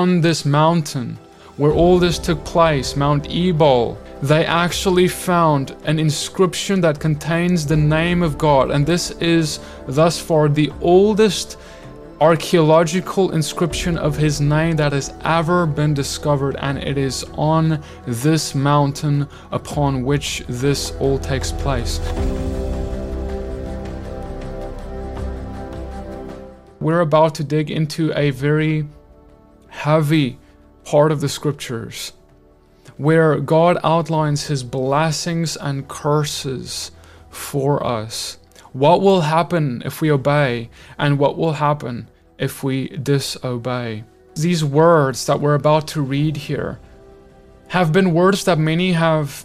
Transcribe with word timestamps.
on 0.00 0.20
this 0.20 0.44
mountain 0.44 1.16
where 1.56 1.70
all 1.72 2.00
this 2.00 2.18
took 2.18 2.44
place, 2.44 2.96
Mount 2.96 3.30
Ebal, 3.30 3.96
they 4.22 4.44
actually 4.44 5.06
found 5.06 5.76
an 5.84 6.00
inscription 6.00 6.80
that 6.80 6.98
contains 6.98 7.64
the 7.64 7.76
name 7.76 8.20
of 8.20 8.36
God. 8.36 8.72
And 8.72 8.84
this 8.84 9.12
is 9.36 9.60
thus 9.86 10.20
far 10.20 10.48
the 10.48 10.72
oldest 10.80 11.58
archaeological 12.20 13.30
inscription 13.30 13.96
of 13.96 14.16
his 14.16 14.40
name 14.40 14.74
that 14.76 14.92
has 14.92 15.14
ever 15.22 15.64
been 15.64 15.94
discovered. 15.94 16.56
And 16.58 16.76
it 16.78 16.98
is 16.98 17.24
on 17.34 17.80
this 18.04 18.52
mountain 18.52 19.28
upon 19.52 20.04
which 20.04 20.42
this 20.48 20.90
all 20.98 21.20
takes 21.20 21.52
place. 21.52 22.00
We're 26.80 27.00
about 27.00 27.36
to 27.36 27.44
dig 27.44 27.70
into 27.70 28.12
a 28.18 28.30
very 28.30 28.86
heavy 29.74 30.38
part 30.84 31.10
of 31.10 31.20
the 31.20 31.28
scriptures 31.28 32.12
where 32.96 33.40
God 33.40 33.76
outlines 33.82 34.46
his 34.46 34.62
blessings 34.62 35.56
and 35.56 35.88
curses 35.88 36.92
for 37.28 37.84
us. 37.84 38.38
What 38.72 39.00
will 39.00 39.22
happen 39.22 39.82
if 39.84 40.00
we 40.00 40.10
obey, 40.10 40.70
and 40.98 41.18
what 41.18 41.36
will 41.36 41.54
happen 41.54 42.08
if 42.38 42.62
we 42.62 42.88
disobey? 42.88 44.04
These 44.36 44.64
words 44.64 45.26
that 45.26 45.40
we're 45.40 45.54
about 45.54 45.88
to 45.88 46.02
read 46.02 46.36
here 46.36 46.78
have 47.68 47.92
been 47.92 48.14
words 48.14 48.44
that 48.44 48.58
many 48.58 48.92
have 48.92 49.44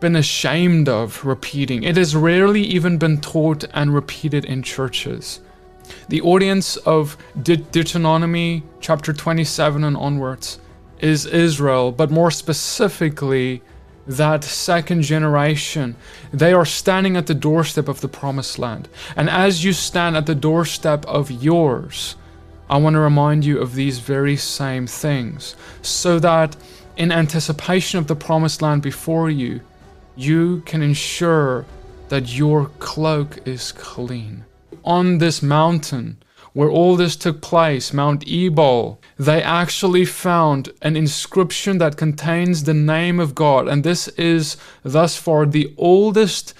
been 0.00 0.16
ashamed 0.16 0.88
of 0.88 1.24
repeating. 1.24 1.82
It 1.82 1.96
has 1.96 2.14
rarely 2.14 2.62
even 2.62 2.98
been 2.98 3.20
taught 3.20 3.64
and 3.72 3.94
repeated 3.94 4.44
in 4.44 4.62
churches. 4.62 5.40
The 6.08 6.20
audience 6.20 6.76
of 6.78 7.16
De- 7.40 7.56
Deuteronomy 7.56 8.62
chapter 8.80 9.12
27 9.12 9.84
and 9.84 9.96
onwards 9.96 10.58
is 10.98 11.26
Israel, 11.26 11.92
but 11.92 12.10
more 12.10 12.30
specifically, 12.30 13.62
that 14.06 14.44
second 14.44 15.02
generation. 15.02 15.96
They 16.32 16.52
are 16.52 16.64
standing 16.64 17.16
at 17.16 17.26
the 17.26 17.34
doorstep 17.34 17.88
of 17.88 18.00
the 18.00 18.08
promised 18.08 18.58
land. 18.58 18.88
And 19.16 19.28
as 19.28 19.64
you 19.64 19.72
stand 19.72 20.16
at 20.16 20.26
the 20.26 20.34
doorstep 20.34 21.04
of 21.06 21.30
yours, 21.30 22.16
I 22.70 22.78
want 22.78 22.94
to 22.94 23.00
remind 23.00 23.44
you 23.44 23.60
of 23.60 23.74
these 23.74 23.98
very 23.98 24.36
same 24.36 24.86
things 24.86 25.54
so 25.82 26.18
that 26.20 26.56
in 26.96 27.12
anticipation 27.12 27.98
of 27.98 28.06
the 28.06 28.16
promised 28.16 28.62
land 28.62 28.82
before 28.82 29.28
you, 29.30 29.60
you 30.16 30.62
can 30.64 30.82
ensure 30.82 31.66
that 32.08 32.34
your 32.34 32.66
cloak 32.78 33.46
is 33.46 33.72
clean. 33.72 34.45
On 34.86 35.18
this 35.18 35.42
mountain, 35.42 36.22
where 36.56 36.70
all 36.70 36.96
this 36.96 37.16
took 37.16 37.42
place, 37.42 37.92
Mount 37.92 38.26
Ebal, 38.26 38.98
they 39.18 39.42
actually 39.42 40.06
found 40.06 40.70
an 40.80 40.96
inscription 40.96 41.76
that 41.76 41.98
contains 41.98 42.62
the 42.62 42.72
name 42.72 43.20
of 43.20 43.34
God. 43.34 43.68
And 43.68 43.84
this 43.84 44.08
is 44.08 44.56
thus 44.82 45.18
far 45.18 45.44
the 45.44 45.74
oldest 45.76 46.54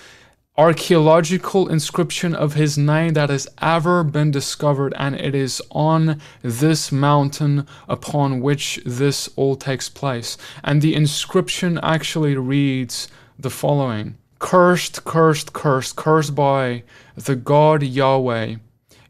archaeological 0.59 1.69
inscription 1.69 2.35
of 2.35 2.55
his 2.55 2.77
name 2.77 3.15
that 3.15 3.31
has 3.31 3.49
ever 3.63 4.05
been 4.05 4.33
discovered. 4.33 4.93
And 4.99 5.15
it 5.15 5.35
is 5.35 5.63
on 5.71 6.21
this 6.43 6.93
mountain 6.93 7.67
upon 7.89 8.41
which 8.41 8.81
this 8.85 9.31
all 9.37 9.57
takes 9.57 9.89
place. 9.89 10.37
And 10.63 10.83
the 10.83 10.95
inscription 10.95 11.79
actually 11.83 12.37
reads 12.37 13.09
the 13.39 13.51
following 13.51 14.19
Cursed, 14.39 15.05
cursed, 15.05 15.53
cursed, 15.53 15.97
cursed 15.97 16.35
by 16.35 16.83
the 17.17 17.37
God 17.37 17.83
Yahweh 17.83 18.57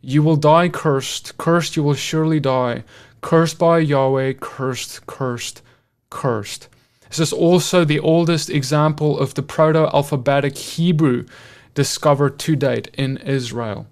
you 0.06 0.22
will 0.22 0.36
die 0.36 0.68
cursed, 0.68 1.36
cursed 1.36 1.74
you 1.74 1.82
will 1.82 1.94
surely 1.94 2.38
die, 2.38 2.84
cursed 3.22 3.58
by 3.58 3.80
Yahweh, 3.80 4.34
cursed, 4.34 5.04
cursed, 5.06 5.62
cursed. 6.10 6.68
This 7.08 7.18
is 7.18 7.32
also 7.32 7.84
the 7.84 7.98
oldest 7.98 8.48
example 8.48 9.18
of 9.18 9.34
the 9.34 9.42
Proto 9.42 9.88
alphabetic 9.92 10.56
Hebrew 10.56 11.26
discovered 11.74 12.38
to 12.38 12.54
date 12.54 12.88
in 12.94 13.16
Israel. 13.16 13.88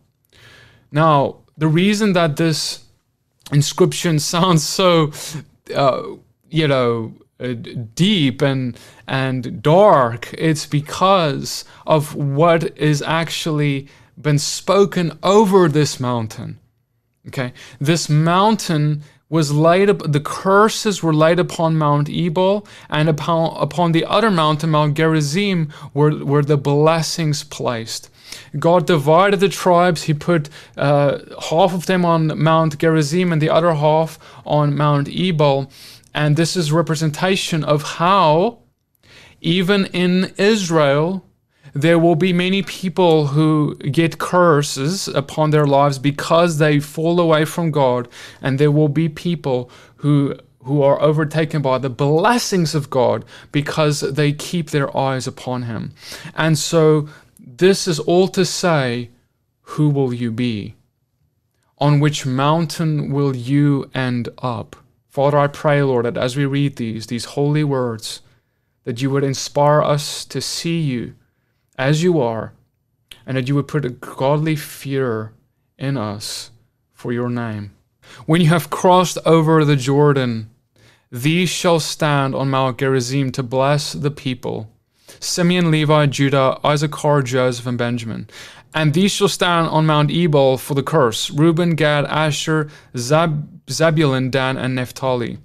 Now, 0.93 1.39
the 1.59 1.67
reason 1.67 2.13
that 2.13 2.37
this 2.37 2.85
inscription 3.51 4.19
sounds 4.21 4.63
so, 4.63 5.11
uh, 5.75 6.03
you 6.49 6.69
know, 6.69 7.13
deep 7.95 8.43
and 8.43 8.79
and 9.07 9.63
dark, 9.63 10.33
it's 10.35 10.67
because 10.67 11.65
of 11.87 12.15
what 12.15 12.77
is 12.79 13.03
actually 13.03 13.89
been 14.21 14.39
spoken 14.39 15.19
over 15.23 15.69
this 15.69 15.99
mountain. 15.99 16.59
Okay, 17.27 17.53
this 17.81 18.09
mountain 18.09 19.03
was 19.29 19.51
laid 19.51 19.91
up, 19.91 20.01
the 20.13 20.21
curses 20.21 21.03
were 21.03 21.15
laid 21.15 21.39
upon 21.39 21.77
Mount 21.77 22.09
Ebal, 22.09 22.67
and 22.89 23.09
upon, 23.09 23.57
upon 23.61 23.93
the 23.93 24.05
other 24.05 24.31
mountain, 24.31 24.71
Mount 24.71 24.95
Gerizim, 24.95 25.73
were, 25.93 26.25
were 26.25 26.43
the 26.43 26.59
blessings 26.59 27.43
placed. 27.43 28.11
God 28.59 28.87
divided 28.87 29.41
the 29.41 29.49
tribes. 29.49 30.05
He 30.05 30.15
put 30.15 30.49
uh, 30.77 31.19
half 31.51 31.75
of 31.75 31.87
them 31.87 32.05
on 32.05 32.39
Mount 32.39 32.79
Gerizim 32.79 33.33
and 33.33 33.41
the 33.41 33.51
other 33.51 33.75
half 33.75 34.19
on 34.45 34.77
Mount 34.77 35.09
Ebal. 35.09 35.71
And 36.15 36.37
this 36.37 36.57
is 36.57 36.73
representation 36.73 37.65
of 37.65 37.83
how, 37.83 38.61
even 39.41 39.87
in 39.87 40.33
Israel, 40.39 41.25
there 41.75 41.99
will 41.99 42.15
be 42.15 42.33
many 42.33 42.63
people 42.63 43.29
who 43.29 43.75
get 43.77 44.19
curses 44.19 45.09
upon 45.09 45.51
their 45.51 45.67
lives 45.67 45.99
because 45.99 46.59
they 46.59 46.79
fall 46.79 47.19
away 47.19 47.45
from 47.45 47.73
God, 47.73 48.09
and 48.41 48.59
there 48.59 48.71
will 48.71 48.89
be 48.89 49.09
people 49.09 49.71
who 49.97 50.37
who 50.65 50.83
are 50.83 51.01
overtaken 51.03 51.61
by 51.61 51.77
the 51.77 51.91
blessings 51.91 52.75
of 52.75 52.89
God 52.89 53.25
because 53.53 54.01
they 54.01 54.33
keep 54.33 54.71
their 54.71 54.97
eyes 54.97 55.27
upon 55.27 55.65
him. 55.65 55.93
And 56.35 56.59
so 56.59 57.09
this 57.39 57.87
is 57.87 57.99
all 57.99 58.29
to 58.29 58.47
say, 58.47 59.11
who 59.61 59.91
will 59.91 60.15
you 60.15 60.33
be? 60.33 60.75
On 61.77 62.01
which 62.01 62.25
mountain 62.25 63.13
will 63.13 63.37
you 63.37 63.91
end 63.95 64.31
up? 64.39 64.77
Father, 65.15 65.39
I 65.39 65.47
pray, 65.47 65.81
Lord, 65.81 66.07
that 66.07 66.17
as 66.17 66.37
we 66.37 66.45
read 66.45 66.75
these, 66.75 67.07
these 67.07 67.25
holy 67.25 67.63
words, 67.63 68.21
that 68.83 69.01
you 69.01 69.11
would 69.11 69.23
inspire 69.23 69.81
us 69.81 70.25
to 70.25 70.41
see 70.41 70.81
you 70.81 71.15
as 71.79 72.03
you 72.03 72.21
are, 72.21 72.53
and 73.25 73.37
that 73.37 73.47
you 73.47 73.55
would 73.55 73.69
put 73.69 73.85
a 73.85 73.91
godly 73.91 74.57
fear 74.57 75.33
in 75.79 75.97
us 75.97 76.51
for 76.93 77.13
your 77.13 77.31
name. 77.31 77.71
When 78.27 78.41
you 78.41 78.49
have 78.49 78.71
crossed 78.71 79.17
over 79.25 79.65
the 79.65 79.77
Jordan, 79.77 80.51
these 81.13 81.49
shall 81.49 81.79
stand 81.79 82.35
on 82.35 82.51
Mount 82.51 82.79
Gerizim 82.79 83.31
to 83.35 83.45
bless 83.45 83.93
the 83.93 84.11
people 84.11 84.69
Simeon, 85.21 85.71
Levi, 85.71 86.07
Judah, 86.07 86.59
Issachar, 86.65 87.23
Joseph, 87.23 87.67
and 87.69 87.79
Benjamin. 87.79 88.29
And 88.75 88.95
these 88.95 89.13
shall 89.13 89.29
stand 89.29 89.69
on 89.69 89.87
Mount 89.87 90.11
Ebal 90.11 90.59
for 90.59 90.75
the 90.75 90.83
curse 90.83 91.31
Reuben, 91.31 91.77
Gad, 91.77 92.05
Asher, 92.07 92.69
Zab- 92.97 93.54
Zebulun, 93.71 94.31
Dan, 94.31 94.57
and 94.57 94.75
Naphtali. 94.75 95.39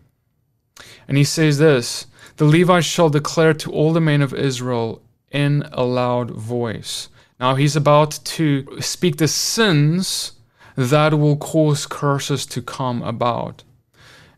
And 1.07 1.18
he 1.18 1.24
says 1.24 1.57
this 1.57 2.07
The 2.38 2.46
Levites 2.46 2.85
shall 2.85 3.09
declare 3.09 3.53
to 3.56 3.72
all 3.72 3.94
the 3.94 4.02
men 4.02 4.22
of 4.22 4.34
Israel 4.34 5.02
in 5.31 5.68
a 5.72 5.84
loud 5.84 6.31
voice. 6.31 7.09
Now 7.40 7.56
he's 7.56 7.75
about 7.75 8.19
to 8.24 8.81
speak 8.81 9.18
the 9.18 9.28
sins 9.28 10.34
that 10.75 11.18
will 11.18 11.38
cause 11.38 11.85
curses 11.85 12.46
to 12.47 12.62
come 12.62 13.02
about. 13.03 13.63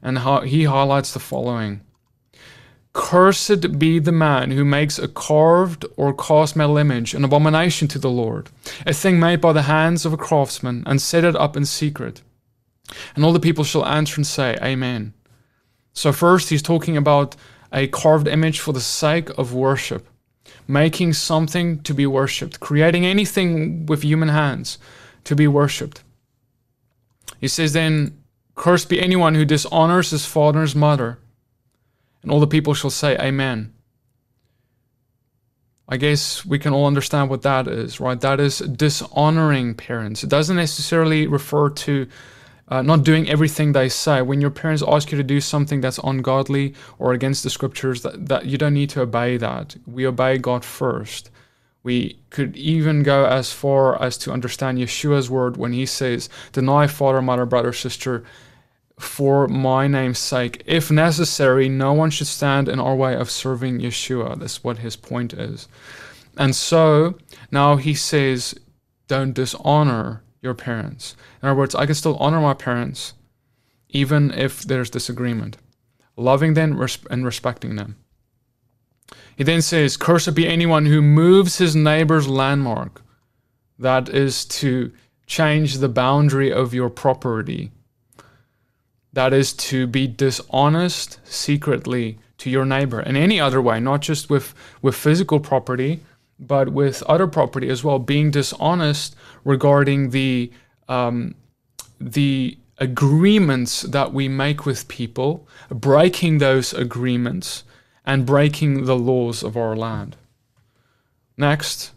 And 0.02 0.20
he 0.48 0.64
highlights 0.66 1.14
the 1.14 1.20
following 1.20 1.82
Cursed 2.94 3.80
be 3.80 4.00
the 4.00 4.12
man 4.12 4.52
who 4.52 4.66
makes 4.66 5.00
a 5.00 5.08
carved 5.08 5.86
or 5.96 6.14
cast 6.14 6.56
metal 6.58 6.78
image, 6.78 7.14
an 7.14 7.24
abomination 7.24 7.88
to 7.90 8.00
the 8.00 8.10
Lord, 8.10 8.50
a 8.86 8.94
thing 8.94 9.20
made 9.20 9.40
by 9.40 9.54
the 9.54 9.62
hands 9.62 10.06
of 10.06 10.12
a 10.12 10.18
craftsman, 10.18 10.84
and 10.86 11.02
set 11.02 11.24
it 11.24 11.36
up 11.36 11.56
in 11.56 11.64
secret. 11.64 12.22
And 13.16 13.24
all 13.24 13.34
the 13.34 13.40
people 13.40 13.64
shall 13.64 13.86
answer 13.86 14.16
and 14.16 14.28
say, 14.28 14.58
Amen. 14.62 15.14
So, 15.94 16.12
first, 16.12 16.50
he's 16.50 16.62
talking 16.62 16.96
about 16.96 17.36
a 17.74 17.88
carved 17.88 18.28
image 18.28 18.60
for 18.60 18.74
the 18.74 18.82
sake 18.82 19.30
of 19.38 19.54
worship 19.54 20.08
making 20.68 21.14
something 21.14 21.82
to 21.84 21.94
be 21.94 22.06
worshipped, 22.06 22.60
creating 22.60 23.06
anything 23.06 23.86
with 23.86 24.04
human 24.04 24.30
hands 24.30 24.78
to 25.26 25.36
be 25.36 25.48
worshipped. 25.48 26.04
He 27.40 27.48
says, 27.48 27.74
Then, 27.74 28.18
cursed 28.56 28.90
be 28.90 29.02
anyone 29.02 29.36
who 29.36 29.46
dishonors 29.46 30.12
his 30.12 30.26
father 30.26 30.62
his 30.62 30.76
mother. 30.76 31.20
And 32.22 32.32
all 32.32 32.40
the 32.40 32.48
people 32.48 32.74
shall 32.74 32.90
say, 32.90 33.18
Amen. 33.18 33.74
I 35.90 35.98
guess 35.98 36.46
we 36.46 36.58
can 36.58 36.72
all 36.72 36.86
understand 36.86 37.30
what 37.30 37.42
that 37.42 37.68
is, 37.68 38.00
right? 38.00 38.20
That 38.22 38.40
is 38.40 38.60
dishonoring 38.60 39.76
parents. 39.76 40.24
It 40.24 40.30
doesn't 40.30 40.56
necessarily 40.56 41.28
refer 41.28 41.70
to 41.70 42.08
uh, 42.72 42.82
not 42.82 43.04
doing 43.04 43.30
everything 43.30 43.74
they 43.74 43.90
say. 43.90 44.22
When 44.22 44.40
your 44.40 44.50
parents 44.50 44.82
ask 44.88 45.12
you 45.12 45.18
to 45.18 45.24
do 45.24 45.42
something 45.42 45.82
that's 45.82 46.00
ungodly 46.00 46.74
or 46.98 47.12
against 47.12 47.44
the 47.44 47.50
scriptures, 47.50 48.02
that, 48.04 48.28
that 48.30 48.46
you 48.46 48.58
don't 48.58 48.74
need 48.74 48.90
to 48.92 49.02
obey 49.02 49.36
that. 49.38 49.76
We 49.86 50.08
obey 50.08 50.38
God 50.38 50.64
first. 50.64 51.30
We 51.84 52.20
could 52.30 52.56
even 52.56 53.04
go 53.04 53.26
as 53.26 53.52
far 53.52 54.02
as 54.02 54.18
to 54.20 54.32
understand 54.32 54.78
Yeshua's 54.78 55.30
word 55.30 55.58
when 55.58 55.74
he 55.74 55.86
says, 55.86 56.30
Deny 56.54 56.88
father, 56.88 57.22
mother, 57.22 57.46
brother, 57.46 57.74
sister 57.74 58.24
for 58.98 59.48
my 59.48 59.88
name's 59.88 60.20
sake. 60.20 60.64
If 60.66 60.90
necessary, 60.90 61.68
no 61.68 61.92
one 61.92 62.10
should 62.12 62.28
stand 62.28 62.70
in 62.70 62.80
our 62.80 62.96
way 62.96 63.16
of 63.16 63.30
serving 63.30 63.80
Yeshua. 63.80 64.40
That's 64.40 64.64
what 64.64 64.78
his 64.78 64.96
point 64.96 65.34
is. 65.34 65.68
And 66.38 66.56
so 66.56 67.18
now 67.52 67.76
he 67.76 67.96
says, 67.96 68.56
don't 69.08 69.34
dishonor 69.34 70.24
your 70.42 70.54
parents. 70.54 71.16
In 71.42 71.50
other 71.50 71.58
words, 71.58 71.76
I 71.76 71.86
can 71.86 71.96
still 71.96 72.18
honor 72.18 72.42
my 72.42 72.54
parents 72.54 73.14
even 73.90 74.32
if 74.32 74.64
there's 74.64 74.90
disagreement, 74.90 75.58
loving 76.16 76.54
them 76.54 76.82
and 77.10 77.26
respecting 77.26 77.76
them. 77.76 77.98
He 79.36 79.44
then 79.44 79.62
says, 79.62 79.98
Cursed 79.98 80.34
be 80.34 80.48
anyone 80.48 80.86
who 80.86 81.02
moves 81.02 81.58
his 81.58 81.76
neighbor's 81.76 82.28
landmark. 82.28 83.02
That 83.78 84.10
is 84.10 84.46
to 84.46 84.92
change 85.26 85.78
the 85.78 85.90
boundary 85.90 86.52
of 86.52 86.74
your 86.74 86.90
property. 86.90 87.72
That 89.14 89.34
is 89.34 89.54
to 89.54 89.88
be 89.88 90.08
dishonest 90.08 91.20
secretly 91.24 92.20
to 92.38 92.50
your 92.50 92.66
neighbor 92.66 93.02
in 93.02 93.16
any 93.18 93.40
other 93.40 93.62
way, 93.62 93.80
not 93.80 94.02
just 94.02 94.30
with, 94.30 94.54
with 94.82 94.96
physical 94.96 95.40
property, 95.40 96.02
but 96.42 96.70
with 96.70 97.04
other 97.04 97.28
property 97.28 97.70
as 97.70 97.84
well. 97.84 98.00
Being 98.00 98.32
dishonest 98.32 99.16
regarding 99.46 100.10
the 100.10 100.52
um, 100.90 101.36
the 102.00 102.58
agreements 102.80 103.84
that 103.84 104.12
we 104.12 104.28
make 104.28 104.66
with 104.66 104.88
people, 104.88 105.48
breaking 105.70 106.40
those 106.40 106.74
agreements, 106.74 107.64
and 108.04 108.26
breaking 108.26 108.86
the 108.86 108.98
laws 108.98 109.44
of 109.44 109.56
our 109.56 109.76
land. 109.76 110.18
Next, 111.38 111.92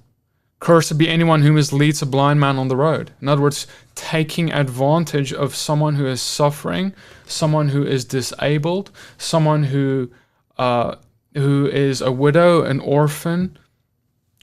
cursed 0.60 0.98
be 0.98 1.08
anyone 1.08 1.42
who 1.42 1.52
misleads 1.52 2.02
a 2.02 2.06
blind 2.06 2.38
man 2.38 2.58
on 2.58 2.68
the 2.68 2.76
road. 2.76 3.12
In 3.20 3.28
other 3.28 3.42
words, 3.42 3.66
taking 3.94 4.52
advantage 4.52 5.32
of 5.32 5.54
someone 5.54 5.94
who 5.94 6.06
is 6.06 6.20
suffering, 6.20 6.92
someone 7.26 7.70
who 7.70 7.84
is 7.84 8.04
disabled, 8.04 8.90
someone 9.16 9.64
who 9.64 10.10
uh, 10.58 10.96
who 11.34 11.66
is 11.66 12.00
a 12.00 12.12
widow, 12.12 12.62
an 12.62 12.78
orphan, 12.78 13.58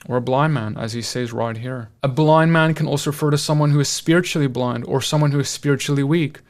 or 0.08 0.16
a 0.16 0.20
blind 0.20 0.54
man, 0.54 0.76
as 0.76 0.92
he 0.92 1.02
says 1.02 1.32
right 1.32 1.56
here. 1.56 1.88
A 2.02 2.08
blind 2.08 2.52
man 2.52 2.74
can 2.74 2.86
also 2.86 3.10
refer 3.10 3.30
to 3.30 3.38
someone 3.38 3.70
who 3.70 3.80
is 3.80 3.88
spiritually 3.88 4.48
blind 4.48 4.84
or 4.86 5.00
someone 5.00 5.32
who 5.32 5.40
is 5.40 5.48
spiritually 5.48 6.02
weak. 6.02 6.40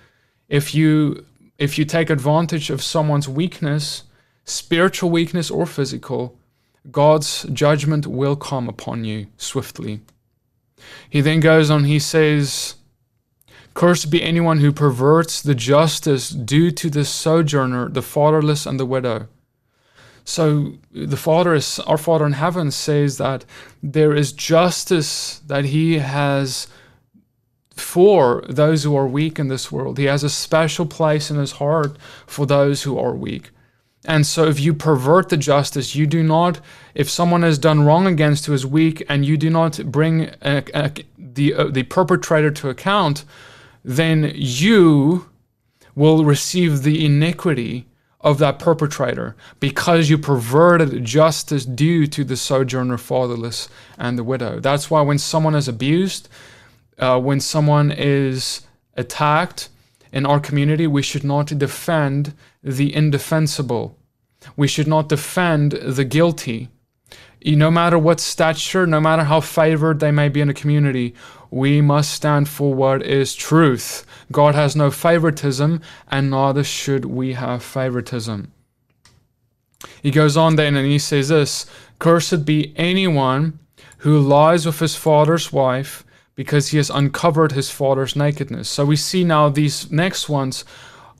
If 0.49 0.75
you 0.75 1.27
if 1.59 1.79
you 1.79 1.85
take 1.85 2.11
advantage 2.11 2.71
of 2.71 2.83
someone's 2.83 3.29
weakness, 3.29 4.05
spiritual 4.45 5.11
weakness 5.11 5.51
or 5.51 5.67
physical, 5.67 6.37
God's 6.91 7.45
judgment 7.53 8.07
will 8.07 8.37
come 8.37 8.69
upon 8.69 9.05
you 9.05 9.29
swiftly. 9.37 10.01
He 11.09 11.21
then 11.21 11.41
goes 11.41 11.71
on, 11.71 11.85
he 11.85 11.99
says, 11.99 12.75
Cursed 13.75 14.11
be 14.11 14.23
anyone 14.23 14.59
who 14.59 14.73
perverts 14.73 15.41
the 15.41 15.55
justice 15.55 16.29
due 16.31 16.71
to 16.73 16.91
the 16.91 17.05
sojourner, 17.05 17.89
the 17.89 18.03
fatherless, 18.03 18.67
and 18.67 18.79
the 18.79 18.87
widow. 18.87 19.29
So 20.25 20.75
the 20.93 21.17
Father 21.17 21.55
is 21.55 21.79
our 21.81 21.99
Father 21.99 22.27
in 22.27 22.33
heaven 22.33 22.71
says 22.71 23.19
that 23.19 23.45
there 23.83 24.15
is 24.15 24.33
justice 24.33 25.41
that 25.47 25.67
He 25.67 25.99
has 25.99 26.69
for 27.75 28.45
those 28.49 28.85
who 28.85 28.95
are 28.97 29.07
weak 29.07 29.39
in 29.39 29.49
this 29.49 29.73
world. 29.73 29.99
He 29.99 30.05
has 30.05 30.23
a 30.23 30.31
special 30.31 30.87
place 30.87 31.31
in 31.31 31.37
His 31.37 31.53
heart 31.53 31.97
for 32.27 32.47
those 32.47 32.83
who 32.83 32.99
are 32.99 33.15
weak. 33.15 33.51
And 34.05 34.27
so, 34.27 34.47
if 34.47 34.59
you 34.59 34.75
pervert 34.75 35.29
the 35.29 35.37
justice, 35.37 35.95
you 35.95 36.07
do 36.07 36.25
not, 36.25 36.61
if 36.95 37.09
someone 37.09 37.43
has 37.43 37.57
done 37.57 37.85
wrong 37.85 38.07
against 38.07 38.47
who 38.47 38.53
is 38.53 38.67
weak, 38.67 39.05
and 39.09 39.25
you 39.25 39.37
do 39.37 39.49
not 39.49 39.79
bring 39.93 40.31
a, 40.43 40.65
a, 40.75 40.93
the, 41.17 41.55
uh, 41.55 41.65
the 41.69 41.85
perpetrator 41.85 42.51
to 42.51 42.69
account, 42.69 43.25
then 43.85 44.33
you 44.35 45.29
will 45.95 46.25
receive 46.25 46.83
the 46.83 47.05
iniquity 47.05 47.87
of 48.23 48.39
that 48.39 48.59
perpetrator 48.59 49.35
because 49.59 50.09
you 50.09 50.17
perverted 50.17 51.05
justice 51.05 51.65
due 51.65 52.07
to 52.07 52.25
the 52.25 52.37
sojourner, 52.37 52.97
fatherless, 52.97 53.69
and 53.99 54.17
the 54.17 54.25
widow. 54.25 54.61
That's 54.61 54.91
why 54.91 55.03
when 55.03 55.19
someone 55.19 55.55
is 55.55 55.69
abused, 55.69 56.29
uh, 56.99 57.21
when 57.21 57.41
someone 57.41 57.91
is 57.91 58.63
attacked 58.97 59.69
in 60.13 60.27
our 60.27 60.39
community, 60.39 60.87
we 60.87 61.03
should 61.03 61.25
not 61.25 61.47
defend 61.47 62.35
the 62.63 62.95
indefensible. 62.95 63.99
We 64.57 64.69
should 64.69 64.87
not 64.87 65.09
defend 65.09 65.73
the 65.73 66.05
guilty. 66.05 66.69
No 67.45 67.71
matter 67.71 67.99
what 67.99 68.21
stature, 68.21 68.87
no 68.87 69.01
matter 69.01 69.25
how 69.25 69.41
favored 69.41 70.01
they 70.01 70.11
may 70.11 70.29
be 70.29 70.41
in 70.41 70.49
a 70.49 70.55
community, 70.55 71.15
we 71.51 71.81
must 71.81 72.13
stand 72.13 72.49
for 72.49 72.75
what 72.75 73.03
is 73.03 73.35
truth. 73.35 74.07
God 74.31 74.55
has 74.55 74.77
no 74.77 74.91
favoritism, 74.91 75.81
and 76.09 76.31
neither 76.31 76.65
should 76.65 77.05
we 77.05 77.35
have 77.35 77.63
favoritism. 77.63 78.53
He 80.03 80.11
goes 80.11 80.37
on 80.37 80.57
then 80.57 80.77
and 80.77 80.87
he 80.87 80.99
says 80.99 81.29
this 81.29 81.67
Cursed 81.99 82.45
be 82.45 82.73
anyone 82.77 83.59
who 83.99 84.19
lies 84.19 84.67
with 84.67 84.79
his 84.79 84.97
father's 84.97 85.53
wife 85.53 86.05
because 86.35 86.69
he 86.69 86.77
has 86.77 86.91
uncovered 86.91 87.53
his 87.53 87.71
father's 87.71 88.17
nakedness. 88.17 88.69
So 88.69 88.85
we 88.85 88.97
see 88.97 89.25
now 89.25 89.49
these 89.49 89.91
next 89.91 90.29
ones. 90.29 90.65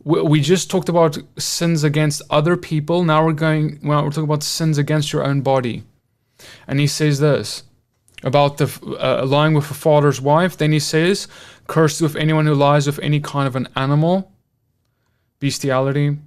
We 0.05 0.41
just 0.41 0.69
talked 0.69 0.89
about 0.89 1.19
sins 1.39 1.85
against 1.85 2.23
other 2.29 2.57
people. 2.57 3.05
Now 3.05 3.25
we're 3.25 3.35
going, 3.35 3.79
well, 3.85 4.03
we're 4.03 4.11
talking 4.11 4.25
about 4.25 4.43
sins 4.43 4.79
against 4.79 5.13
your 5.13 5.23
own 5.23 5.43
body. 5.43 5.85
And 6.67 6.81
he 6.81 6.87
says 6.87 7.21
this 7.21 7.65
about 8.23 8.59
the 8.59 8.67
uh, 9.01 9.27
lying 9.27 9.55
with 9.55 9.71
a 9.71 9.75
father's 9.75 10.21
wife. 10.21 10.57
Then 10.57 10.73
he 10.73 10.79
says, 10.79 11.29
Cursed 11.67 12.03
with 12.03 12.17
anyone 12.17 12.47
who 12.47 12.55
lies 12.55 12.87
with 12.87 12.99
any 13.01 13.21
kind 13.21 13.47
of 13.47 13.57
an 13.57 13.69
animal, 13.77 14.33
bestiality. 15.41 16.19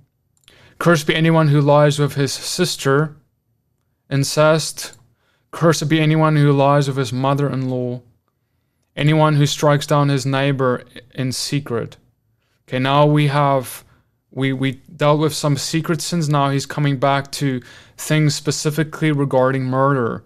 Cursed 0.79 1.07
be 1.07 1.15
anyone 1.15 1.47
who 1.47 1.61
lies 1.61 1.99
with 1.99 2.15
his 2.15 2.33
sister, 2.33 3.15
incest. 4.09 4.97
Cursed 5.51 5.87
be 5.87 6.01
anyone 6.01 6.35
who 6.35 6.51
lies 6.51 6.87
with 6.87 6.97
his 6.97 7.13
mother 7.13 7.49
in 7.49 7.69
law. 7.69 8.01
Anyone 8.95 9.35
who 9.35 9.45
strikes 9.45 9.87
down 9.87 10.09
his 10.09 10.25
neighbor 10.25 10.83
in 11.13 11.31
secret. 11.31 11.97
Okay, 12.67 12.79
now 12.79 13.05
we 13.05 13.27
have 13.27 13.83
we 14.31 14.53
we 14.53 14.73
dealt 14.95 15.19
with 15.19 15.33
some 15.33 15.57
secret 15.57 16.01
sins. 16.01 16.29
Now 16.29 16.49
he's 16.49 16.65
coming 16.65 16.97
back 16.97 17.31
to 17.33 17.61
things 17.97 18.35
specifically 18.35 19.11
regarding 19.11 19.63
murder, 19.63 20.23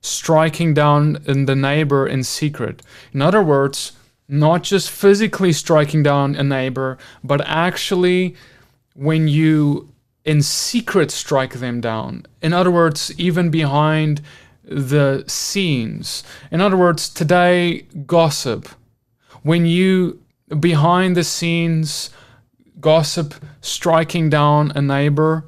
striking 0.00 0.74
down 0.74 1.18
the 1.24 1.56
neighbor 1.56 2.06
in 2.06 2.22
secret. 2.22 2.82
In 3.12 3.22
other 3.22 3.42
words, 3.42 3.92
not 4.28 4.62
just 4.62 4.90
physically 4.90 5.52
striking 5.52 6.02
down 6.02 6.34
a 6.34 6.42
neighbor, 6.42 6.98
but 7.22 7.40
actually 7.42 8.34
when 8.94 9.28
you 9.28 9.92
in 10.24 10.40
secret 10.42 11.10
strike 11.10 11.54
them 11.54 11.80
down. 11.80 12.24
In 12.40 12.52
other 12.52 12.70
words, 12.70 13.12
even 13.18 13.50
behind 13.50 14.22
the 14.64 15.24
scenes. 15.26 16.22
In 16.50 16.60
other 16.60 16.76
words, 16.76 17.08
today, 17.08 17.82
gossip. 18.06 18.68
When 19.42 19.66
you 19.66 20.22
behind 20.60 21.16
the 21.16 21.24
scenes 21.24 22.10
gossip 22.80 23.34
striking 23.60 24.30
down 24.30 24.72
a 24.74 24.82
neighbor, 24.82 25.44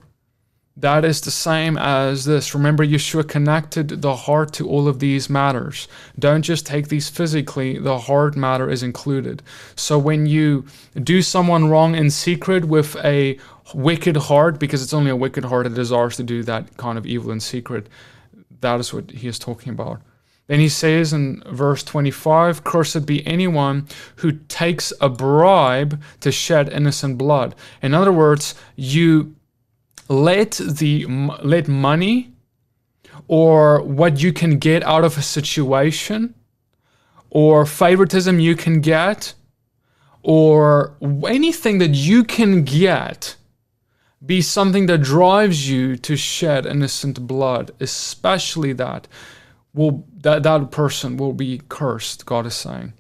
that 0.77 1.05
is 1.05 1.21
the 1.21 1.31
same 1.31 1.79
as 1.79 2.25
this. 2.25 2.53
Remember, 2.53 2.85
Yeshua 2.85 3.29
connected 3.29 4.03
the 4.03 4.17
heart 4.17 4.53
to 4.55 4.69
all 4.69 4.89
of 4.89 4.99
these 4.99 5.31
matters. 5.31 5.87
Don't 6.19 6.43
just 6.43 6.67
take 6.67 6.89
these 6.89 7.09
physically, 7.09 7.79
the 7.79 7.99
heart 7.99 8.35
matter 8.35 8.69
is 8.69 8.83
included. 8.83 9.43
So 9.77 9.99
when 9.99 10.27
you 10.27 10.67
do 11.01 11.23
someone 11.23 11.69
wrong 11.69 11.95
in 11.95 12.11
secret 12.11 12.65
with 12.65 12.97
a 13.05 13.39
wicked 13.73 14.17
heart, 14.17 14.59
because 14.59 14.83
it's 14.83 14.93
only 14.93 15.13
a 15.13 15.17
wicked 15.17 15.45
heart 15.45 15.65
that 15.65 15.75
desires 15.75 16.17
to 16.17 16.25
do 16.25 16.43
that 16.43 16.77
kind 16.77 16.99
of 16.99 17.07
evil 17.07 17.31
in 17.31 17.39
secret, 17.39 17.89
that 18.61 18.81
is 18.81 18.93
what 18.93 19.13
he 19.13 19.29
is 19.29 19.39
talking 19.39 19.73
about. 19.73 20.01
Then 20.49 20.59
he 20.59 20.69
says 20.69 21.13
in 21.13 21.43
verse 21.47 21.85
25, 21.85 22.65
Cursed 22.65 23.07
be 23.07 23.27
anyone 23.27 23.87
who 24.17 24.33
takes 24.33 24.93
a 25.01 25.09
bribe 25.09 26.03
to 26.21 26.33
shed 26.33 26.69
innocent 26.69 27.17
blood. 27.17 27.55
In 27.81 27.95
other 27.95 28.13
words, 28.13 28.55
you 28.77 29.37
let 30.09 30.53
the 30.53 31.07
let 31.43 31.69
money 31.69 32.33
or 33.29 33.83
what 33.83 34.23
you 34.23 34.33
can 34.33 34.59
get 34.59 34.83
out 34.83 35.05
of 35.05 35.17
a 35.17 35.23
situation 35.23 36.35
or 37.31 37.65
favoritism 37.65 38.39
you 38.39 38.55
can 38.55 38.81
get 38.81 39.35
or 40.23 40.97
anything 41.27 41.79
that 41.79 41.95
you 41.95 42.25
can 42.25 42.65
get 42.65 43.37
be 44.25 44.41
something 44.41 44.87
that 44.87 44.99
drives 44.99 45.69
you 45.69 45.97
to 45.97 46.17
shed 46.17 46.67
innocent 46.67 47.27
blood 47.27 47.71
especially 47.81 48.73
that 48.73 49.09
will 49.73 50.07
that, 50.17 50.43
that 50.43 50.71
person 50.71 51.17
will 51.17 51.33
be 51.33 51.61
cursed 51.69 52.27
god 52.27 52.47
is 52.47 52.55
saying. 52.55 52.93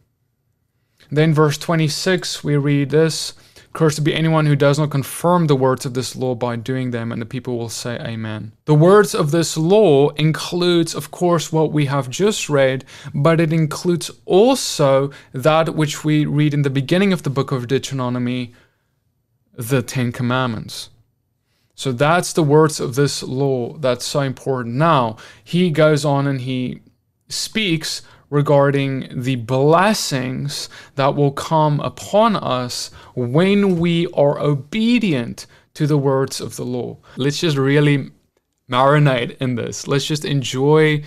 Then 1.11 1.34
verse 1.34 1.58
26 1.58 2.42
we 2.42 2.56
read 2.56 2.90
this 2.90 3.34
Cursed 3.75 4.04
be 4.04 4.14
anyone 4.14 4.47
who 4.47 4.54
does 4.54 4.78
not 4.78 4.90
confirm 4.90 5.49
the 5.49 5.57
words 5.57 5.85
of 5.85 5.95
this 5.95 6.14
law 6.14 6.37
by 6.37 6.54
doing 6.54 6.93
them, 6.93 7.11
and 7.11 7.21
the 7.21 7.26
people 7.26 7.59
will 7.59 7.69
say, 7.69 7.99
Amen. 7.99 8.52
The 8.66 8.75
words 8.75 9.16
of 9.16 9.33
this 9.33 9.57
law 9.57 10.11
includes, 10.11 10.95
of 10.95 11.11
course, 11.11 11.52
what 11.52 11.73
we 11.73 11.87
have 11.87 12.09
just 12.09 12.49
read, 12.49 12.85
but 13.12 13.40
it 13.40 13.52
includes 13.52 14.12
also 14.26 15.11
that 15.33 15.75
which 15.75 16.04
we 16.04 16.25
read 16.25 16.54
in 16.54 16.62
the 16.62 16.71
beginning 16.71 17.12
of 17.12 17.25
the 17.25 17.31
book 17.31 17.50
of 17.50 17.66
Deuteronomy, 17.66 18.54
the 19.54 19.83
Ten 19.83 20.12
Commandments. 20.12 20.90
So 21.75 21.90
that's 21.90 22.33
the 22.33 22.45
words 22.45 22.78
of 22.78 22.95
this 22.95 23.25
law 23.25 23.76
that's 23.78 24.07
so 24.07 24.21
important. 24.21 24.76
Now, 24.76 25.16
he 25.43 25.71
goes 25.71 26.04
on 26.04 26.28
and 26.28 26.43
he 26.43 26.81
speaks 27.28 28.02
regarding 28.35 29.09
the 29.12 29.37
blessings 29.37 30.69
that 30.97 31.14
will 31.14 31.31
come 31.31 31.79
upon 31.79 32.35
us 32.35 32.91
when 33.14 33.79
we 33.79 34.09
are 34.09 34.41
obedient 34.41 35.47
to 35.73 35.87
the 35.87 35.97
words 35.97 36.41
of 36.41 36.57
the 36.57 36.64
law. 36.64 36.97
Let's 37.17 37.38
just 37.38 37.57
really 37.57 38.11
marinate 38.69 39.37
in 39.37 39.55
this. 39.55 39.87
Let's 39.87 40.05
just 40.05 40.25
enjoy 40.25 41.05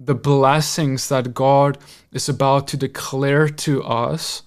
the 0.00 0.16
blessings 0.16 1.08
that 1.10 1.32
God 1.32 1.78
is 2.10 2.28
about 2.28 2.66
to 2.68 2.76
declare 2.76 3.48
to 3.48 3.84
us 3.84 4.42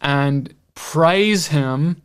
and 0.00 0.54
praise 0.74 1.48
Him 1.48 2.00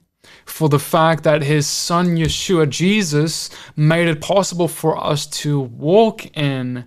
for 0.46 0.68
the 0.68 0.80
fact 0.80 1.24
that 1.24 1.44
His 1.44 1.66
Son 1.66 2.18
Yeshua, 2.18 2.70
Jesus, 2.70 3.50
made 3.78 4.10
it 4.10 4.20
possible 4.20 4.68
for 4.68 5.02
us 5.02 5.26
to 5.28 5.62
walk 5.62 6.26
in 6.36 6.84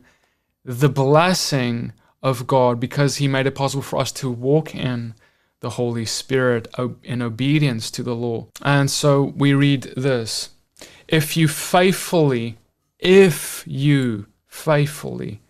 the 0.67 0.91
blessing 0.91 1.95
of 2.23 2.47
God 2.47 2.81
because 2.81 3.17
He 3.17 3.29
made 3.29 3.47
it 3.47 3.55
possible 3.55 3.83
for 3.83 3.99
us 3.99 4.13
to 4.13 4.31
walk 4.31 4.75
in 4.75 5.15
the 5.61 5.71
Holy 5.71 6.05
Spirit 6.05 6.69
in 7.03 7.23
obedience 7.23 7.91
to 7.91 8.03
the 8.03 8.15
law. 8.15 8.47
And 8.63 8.91
so 8.91 9.35
we 9.37 9.55
read 9.55 9.93
this 9.97 10.51
If 11.09 11.37
you 11.37 11.49
faithfully, 11.49 12.59
if 12.99 13.65
you 13.67 14.27
faithfully 14.47 15.41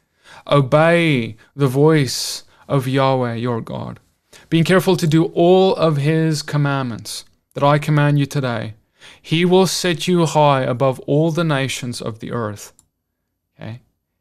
obey 0.47 1.37
the 1.55 1.69
voice 1.69 2.45
of 2.69 2.89
Yahweh 2.89 3.35
your 3.35 3.61
God, 3.61 4.01
being 4.49 4.65
careful 4.65 4.97
to 4.97 5.07
do 5.07 5.27
all 5.27 5.75
of 5.77 5.97
His 5.99 6.43
commandments 6.43 7.25
that 7.55 7.65
I 7.65 7.79
command 7.79 8.19
you 8.19 8.27
today, 8.27 8.75
He 9.21 9.45
will 9.45 9.67
set 9.67 10.09
you 10.09 10.25
high 10.27 10.63
above 10.63 11.01
all 11.01 11.31
the 11.31 11.45
nations 11.45 12.01
of 12.01 12.21
the 12.21 12.33
earth. 12.33 12.73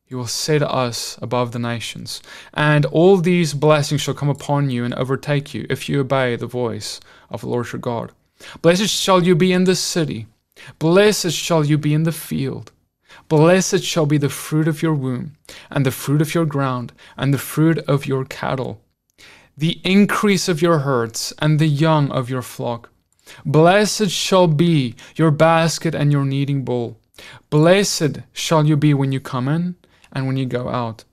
He 0.07 0.15
will 0.15 0.25
set 0.25 0.63
us 0.63 1.19
above 1.21 1.51
the 1.51 1.59
nations. 1.59 2.21
And 2.53 2.85
all 2.85 3.17
these 3.17 3.53
blessings 3.53 3.99
shall 3.99 4.13
come 4.13 4.29
upon 4.29 4.69
you 4.69 4.85
and 4.85 4.93
overtake 4.93 5.53
you 5.53 5.67
if 5.69 5.89
you 5.89 5.99
obey 5.99 6.37
the 6.37 6.47
voice 6.47 7.01
of 7.29 7.41
the 7.41 7.49
Lord 7.49 7.73
your 7.73 7.81
God. 7.81 8.13
Blessed 8.61 8.87
shall 8.87 9.21
you 9.21 9.35
be 9.35 9.51
in 9.51 9.65
the 9.65 9.75
city. 9.75 10.27
Blessed 10.79 11.31
shall 11.31 11.65
you 11.65 11.77
be 11.77 11.93
in 11.93 12.03
the 12.03 12.13
field. 12.13 12.71
Blessed 13.27 13.83
shall 13.83 14.05
be 14.05 14.17
the 14.17 14.29
fruit 14.29 14.69
of 14.69 14.81
your 14.81 14.93
womb, 14.93 15.35
and 15.69 15.85
the 15.85 15.91
fruit 15.91 16.21
of 16.21 16.33
your 16.33 16.45
ground, 16.45 16.93
and 17.17 17.33
the 17.33 17.37
fruit 17.37 17.77
of 17.79 18.05
your 18.05 18.23
cattle, 18.23 18.81
the 19.57 19.81
increase 19.83 20.47
of 20.47 20.61
your 20.61 20.79
herds, 20.79 21.33
and 21.39 21.59
the 21.59 21.67
young 21.67 22.09
of 22.11 22.29
your 22.29 22.41
flock. 22.41 22.89
Blessed 23.45 24.09
shall 24.09 24.47
be 24.47 24.95
your 25.17 25.31
basket 25.31 25.93
and 25.93 26.13
your 26.13 26.23
kneading 26.23 26.63
bowl. 26.63 26.97
Blessed 27.49 28.19
shall 28.31 28.65
you 28.65 28.77
be 28.77 28.93
when 28.93 29.11
you 29.11 29.19
come 29.19 29.49
in, 29.49 29.75
and 30.17 30.25
when 30.25 30.35
you 30.35 30.47
go 30.47 30.67
out. 30.67 31.03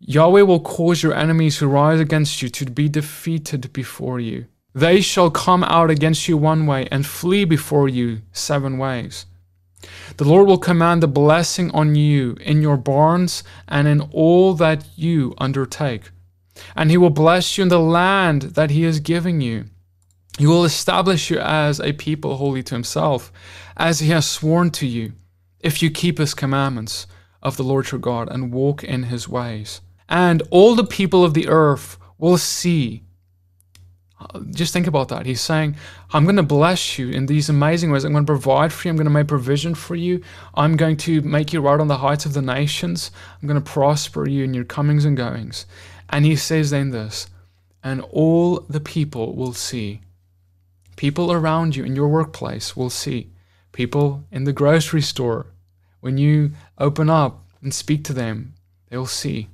Yahweh 0.00 0.42
will 0.42 0.60
cause 0.60 1.02
your 1.02 1.14
enemies 1.14 1.58
who 1.58 1.66
rise 1.66 1.98
against 1.98 2.42
you 2.42 2.50
to 2.50 2.66
be 2.66 2.90
defeated 2.90 3.72
before 3.72 4.20
you. 4.20 4.44
They 4.74 5.00
shall 5.00 5.30
come 5.30 5.64
out 5.64 5.90
against 5.90 6.28
you 6.28 6.36
one 6.36 6.66
way 6.66 6.86
and 6.92 7.06
flee 7.06 7.46
before 7.46 7.88
you 7.88 8.20
seven 8.32 8.76
ways. 8.76 9.24
The 10.18 10.24
Lord 10.24 10.46
will 10.46 10.58
command 10.58 11.02
a 11.02 11.06
blessing 11.06 11.70
on 11.70 11.94
you 11.94 12.36
in 12.42 12.60
your 12.60 12.76
barns 12.76 13.42
and 13.66 13.88
in 13.88 14.02
all 14.12 14.52
that 14.54 14.86
you 14.94 15.34
undertake. 15.38 16.10
And 16.76 16.90
he 16.90 16.98
will 16.98 17.10
bless 17.24 17.56
you 17.56 17.62
in 17.62 17.68
the 17.68 17.80
land 17.80 18.42
that 18.58 18.70
he 18.70 18.84
is 18.84 19.00
giving 19.00 19.40
you. 19.40 19.64
He 20.38 20.46
will 20.46 20.66
establish 20.66 21.30
you 21.30 21.38
as 21.38 21.80
a 21.80 21.94
people 21.94 22.36
holy 22.36 22.62
to 22.64 22.74
himself, 22.74 23.32
as 23.74 24.00
he 24.00 24.10
has 24.10 24.28
sworn 24.28 24.70
to 24.72 24.86
you, 24.86 25.12
if 25.60 25.82
you 25.82 25.90
keep 25.90 26.18
his 26.18 26.34
commandments 26.34 27.06
of 27.42 27.56
the 27.56 27.64
Lord 27.64 27.90
your 27.90 28.00
God 28.00 28.28
and 28.30 28.52
walk 28.52 28.82
in 28.82 29.04
his 29.04 29.28
ways. 29.28 29.80
And 30.08 30.42
all 30.50 30.74
the 30.74 30.84
people 30.84 31.24
of 31.24 31.34
the 31.34 31.48
earth 31.48 31.98
will 32.18 32.38
see. 32.38 33.02
Uh, 34.20 34.40
just 34.50 34.72
think 34.72 34.86
about 34.86 35.08
that. 35.08 35.26
He's 35.26 35.40
saying, 35.40 35.76
I'm 36.12 36.24
going 36.24 36.36
to 36.36 36.42
bless 36.42 36.98
you 36.98 37.10
in 37.10 37.26
these 37.26 37.48
amazing 37.48 37.92
ways. 37.92 38.04
I'm 38.04 38.12
going 38.12 38.26
to 38.26 38.32
provide 38.32 38.72
for 38.72 38.88
you. 38.88 38.90
I'm 38.90 38.96
going 38.96 39.06
to 39.06 39.10
make 39.10 39.28
provision 39.28 39.74
for 39.74 39.94
you. 39.94 40.22
I'm 40.54 40.76
going 40.76 40.96
to 40.98 41.20
make 41.22 41.52
you 41.52 41.60
right 41.60 41.78
on 41.78 41.88
the 41.88 41.98
heights 41.98 42.26
of 42.26 42.32
the 42.32 42.42
nations. 42.42 43.12
I'm 43.40 43.46
going 43.46 43.62
to 43.62 43.70
prosper 43.70 44.28
you 44.28 44.42
in 44.42 44.54
your 44.54 44.64
comings 44.64 45.04
and 45.04 45.16
goings. 45.16 45.66
And 46.10 46.24
he 46.24 46.34
says 46.34 46.70
then 46.70 46.90
this, 46.90 47.28
and 47.84 48.00
all 48.10 48.60
the 48.60 48.80
people 48.80 49.36
will 49.36 49.52
see. 49.52 50.00
People 50.96 51.30
around 51.30 51.76
you 51.76 51.84
in 51.84 51.94
your 51.94 52.08
workplace 52.08 52.76
will 52.76 52.90
see. 52.90 53.30
People 53.70 54.24
in 54.32 54.42
the 54.44 54.52
grocery 54.52 55.02
store 55.02 55.46
when 56.00 56.18
you 56.18 56.52
open 56.78 57.10
up 57.10 57.44
and 57.62 57.72
speak 57.74 58.04
to 58.04 58.12
them, 58.12 58.54
they'll 58.88 59.06
see. 59.06 59.48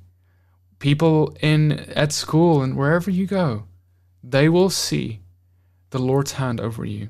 People 0.79 1.37
in 1.41 1.73
at 1.73 2.13
school 2.13 2.63
and 2.63 2.77
wherever 2.77 3.11
you 3.11 3.27
go, 3.27 3.65
they 4.23 4.49
will 4.49 4.71
see 4.71 5.21
the 5.91 5.99
Lord's 5.99 6.33
hand 6.33 6.61
over 6.61 6.85
you. 6.85 7.09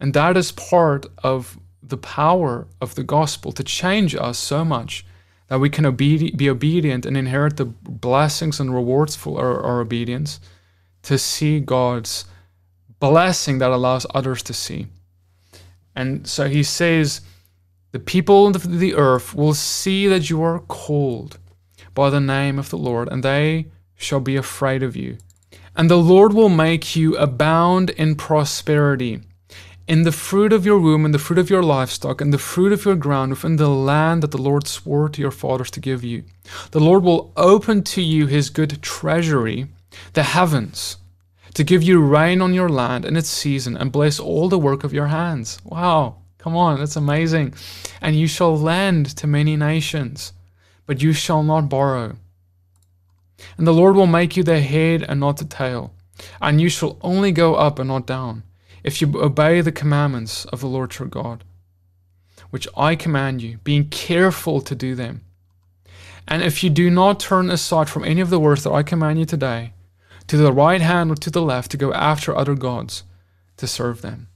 And 0.00 0.14
that 0.14 0.36
is 0.36 0.52
part 0.52 1.06
of 1.24 1.58
the 1.82 1.96
power 1.96 2.66
of 2.80 2.94
the 2.94 3.02
gospel 3.02 3.50
to 3.52 3.64
change 3.64 4.14
us 4.14 4.38
so 4.38 4.64
much 4.64 5.04
that 5.48 5.58
we 5.58 5.70
can 5.70 5.84
obedi- 5.84 6.36
be 6.36 6.50
obedient 6.50 7.06
and 7.06 7.16
inherit 7.16 7.56
the 7.56 7.64
blessings 7.64 8.60
and 8.60 8.74
rewards 8.74 9.16
for 9.16 9.40
our, 9.40 9.62
our 9.62 9.80
obedience, 9.80 10.40
to 11.02 11.18
see 11.18 11.58
God's 11.58 12.26
blessing 13.00 13.58
that 13.58 13.70
allows 13.70 14.04
others 14.14 14.42
to 14.42 14.52
see. 14.52 14.86
And 15.96 16.26
so 16.26 16.48
he 16.48 16.62
says, 16.62 17.22
the 17.90 17.98
people 17.98 18.46
of 18.48 18.78
the 18.78 18.94
earth 18.94 19.34
will 19.34 19.54
see 19.54 20.06
that 20.06 20.28
you 20.28 20.42
are 20.42 20.58
called 20.60 21.38
by 21.94 22.10
the 22.10 22.20
name 22.20 22.58
of 22.58 22.68
the 22.68 22.76
Lord, 22.76 23.08
and 23.08 23.22
they 23.22 23.66
shall 23.96 24.20
be 24.20 24.36
afraid 24.36 24.82
of 24.82 24.94
you. 24.94 25.18
And 25.74 25.90
the 25.90 25.96
Lord 25.96 26.32
will 26.32 26.48
make 26.48 26.94
you 26.94 27.16
abound 27.16 27.90
in 27.90 28.14
prosperity, 28.14 29.20
in 29.86 30.02
the 30.02 30.12
fruit 30.12 30.52
of 30.52 30.66
your 30.66 30.78
womb, 30.78 31.04
and 31.04 31.14
the 31.14 31.18
fruit 31.18 31.38
of 31.38 31.48
your 31.48 31.62
livestock, 31.62 32.20
and 32.20 32.32
the 32.32 32.38
fruit 32.38 32.72
of 32.72 32.84
your 32.84 32.94
ground, 32.94 33.30
within 33.30 33.56
the 33.56 33.68
land 33.68 34.22
that 34.22 34.32
the 34.32 34.42
Lord 34.42 34.66
swore 34.66 35.08
to 35.08 35.22
your 35.22 35.30
fathers 35.30 35.70
to 35.70 35.80
give 35.80 36.04
you. 36.04 36.24
The 36.72 36.80
Lord 36.80 37.02
will 37.02 37.32
open 37.36 37.82
to 37.84 38.02
you 38.02 38.26
his 38.26 38.50
good 38.50 38.82
treasury, 38.82 39.68
the 40.12 40.24
heavens, 40.24 40.98
to 41.54 41.64
give 41.64 41.82
you 41.82 42.00
rain 42.04 42.42
on 42.42 42.52
your 42.52 42.68
land 42.68 43.06
in 43.06 43.16
its 43.16 43.30
season, 43.30 43.76
and 43.76 43.90
bless 43.90 44.20
all 44.20 44.50
the 44.50 44.58
work 44.58 44.84
of 44.84 44.92
your 44.92 45.06
hands. 45.06 45.58
Wow. 45.64 46.17
Come 46.38 46.56
on, 46.56 46.78
that's 46.78 46.96
amazing. 46.96 47.54
And 48.00 48.16
you 48.16 48.26
shall 48.26 48.56
lend 48.56 49.16
to 49.16 49.26
many 49.26 49.56
nations, 49.56 50.32
but 50.86 51.02
you 51.02 51.12
shall 51.12 51.42
not 51.42 51.68
borrow. 51.68 52.16
And 53.56 53.66
the 53.66 53.74
Lord 53.74 53.96
will 53.96 54.06
make 54.06 54.36
you 54.36 54.42
the 54.42 54.60
head 54.60 55.04
and 55.08 55.20
not 55.20 55.36
the 55.36 55.44
tail, 55.44 55.92
and 56.40 56.60
you 56.60 56.68
shall 56.68 56.96
only 57.02 57.32
go 57.32 57.54
up 57.54 57.78
and 57.78 57.88
not 57.88 58.06
down, 58.06 58.42
if 58.82 59.00
you 59.00 59.20
obey 59.20 59.60
the 59.60 59.72
commandments 59.72 60.44
of 60.46 60.60
the 60.60 60.66
Lord 60.66 60.96
your 60.98 61.08
God, 61.08 61.44
which 62.50 62.66
I 62.76 62.96
command 62.96 63.42
you, 63.42 63.58
being 63.58 63.88
careful 63.88 64.60
to 64.62 64.74
do 64.74 64.94
them. 64.94 65.22
And 66.26 66.42
if 66.42 66.62
you 66.62 66.70
do 66.70 66.90
not 66.90 67.20
turn 67.20 67.50
aside 67.50 67.88
from 67.88 68.04
any 68.04 68.20
of 68.20 68.30
the 68.30 68.40
words 68.40 68.64
that 68.64 68.72
I 68.72 68.82
command 68.82 69.18
you 69.18 69.24
today, 69.24 69.72
to 70.26 70.36
the 70.36 70.52
right 70.52 70.80
hand 70.80 71.10
or 71.10 71.14
to 71.16 71.30
the 71.30 71.42
left, 71.42 71.70
to 71.70 71.76
go 71.76 71.92
after 71.92 72.36
other 72.36 72.54
gods, 72.54 73.02
to 73.56 73.66
serve 73.66 74.02
them. 74.02 74.28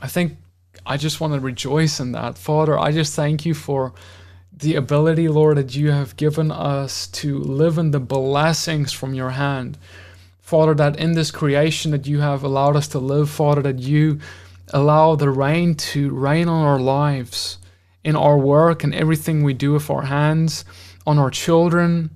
I 0.00 0.08
think 0.08 0.36
I 0.84 0.96
just 0.96 1.20
want 1.20 1.34
to 1.34 1.40
rejoice 1.40 2.00
in 2.00 2.12
that. 2.12 2.36
Father, 2.36 2.78
I 2.78 2.92
just 2.92 3.14
thank 3.14 3.46
you 3.46 3.54
for 3.54 3.92
the 4.52 4.74
ability, 4.74 5.28
Lord, 5.28 5.56
that 5.56 5.74
you 5.74 5.90
have 5.90 6.16
given 6.16 6.50
us 6.50 7.06
to 7.08 7.38
live 7.38 7.78
in 7.78 7.90
the 7.90 8.00
blessings 8.00 8.92
from 8.92 9.14
your 9.14 9.30
hand. 9.30 9.78
Father, 10.40 10.74
that 10.74 10.96
in 10.96 11.12
this 11.12 11.30
creation 11.30 11.92
that 11.92 12.06
you 12.06 12.20
have 12.20 12.42
allowed 12.42 12.76
us 12.76 12.88
to 12.88 12.98
live, 12.98 13.30
Father, 13.30 13.62
that 13.62 13.78
you 13.78 14.20
allow 14.72 15.14
the 15.14 15.30
rain 15.30 15.74
to 15.74 16.10
rain 16.10 16.48
on 16.48 16.64
our 16.64 16.80
lives, 16.80 17.58
in 18.04 18.16
our 18.16 18.36
work 18.36 18.82
and 18.82 18.94
everything 18.94 19.42
we 19.42 19.54
do 19.54 19.72
with 19.72 19.88
our 19.88 20.02
hands, 20.02 20.64
on 21.06 21.18
our 21.18 21.30
children, 21.30 22.10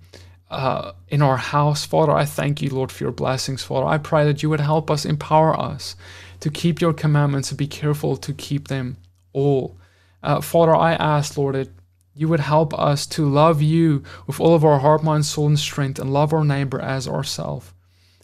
uh, 0.50 0.92
in 1.08 1.22
our 1.22 1.36
house. 1.36 1.86
Father, 1.86 2.12
I 2.12 2.24
thank 2.24 2.60
you, 2.60 2.70
Lord, 2.70 2.90
for 2.90 3.04
your 3.04 3.12
blessings, 3.12 3.62
Father. 3.62 3.86
I 3.86 3.98
pray 3.98 4.24
that 4.24 4.42
you 4.42 4.50
would 4.50 4.60
help 4.60 4.90
us, 4.90 5.04
empower 5.04 5.58
us 5.58 5.96
to 6.40 6.50
keep 6.50 6.80
your 6.80 6.92
commandments 6.92 7.50
and 7.50 7.58
be 7.58 7.66
careful 7.66 8.16
to 8.16 8.32
keep 8.32 8.68
them 8.68 8.96
all. 9.32 9.76
Uh, 10.22 10.40
Father, 10.40 10.74
I 10.74 10.94
ask, 10.94 11.36
Lord, 11.36 11.54
that 11.54 11.68
you 12.14 12.28
would 12.28 12.40
help 12.40 12.72
us 12.78 13.06
to 13.06 13.28
love 13.28 13.60
you 13.60 14.02
with 14.26 14.40
all 14.40 14.54
of 14.54 14.64
our 14.64 14.78
heart, 14.78 15.04
mind, 15.04 15.26
soul, 15.26 15.46
and 15.46 15.58
strength, 15.58 15.98
and 15.98 16.12
love 16.12 16.32
our 16.32 16.44
neighbor 16.44 16.80
as 16.80 17.06
ourselves. 17.06 17.72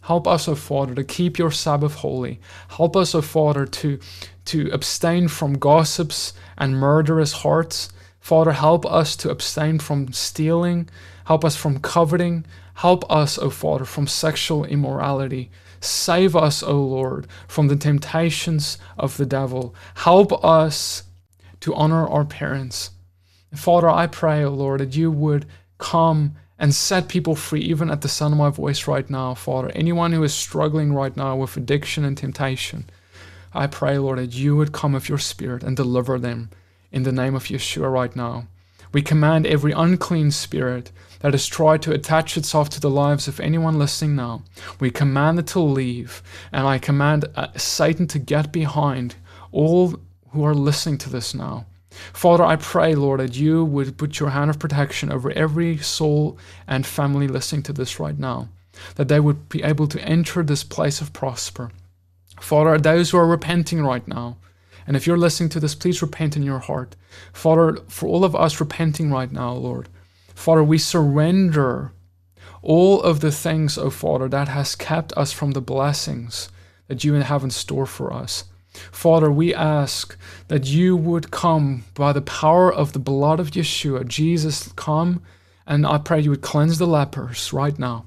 Help 0.02 0.26
us, 0.26 0.48
O 0.48 0.54
Father, 0.54 0.94
to 0.96 1.04
keep 1.04 1.38
your 1.38 1.52
Sabbath 1.52 1.96
holy. 1.96 2.40
Help 2.68 2.96
us, 2.96 3.14
O 3.14 3.22
Father, 3.22 3.66
to, 3.66 4.00
to 4.46 4.68
abstain 4.72 5.28
from 5.28 5.58
gossips 5.58 6.32
and 6.58 6.74
murderous 6.74 7.32
hearts. 7.32 7.90
Father, 8.18 8.52
help 8.52 8.84
us 8.86 9.14
to 9.16 9.30
abstain 9.30 9.78
from 9.78 10.12
stealing. 10.12 10.88
Help 11.26 11.44
us 11.44 11.54
from 11.54 11.78
coveting. 11.78 12.44
Help 12.74 13.08
us, 13.12 13.38
O 13.38 13.50
Father, 13.50 13.84
from 13.84 14.06
sexual 14.08 14.64
immorality 14.64 15.50
Save 15.82 16.36
us, 16.36 16.62
O 16.62 16.80
Lord, 16.80 17.26
from 17.48 17.66
the 17.66 17.76
temptations 17.76 18.78
of 18.96 19.16
the 19.16 19.26
devil. 19.26 19.74
Help 19.96 20.44
us 20.44 21.02
to 21.60 21.74
honor 21.74 22.06
our 22.06 22.24
parents. 22.24 22.90
Father, 23.54 23.90
I 23.90 24.06
pray, 24.06 24.44
O 24.44 24.50
Lord, 24.50 24.80
that 24.80 24.96
you 24.96 25.10
would 25.10 25.44
come 25.78 26.36
and 26.56 26.72
set 26.72 27.08
people 27.08 27.34
free, 27.34 27.60
even 27.62 27.90
at 27.90 28.02
the 28.02 28.08
sound 28.08 28.32
of 28.32 28.38
my 28.38 28.50
voice 28.50 28.86
right 28.86 29.10
now, 29.10 29.34
Father. 29.34 29.72
Anyone 29.74 30.12
who 30.12 30.22
is 30.22 30.32
struggling 30.32 30.92
right 30.92 31.16
now 31.16 31.34
with 31.34 31.56
addiction 31.56 32.04
and 32.04 32.16
temptation, 32.16 32.88
I 33.52 33.66
pray, 33.66 33.98
Lord, 33.98 34.18
that 34.18 34.34
you 34.34 34.54
would 34.54 34.72
come 34.72 34.92
with 34.92 35.08
your 35.08 35.18
Spirit 35.18 35.64
and 35.64 35.76
deliver 35.76 36.18
them 36.18 36.50
in 36.92 37.02
the 37.02 37.10
name 37.10 37.34
of 37.34 37.46
Yeshua 37.46 37.92
right 37.92 38.14
now. 38.14 38.46
We 38.92 39.02
command 39.02 39.46
every 39.46 39.72
unclean 39.72 40.30
spirit 40.30 40.92
that 41.22 41.32
has 41.32 41.46
tried 41.46 41.82
to 41.82 41.92
attach 41.92 42.36
itself 42.36 42.68
to 42.70 42.80
the 42.80 42.90
lives 42.90 43.28
of 43.28 43.40
anyone 43.40 43.78
listening 43.78 44.16
now. 44.16 44.42
We 44.80 44.90
command 44.90 45.38
it 45.38 45.46
to 45.48 45.60
leave, 45.60 46.22
and 46.52 46.66
I 46.66 46.78
command 46.78 47.24
uh, 47.34 47.48
Satan 47.56 48.06
to 48.08 48.18
get 48.18 48.52
behind 48.52 49.14
all 49.52 49.94
who 50.30 50.44
are 50.44 50.54
listening 50.54 50.98
to 50.98 51.10
this 51.10 51.34
now. 51.34 51.66
Father, 52.12 52.44
I 52.44 52.56
pray, 52.56 52.94
Lord, 52.94 53.20
that 53.20 53.36
you 53.36 53.64
would 53.64 53.98
put 53.98 54.18
your 54.18 54.30
hand 54.30 54.50
of 54.50 54.58
protection 54.58 55.12
over 55.12 55.30
every 55.30 55.78
soul 55.78 56.38
and 56.66 56.86
family 56.86 57.28
listening 57.28 57.62
to 57.64 57.72
this 57.72 58.00
right 58.00 58.18
now, 58.18 58.48
that 58.96 59.08
they 59.08 59.20
would 59.20 59.48
be 59.48 59.62
able 59.62 59.86
to 59.88 60.02
enter 60.02 60.42
this 60.42 60.64
place 60.64 61.00
of 61.00 61.12
prosper. 61.12 61.70
Father, 62.40 62.78
those 62.78 63.10
who 63.10 63.18
are 63.18 63.26
repenting 63.26 63.84
right 63.84 64.06
now, 64.08 64.38
and 64.86 64.96
if 64.96 65.06
you're 65.06 65.18
listening 65.18 65.50
to 65.50 65.60
this, 65.60 65.74
please 65.76 66.02
repent 66.02 66.36
in 66.36 66.42
your 66.42 66.58
heart. 66.58 66.96
Father, 67.32 67.76
for 67.88 68.08
all 68.08 68.24
of 68.24 68.34
us 68.34 68.58
repenting 68.58 69.12
right 69.12 69.30
now, 69.30 69.52
Lord, 69.52 69.88
Father, 70.34 70.64
we 70.64 70.78
surrender 70.78 71.92
all 72.62 73.02
of 73.02 73.20
the 73.20 73.32
things, 73.32 73.76
O 73.76 73.84
oh 73.84 73.90
Father, 73.90 74.28
that 74.28 74.48
has 74.48 74.74
kept 74.74 75.12
us 75.16 75.32
from 75.32 75.50
the 75.50 75.60
blessings 75.60 76.48
that 76.88 77.04
you 77.04 77.14
have 77.14 77.42
in 77.42 77.50
store 77.50 77.86
for 77.86 78.12
us. 78.12 78.44
Father, 78.90 79.30
we 79.30 79.54
ask 79.54 80.16
that 80.48 80.66
you 80.66 80.96
would 80.96 81.30
come 81.30 81.84
by 81.94 82.12
the 82.12 82.22
power 82.22 82.72
of 82.72 82.92
the 82.92 82.98
blood 82.98 83.38
of 83.38 83.50
Yeshua. 83.50 84.06
Jesus, 84.06 84.72
come, 84.72 85.22
and 85.66 85.86
I 85.86 85.98
pray 85.98 86.20
you 86.20 86.30
would 86.30 86.40
cleanse 86.40 86.78
the 86.78 86.86
lepers 86.86 87.52
right 87.52 87.78
now. 87.78 88.06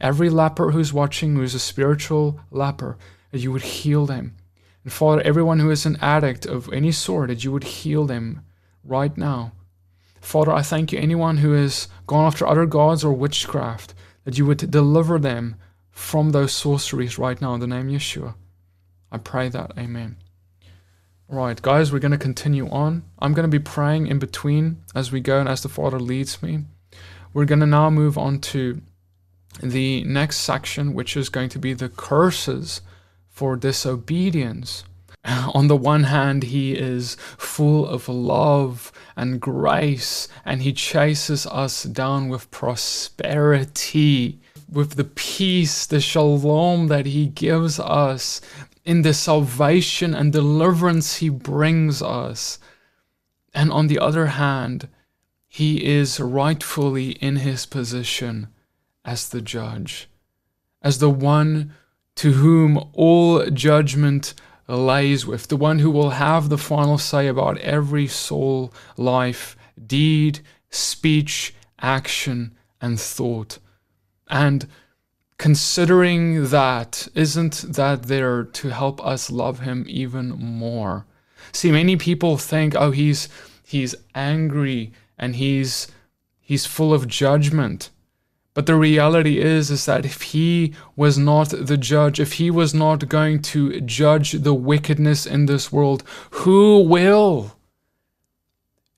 Every 0.00 0.30
leper 0.30 0.70
who's 0.70 0.92
watching, 0.92 1.36
who's 1.36 1.54
a 1.54 1.58
spiritual 1.58 2.40
leper, 2.50 2.96
that 3.30 3.40
you 3.40 3.52
would 3.52 3.62
heal 3.62 4.06
them. 4.06 4.36
And 4.84 4.92
Father, 4.92 5.20
everyone 5.22 5.58
who 5.58 5.70
is 5.70 5.84
an 5.84 5.98
addict 6.00 6.46
of 6.46 6.72
any 6.72 6.92
sort, 6.92 7.28
that 7.28 7.44
you 7.44 7.52
would 7.52 7.64
heal 7.64 8.06
them 8.06 8.42
right 8.82 9.14
now. 9.16 9.52
Father, 10.20 10.52
I 10.52 10.62
thank 10.62 10.92
you, 10.92 10.98
anyone 10.98 11.38
who 11.38 11.52
has 11.52 11.88
gone 12.06 12.26
after 12.26 12.46
other 12.46 12.66
gods 12.66 13.04
or 13.04 13.12
witchcraft, 13.12 13.94
that 14.24 14.38
you 14.38 14.46
would 14.46 14.70
deliver 14.70 15.18
them 15.18 15.56
from 15.90 16.30
those 16.30 16.52
sorceries 16.52 17.18
right 17.18 17.40
now 17.40 17.54
in 17.54 17.60
the 17.60 17.66
name 17.66 17.88
of 17.88 17.94
Yeshua. 17.94 18.34
I 19.10 19.18
pray 19.18 19.48
that. 19.48 19.72
Amen. 19.78 20.16
All 21.30 21.38
right, 21.38 21.60
guys, 21.60 21.92
we're 21.92 22.00
going 22.00 22.10
to 22.12 22.18
continue 22.18 22.68
on. 22.70 23.04
I'm 23.18 23.34
going 23.34 23.48
to 23.48 23.58
be 23.58 23.62
praying 23.62 24.08
in 24.08 24.18
between 24.18 24.82
as 24.94 25.12
we 25.12 25.20
go 25.20 25.40
and 25.40 25.48
as 25.48 25.62
the 25.62 25.68
Father 25.68 26.00
leads 26.00 26.42
me. 26.42 26.64
We're 27.32 27.44
going 27.44 27.60
to 27.60 27.66
now 27.66 27.88
move 27.88 28.18
on 28.18 28.40
to 28.40 28.82
the 29.62 30.04
next 30.04 30.38
section, 30.38 30.92
which 30.92 31.16
is 31.16 31.28
going 31.28 31.48
to 31.50 31.58
be 31.58 31.72
the 31.72 31.88
curses 31.88 32.82
for 33.28 33.56
disobedience. 33.56 34.84
On 35.24 35.68
the 35.68 35.76
one 35.76 36.04
hand, 36.04 36.44
he 36.44 36.72
is 36.72 37.16
full 37.36 37.86
of 37.86 38.08
love 38.08 38.90
and 39.16 39.40
grace, 39.40 40.28
and 40.44 40.62
he 40.62 40.72
chases 40.72 41.46
us 41.46 41.82
down 41.82 42.28
with 42.28 42.50
prosperity, 42.50 44.40
with 44.70 44.94
the 44.94 45.04
peace, 45.04 45.84
the 45.84 46.00
shalom 46.00 46.86
that 46.86 47.06
he 47.06 47.26
gives 47.26 47.78
us 47.78 48.40
in 48.84 49.02
the 49.02 49.12
salvation 49.12 50.14
and 50.14 50.32
deliverance 50.32 51.16
he 51.16 51.28
brings 51.28 52.00
us. 52.00 52.58
And 53.52 53.70
on 53.70 53.88
the 53.88 53.98
other 53.98 54.26
hand, 54.26 54.88
he 55.46 55.84
is 55.84 56.18
rightfully 56.20 57.10
in 57.12 57.36
his 57.36 57.66
position 57.66 58.48
as 59.04 59.28
the 59.28 59.42
judge, 59.42 60.08
as 60.80 60.98
the 60.98 61.10
one 61.10 61.74
to 62.16 62.32
whom 62.32 62.88
all 62.92 63.44
judgment 63.50 64.34
lays 64.76 65.26
with, 65.26 65.48
the 65.48 65.56
one 65.56 65.78
who 65.80 65.90
will 65.90 66.10
have 66.10 66.48
the 66.48 66.58
final 66.58 66.98
say 66.98 67.26
about 67.26 67.58
every 67.58 68.06
soul, 68.06 68.72
life, 68.96 69.56
deed, 69.86 70.40
speech, 70.70 71.54
action, 71.80 72.54
and 72.80 73.00
thought. 73.00 73.58
And 74.28 74.66
considering 75.38 76.48
that, 76.48 77.08
isn't 77.14 77.74
that 77.74 78.04
there 78.04 78.44
to 78.44 78.68
help 78.68 79.04
us 79.04 79.30
love 79.30 79.60
him 79.60 79.84
even 79.88 80.30
more? 80.30 81.06
See, 81.52 81.72
many 81.72 81.96
people 81.96 82.36
think, 82.36 82.74
oh, 82.76 82.90
he's 82.90 83.28
he's 83.64 83.94
angry 84.14 84.92
and 85.18 85.36
he's 85.36 85.88
he's 86.38 86.66
full 86.66 86.92
of 86.92 87.08
judgment. 87.08 87.90
But 88.52 88.66
the 88.66 88.74
reality 88.74 89.38
is 89.38 89.70
is 89.70 89.86
that 89.86 90.04
if 90.04 90.22
he 90.22 90.74
was 90.96 91.16
not 91.16 91.50
the 91.50 91.76
judge, 91.76 92.18
if 92.18 92.34
he 92.34 92.50
was 92.50 92.74
not 92.74 93.08
going 93.08 93.42
to 93.42 93.80
judge 93.80 94.32
the 94.32 94.54
wickedness 94.54 95.24
in 95.24 95.46
this 95.46 95.70
world, 95.70 96.02
who 96.30 96.80
will? 96.80 97.56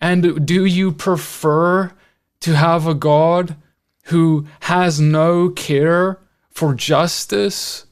And 0.00 0.46
do 0.46 0.64
you 0.64 0.90
prefer 0.90 1.92
to 2.40 2.56
have 2.56 2.86
a 2.86 2.94
God 2.94 3.56
who 4.04 4.46
has 4.60 5.00
no 5.00 5.50
care 5.50 6.18
for 6.50 6.74
justice? 6.74 7.86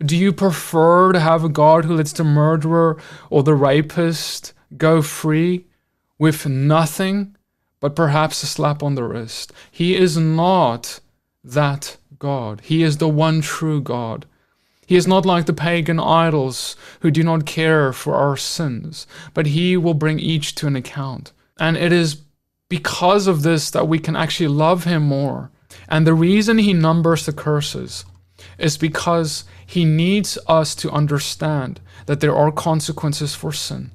Do 0.00 0.16
you 0.16 0.32
prefer 0.32 1.12
to 1.12 1.20
have 1.20 1.44
a 1.44 1.48
God 1.48 1.84
who 1.84 1.94
lets 1.94 2.12
the 2.12 2.24
murderer 2.24 3.00
or 3.30 3.42
the 3.42 3.54
rapist 3.54 4.54
go 4.76 5.02
free 5.02 5.66
with 6.18 6.46
nothing? 6.46 7.36
But 7.82 7.96
perhaps 7.96 8.44
a 8.44 8.46
slap 8.46 8.80
on 8.80 8.94
the 8.94 9.02
wrist. 9.02 9.52
He 9.70 9.96
is 9.96 10.16
not 10.16 11.00
that 11.42 11.96
God. 12.20 12.60
He 12.62 12.84
is 12.84 12.98
the 12.98 13.08
one 13.08 13.40
true 13.40 13.82
God. 13.82 14.24
He 14.86 14.94
is 14.94 15.08
not 15.08 15.26
like 15.26 15.46
the 15.46 15.52
pagan 15.52 15.98
idols 15.98 16.76
who 17.00 17.10
do 17.10 17.24
not 17.24 17.44
care 17.44 17.92
for 17.92 18.14
our 18.14 18.36
sins, 18.36 19.08
but 19.34 19.46
He 19.46 19.76
will 19.76 19.94
bring 19.94 20.20
each 20.20 20.54
to 20.56 20.68
an 20.68 20.76
account. 20.76 21.32
And 21.58 21.76
it 21.76 21.92
is 21.92 22.22
because 22.68 23.26
of 23.26 23.42
this 23.42 23.68
that 23.72 23.88
we 23.88 23.98
can 23.98 24.14
actually 24.14 24.48
love 24.48 24.84
Him 24.84 25.02
more. 25.02 25.50
And 25.88 26.06
the 26.06 26.14
reason 26.14 26.58
He 26.58 26.72
numbers 26.72 27.26
the 27.26 27.32
curses 27.32 28.04
is 28.58 28.78
because 28.78 29.44
He 29.66 29.84
needs 29.84 30.38
us 30.46 30.76
to 30.76 30.90
understand 30.92 31.80
that 32.06 32.20
there 32.20 32.36
are 32.36 32.52
consequences 32.52 33.34
for 33.34 33.52
sin. 33.52 33.90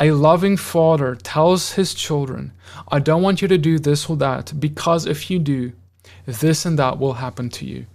A 0.00 0.10
loving 0.10 0.56
father 0.56 1.14
tells 1.14 1.72
his 1.72 1.94
children, 1.94 2.52
I 2.88 2.98
don't 2.98 3.22
want 3.22 3.42
you 3.42 3.48
to 3.48 3.58
do 3.58 3.78
this 3.78 4.08
or 4.08 4.16
that, 4.16 4.52
because 4.58 5.06
if 5.06 5.30
you 5.30 5.38
do, 5.38 5.72
this 6.26 6.64
and 6.64 6.78
that 6.78 6.98
will 6.98 7.14
happen 7.14 7.48
to 7.50 7.66
you. 7.66 7.86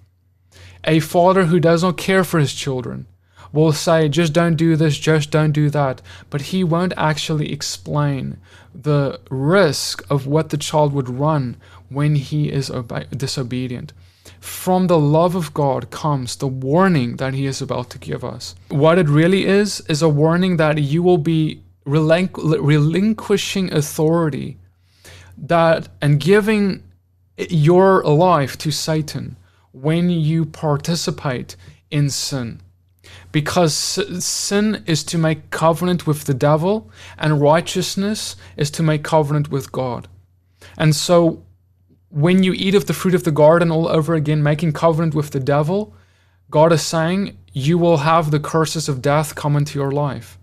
A 0.86 1.00
father 1.00 1.46
who 1.46 1.60
does 1.60 1.84
not 1.84 1.98
care 1.98 2.24
for 2.24 2.40
his 2.40 2.54
children 2.54 3.06
will 3.52 3.74
say, 3.74 4.08
just 4.08 4.34
don't 4.34 4.56
do 4.56 4.76
this, 4.76 4.98
just 4.98 5.32
don't 5.32 5.52
do 5.52 5.70
that, 5.70 6.02
but 6.30 6.42
he 6.42 6.64
won't 6.64 6.94
actually 6.96 7.52
explain 7.52 8.38
the 8.74 9.20
risk 9.30 10.04
of 10.10 10.28
what 10.28 10.50
the 10.50 10.58
child 10.58 10.94
would 10.94 11.10
run 11.10 11.58
when 11.90 12.16
he 12.16 12.52
is 12.52 12.70
obe- 12.70 13.10
disobedient. 13.10 13.92
From 14.40 14.88
the 14.88 15.00
love 15.00 15.36
of 15.36 15.54
God 15.54 15.90
comes 15.90 16.36
the 16.36 16.48
warning 16.48 17.18
that 17.18 17.34
he 17.34 17.46
is 17.46 17.62
about 17.62 17.90
to 17.90 17.98
give 17.98 18.24
us. 18.24 18.56
What 18.70 18.98
it 18.98 19.10
really 19.10 19.46
is, 19.46 19.82
is 19.90 20.02
a 20.02 20.08
warning 20.08 20.58
that 20.58 20.78
you 20.78 21.04
will 21.04 21.18
be 21.18 21.62
relinqu- 21.86 22.58
relinquishing 22.62 23.74
authority 23.74 24.58
that 25.38 25.88
and 26.02 26.20
giving 26.20 26.84
your 27.38 28.04
life 28.04 28.58
to 28.58 28.72
Satan 28.72 29.38
when 29.72 30.10
you 30.10 30.46
participate 30.46 31.56
in 31.90 32.10
sin. 32.10 32.62
Because 33.32 33.74
sin 33.74 34.84
is 34.86 35.04
to 35.06 35.18
make 35.18 35.52
covenant 35.52 36.06
with 36.06 36.26
the 36.26 36.34
devil, 36.34 36.90
and 37.18 37.42
righteousness 37.42 38.36
is 38.58 38.70
to 38.72 38.84
make 38.84 39.04
covenant 39.04 39.50
with 39.50 39.72
God. 39.72 40.08
And 40.78 40.96
so, 40.96 41.44
when 42.10 42.44
you 42.44 42.54
eat 42.54 42.74
of 42.74 42.88
the 42.88 42.94
fruit 42.94 43.14
of 43.14 43.24
the 43.24 43.32
garden 43.32 43.72
all 43.72 43.88
over 43.88 44.16
again, 44.16 44.42
making 44.42 44.74
covenant 44.74 45.14
with 45.14 45.30
the 45.30 45.40
devil, 45.40 45.94
God 46.50 46.74
is 46.74 46.82
saying, 46.82 47.38
You 47.54 47.78
will 47.78 47.98
have 47.98 48.32
the 48.32 48.40
curses 48.40 48.90
of 48.90 49.02
death 49.02 49.36
come 49.36 49.56
into 49.56 49.78
your 49.78 49.92
life. 49.92 50.39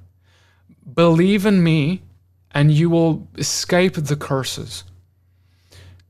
Believe 0.93 1.47
in 1.47 1.63
me, 1.63 2.03
and 2.53 2.73
you 2.73 2.89
will 2.89 3.29
escape 3.37 3.95
the 3.95 4.17
curses. 4.17 4.85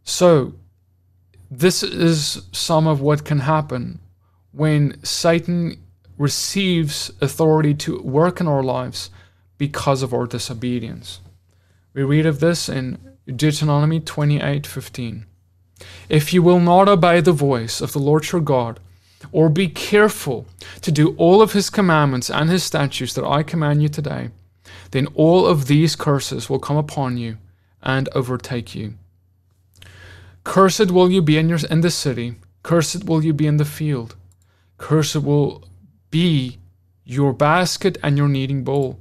So, 0.05 0.55
this 1.51 1.83
is 1.83 2.43
some 2.53 2.87
of 2.87 3.01
what 3.01 3.25
can 3.25 3.41
happen 3.41 4.01
when 4.53 5.03
Satan 5.05 5.79
receives 6.19 7.11
authority 7.21 7.75
to 7.75 8.01
work 8.03 8.41
in 8.41 8.49
our 8.49 8.63
lives 8.63 9.11
because 9.59 10.03
of 10.03 10.13
our 10.13 10.27
disobedience. 10.27 11.21
We 11.95 12.03
read 12.03 12.27
of 12.27 12.41
this 12.41 12.69
in 12.69 12.99
Deuteronomy 13.27 14.01
28:15. 14.01 15.27
If 16.09 16.33
you 16.33 16.43
will 16.43 16.61
not 16.61 16.89
obey 16.89 17.21
the 17.21 17.33
voice 17.33 17.81
of 17.81 17.93
the 17.93 17.99
Lord 17.99 18.31
your 18.33 18.41
God, 18.41 18.81
or 19.33 19.49
be 19.49 19.69
careful 19.69 20.47
to 20.83 20.93
do 20.93 21.15
all 21.17 21.43
of 21.43 21.53
his 21.53 21.71
commandments 21.71 22.31
and 22.31 22.49
his 22.49 22.63
statutes 22.63 23.15
that 23.15 23.25
I 23.25 23.43
command 23.43 23.83
you 23.83 23.89
today, 23.89 24.31
then 24.97 25.07
all 25.09 25.47
of 25.47 25.67
these 25.67 25.95
curses 25.95 26.49
will 26.49 26.59
come 26.59 26.79
upon 26.79 27.19
you 27.19 27.37
and 27.83 28.09
overtake 28.15 28.75
you. 28.75 28.95
Cursed 30.43 30.91
will 30.91 31.11
you 31.11 31.21
be 31.21 31.37
in, 31.37 31.51
your, 31.51 31.59
in 31.71 31.83
the 31.83 31.91
city, 31.91 32.37
cursed 32.63 33.05
will 33.05 33.23
you 33.23 33.35
be 33.35 33.47
in 33.47 33.59
the 33.59 33.67
field, 33.67 34.17
cursed 34.79 35.17
will 35.17 35.69
be 36.11 36.57
your 37.05 37.35
basket 37.35 37.99
and 38.03 38.17
your 38.17 38.27
kneading 38.27 38.65
bowl. 38.65 38.99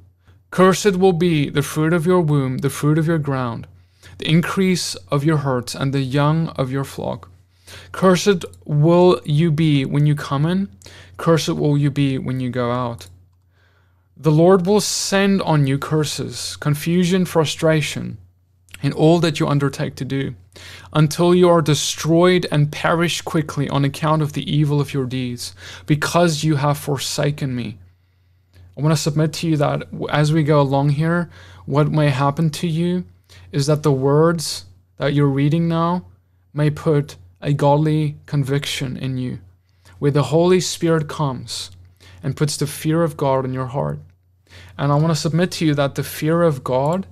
Cursed 0.52 0.98
will 0.98 1.14
be 1.14 1.50
the 1.50 1.62
fruit 1.62 1.94
of 1.94 2.06
your 2.06 2.20
womb, 2.20 2.58
the 2.58 2.70
fruit 2.70 2.98
of 2.98 3.08
your 3.08 3.18
ground, 3.18 3.66
the 4.18 4.30
increase 4.30 4.96
of 5.10 5.24
your 5.24 5.38
herds, 5.38 5.74
and 5.74 5.94
the 5.94 6.02
young 6.02 6.50
of 6.50 6.74
your 6.74 6.84
flock. 6.84 7.30
Cursed 7.94 8.44
will 8.66 9.22
you 9.24 9.50
be 9.50 9.86
when 9.86 10.06
you 10.06 10.16
come 10.16 10.46
in, 10.46 10.68
cursed 11.16 11.56
will 11.56 11.78
you 11.78 11.90
be 11.90 12.18
when 12.18 12.42
you 12.42 12.50
go 12.50 12.72
out. 12.72 13.08
The 14.18 14.32
Lord 14.32 14.66
will 14.66 14.80
send 14.80 15.42
on 15.42 15.68
you 15.68 15.78
curses, 15.78 16.56
confusion, 16.56 17.26
frustration, 17.26 18.18
in 18.82 18.94
all 18.94 19.20
that 19.20 19.42
you 19.42 19.48
undertake 19.48 19.96
to 19.96 20.06
do, 20.06 20.36
until 20.94 21.36
you 21.36 21.50
are 21.50 21.62
destroyed 21.62 22.48
and 22.50 22.72
perish 22.72 23.22
quickly 23.22 23.68
on 23.68 23.84
account 23.84 24.22
of 24.22 24.32
the 24.32 24.50
evil 24.50 24.80
of 24.80 24.94
your 24.94 25.06
deeds, 25.06 25.54
because 25.86 26.46
you 26.46 26.56
have 26.56 26.78
forsaken 26.78 27.54
me. 27.54 27.78
I 28.78 28.82
want 28.82 28.96
to 28.96 29.02
submit 29.02 29.34
to 29.34 29.50
you 29.50 29.58
that 29.58 29.84
as 30.10 30.32
we 30.32 30.44
go 30.44 30.62
along 30.62 30.92
here, 30.92 31.30
what 31.66 31.92
may 31.92 32.10
happen 32.10 32.50
to 32.52 32.68
you 32.68 33.04
is 33.52 33.68
that 33.68 33.84
the 33.84 33.92
words 33.92 34.66
that 34.96 35.14
you're 35.14 35.28
reading 35.28 35.68
now 35.68 36.06
may 36.54 36.70
put 36.70 37.18
a 37.42 37.52
godly 37.52 38.16
conviction 38.28 38.96
in 38.96 39.18
you, 39.18 39.40
where 40.00 40.12
the 40.12 40.24
Holy 40.24 40.62
Spirit 40.62 41.10
comes 41.10 41.72
and 42.26 42.36
puts 42.36 42.58
the 42.58 42.66
fear 42.66 43.04
of 43.04 43.16
God 43.16 43.46
in 43.46 43.54
your 43.54 43.68
heart. 43.68 44.00
And 44.80 44.92
I 44.92 44.96
want 44.96 45.10
to 45.10 45.16
submit 45.16 45.52
to 45.52 45.66
you 45.66 45.76
that 45.76 45.94
the 45.94 46.04
fear 46.04 46.42
of 46.42 46.64
God 46.64 47.06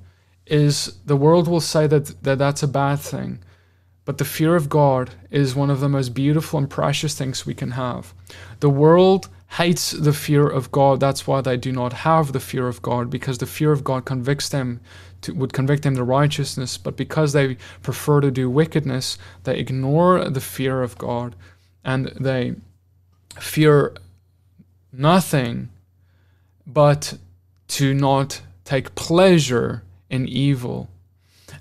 is 0.47 0.97
the 1.05 1.15
world 1.15 1.47
will 1.47 1.61
say 1.61 1.85
that, 1.85 2.23
that 2.23 2.39
that's 2.39 2.63
a 2.63 2.67
bad 2.67 2.99
thing. 2.99 3.43
But 4.05 4.17
the 4.17 4.25
fear 4.25 4.55
of 4.55 4.69
God 4.69 5.11
is 5.29 5.53
one 5.53 5.69
of 5.69 5.81
the 5.81 5.87
most 5.87 6.15
beautiful 6.15 6.57
and 6.57 6.67
precious 6.67 7.15
things 7.15 7.45
we 7.45 7.53
can 7.53 7.71
have. 7.71 8.15
The 8.59 8.71
world 8.71 9.29
hates 9.51 9.91
the 9.91 10.13
fear 10.13 10.47
of 10.47 10.71
God. 10.71 10.99
That's 10.99 11.27
why 11.27 11.41
they 11.41 11.57
do 11.57 11.71
not 11.71 11.93
have 11.93 12.33
the 12.33 12.39
fear 12.39 12.67
of 12.67 12.81
God, 12.81 13.11
because 13.11 13.37
the 13.37 13.45
fear 13.45 13.71
of 13.71 13.83
God 13.83 14.05
convicts 14.05 14.49
them 14.49 14.81
to, 15.21 15.33
would 15.35 15.53
convict 15.53 15.83
them 15.83 15.95
to 15.95 16.03
righteousness. 16.03 16.75
But 16.79 16.97
because 16.97 17.33
they 17.33 17.57
prefer 17.83 18.19
to 18.19 18.31
do 18.31 18.49
wickedness, 18.49 19.19
they 19.43 19.59
ignore 19.59 20.27
the 20.27 20.41
fear 20.41 20.81
of 20.81 20.97
God 20.97 21.35
and 21.85 22.07
they 22.19 22.55
fear 23.39 23.93
nothing 24.93 25.69
but 26.65 27.17
to 27.67 27.93
not 27.93 28.41
take 28.63 28.95
pleasure 28.95 29.83
in 30.09 30.27
evil. 30.27 30.89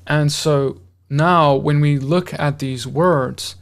And 0.07 0.31
so 0.31 0.81
now, 1.09 1.55
when 1.55 1.81
we 1.81 1.99
look 1.99 2.33
at 2.35 2.59
these 2.59 2.87
words, 2.87 3.57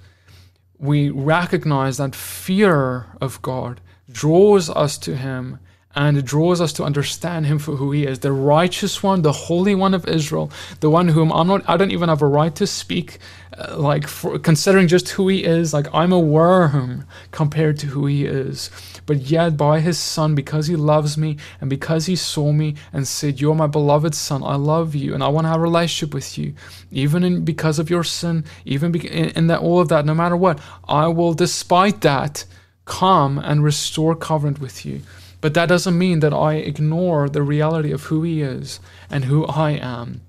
we 0.79 1.11
recognize 1.11 1.97
that 1.99 2.15
fear 2.15 3.07
of 3.21 3.41
God 3.43 3.81
draws 4.11 4.71
us 4.71 4.99
to 4.99 5.17
Him 5.17 5.59
and 5.95 6.17
it 6.17 6.25
draws 6.25 6.61
us 6.61 6.73
to 6.75 6.85
understand 6.85 7.47
him 7.47 7.59
for 7.59 7.77
who 7.77 7.91
he 7.91 8.07
is. 8.07 8.21
The 8.21 8.33
righteous 8.33 9.03
one 9.03 9.23
the 9.23 9.33
holy 9.33 9.75
one 9.75 9.95
of 9.95 10.07
israel 10.07 10.51
the 10.81 10.91
one 10.91 11.09
whom 11.09 11.33
i'm 11.33 11.49
not 11.49 11.69
i 11.69 11.77
don't 11.77 11.91
even 11.91 12.09
have 12.09 12.23
a 12.23 12.27
right 12.27 12.55
to 12.55 12.67
speak 12.67 13.19
uh, 13.59 13.77
like 13.77 14.07
for 14.07 14.39
considering 14.39 14.87
just 14.89 15.09
who 15.11 15.29
he 15.29 15.45
is 15.45 15.75
like 15.75 15.87
i'm 15.93 16.13
a 16.13 16.19
worm 16.19 17.05
compared 17.31 17.79
to 17.79 17.87
who 17.87 18.07
he 18.07 18.25
is. 18.25 18.71
But 19.07 19.19
yet 19.23 19.57
by 19.57 19.81
his 19.81 19.99
son 19.99 20.35
because 20.35 20.67
he 20.69 20.77
loves 20.77 21.17
me 21.19 21.37
and 21.61 21.69
because 21.69 22.07
he 22.07 22.17
saw 22.17 22.53
me 22.53 22.77
and 22.93 23.07
said 23.09 23.41
you're 23.41 23.55
my 23.55 23.67
beloved 23.67 24.15
son 24.15 24.43
i 24.45 24.55
love 24.55 24.95
you 24.95 25.15
and 25.15 25.23
i 25.23 25.29
want 25.29 25.45
to 25.45 25.49
have 25.49 25.59
a 25.59 25.63
relationship 25.63 26.15
with 26.15 26.39
you 26.39 26.55
even 26.91 27.25
in 27.25 27.45
because 27.45 27.79
of 27.79 27.91
your 27.91 28.05
sin 28.05 28.45
even 28.65 28.95
in, 28.95 29.31
in 29.31 29.47
that 29.49 29.61
all 29.61 29.81
of 29.81 29.89
that 29.89 30.05
no 30.07 30.15
matter 30.15 30.37
what 30.37 30.61
i 30.89 31.07
will 31.09 31.35
despite 31.35 32.03
that 32.03 32.45
come 32.85 33.39
and 33.39 33.65
restore 33.65 34.15
covenant 34.15 34.61
with 34.61 34.85
you 34.87 35.01
but 35.41 35.55
that 35.55 35.69
doesn't 35.69 35.99
mean 35.99 36.21
that 36.21 36.35
I 36.35 36.55
ignore 36.55 37.29
the 37.29 37.43
reality 37.43 37.93
of 37.93 38.05
who 38.05 38.23
He 38.23 38.43
is 38.43 38.81
and 39.09 39.25
who 39.25 39.47
I 39.47 39.73
am, 39.73 40.21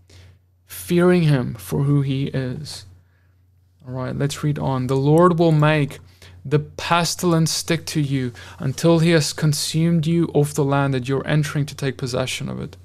fearing 0.65 1.23
Him 1.23 1.55
for 1.55 1.83
who 1.83 2.01
He 2.01 2.27
is. 2.27 2.85
All 3.85 3.93
right, 3.93 4.15
let's 4.15 4.43
read 4.43 4.59
on. 4.59 4.87
The 4.87 4.95
Lord 4.95 5.39
will 5.39 5.51
make 5.51 5.99
the 6.45 6.59
pestilence 6.59 7.51
stick 7.51 7.85
to 7.87 8.01
you 8.01 8.31
until 8.59 8.99
He 8.99 9.11
has 9.11 9.33
consumed 9.33 10.07
you 10.07 10.29
off 10.33 10.53
the 10.53 10.63
land 10.63 10.93
that 10.93 11.07
you're 11.09 11.27
entering 11.27 11.65
to 11.67 11.75
take 11.75 11.97
possession 11.97 12.47
of 12.49 12.59
it. 12.61 12.77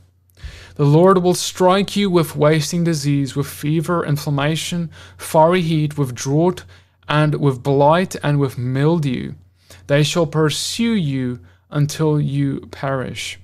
The 0.74 0.84
Lord 0.84 1.22
will 1.22 1.34
strike 1.34 1.96
you 1.96 2.10
with 2.10 2.36
wasting 2.36 2.84
disease, 2.84 3.34
with 3.34 3.46
fever, 3.46 4.04
inflammation, 4.04 4.90
fiery 5.16 5.62
heat, 5.62 5.96
with 5.96 6.14
drought, 6.14 6.64
and 7.08 7.36
with 7.36 7.62
blight, 7.62 8.14
and 8.22 8.38
with 8.38 8.58
mildew. 8.58 9.32
They 9.86 10.02
shall 10.02 10.26
pursue 10.26 10.92
you 10.92 11.40
until 11.70 12.20
you 12.20 12.60
perish. 12.70 13.38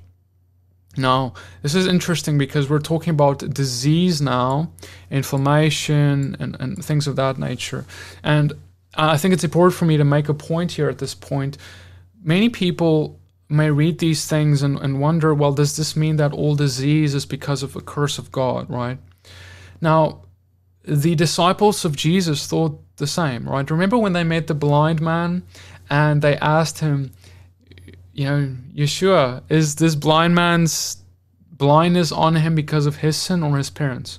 Now, 0.96 1.32
this 1.62 1.74
is 1.74 1.86
interesting 1.86 2.36
because 2.36 2.68
we're 2.68 2.78
talking 2.78 3.10
about 3.10 3.38
disease 3.54 4.20
now, 4.20 4.70
inflammation, 5.10 6.36
and, 6.38 6.56
and 6.60 6.84
things 6.84 7.06
of 7.06 7.16
that 7.16 7.38
nature. 7.38 7.86
And 8.22 8.52
I 8.94 9.16
think 9.16 9.32
it's 9.32 9.44
important 9.44 9.74
for 9.74 9.86
me 9.86 9.96
to 9.96 10.04
make 10.04 10.28
a 10.28 10.34
point 10.34 10.72
here 10.72 10.90
at 10.90 10.98
this 10.98 11.14
point. 11.14 11.56
Many 12.22 12.50
people 12.50 13.18
may 13.48 13.70
read 13.70 13.98
these 13.98 14.26
things 14.26 14.62
and, 14.62 14.78
and 14.78 15.00
wonder 15.00 15.34
well, 15.34 15.52
does 15.52 15.76
this 15.76 15.96
mean 15.96 16.16
that 16.16 16.32
all 16.32 16.54
disease 16.54 17.14
is 17.14 17.26
because 17.26 17.62
of 17.62 17.74
a 17.74 17.80
curse 17.80 18.18
of 18.18 18.30
God, 18.30 18.68
right? 18.68 18.98
Now, 19.80 20.22
the 20.84 21.14
disciples 21.14 21.84
of 21.84 21.96
Jesus 21.96 22.46
thought 22.46 22.80
the 22.96 23.06
same, 23.06 23.48
right? 23.48 23.70
Remember 23.70 23.96
when 23.96 24.12
they 24.12 24.24
met 24.24 24.46
the 24.46 24.54
blind 24.54 25.00
man 25.00 25.42
and 25.88 26.22
they 26.22 26.36
asked 26.36 26.80
him, 26.80 27.12
you 28.12 28.24
know, 28.24 28.56
Yeshua, 28.74 29.42
is 29.48 29.76
this 29.76 29.94
blind 29.94 30.34
man's 30.34 31.02
blindness 31.50 32.12
on 32.12 32.36
him 32.36 32.54
because 32.54 32.86
of 32.86 32.96
his 32.96 33.16
sin 33.16 33.42
or 33.42 33.56
his 33.56 33.70
parents? 33.70 34.18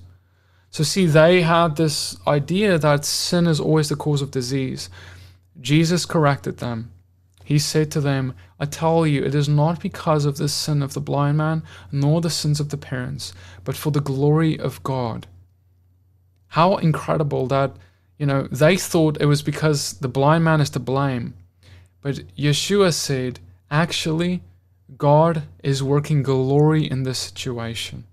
So, 0.69 0.83
see, 0.83 1.05
they 1.05 1.41
had 1.41 1.75
this 1.75 2.17
idea 2.25 2.79
that 2.79 3.05
sin 3.05 3.45
is 3.45 3.59
always 3.59 3.89
the 3.89 3.95
cause 3.95 4.23
of 4.23 4.31
disease. 4.31 4.89
Jesus 5.61 6.05
corrected 6.05 6.57
them. 6.57 6.91
He 7.45 7.59
said 7.59 7.91
to 7.91 8.01
them, 8.01 8.33
I 8.59 8.65
tell 8.65 9.05
you, 9.05 9.23
it 9.23 9.35
is 9.35 9.49
not 9.49 9.81
because 9.81 10.25
of 10.25 10.37
the 10.37 10.49
sin 10.49 10.81
of 10.81 10.93
the 10.93 11.01
blind 11.01 11.37
man, 11.37 11.61
nor 11.91 12.21
the 12.21 12.29
sins 12.29 12.59
of 12.59 12.69
the 12.69 12.77
parents, 12.77 13.33
but 13.63 13.75
for 13.75 13.91
the 13.91 13.99
glory 13.99 14.57
of 14.57 14.81
God. 14.81 15.27
How 16.47 16.77
incredible 16.77 17.45
that, 17.47 17.75
you 18.17 18.25
know, 18.25 18.47
they 18.51 18.77
thought 18.77 19.21
it 19.21 19.25
was 19.25 19.43
because 19.43 19.93
the 19.99 20.07
blind 20.07 20.43
man 20.43 20.61
is 20.61 20.69
to 20.71 20.79
blame. 20.79 21.33
But 22.01 22.15
Yeshua 22.37 22.93
said, 22.93 23.39
actually, 23.73 24.43
God 24.97 25.43
is 25.63 25.81
working 25.81 26.23
glory 26.23 26.89
in 26.89 27.03
this 27.03 27.19
situation. 27.19 28.05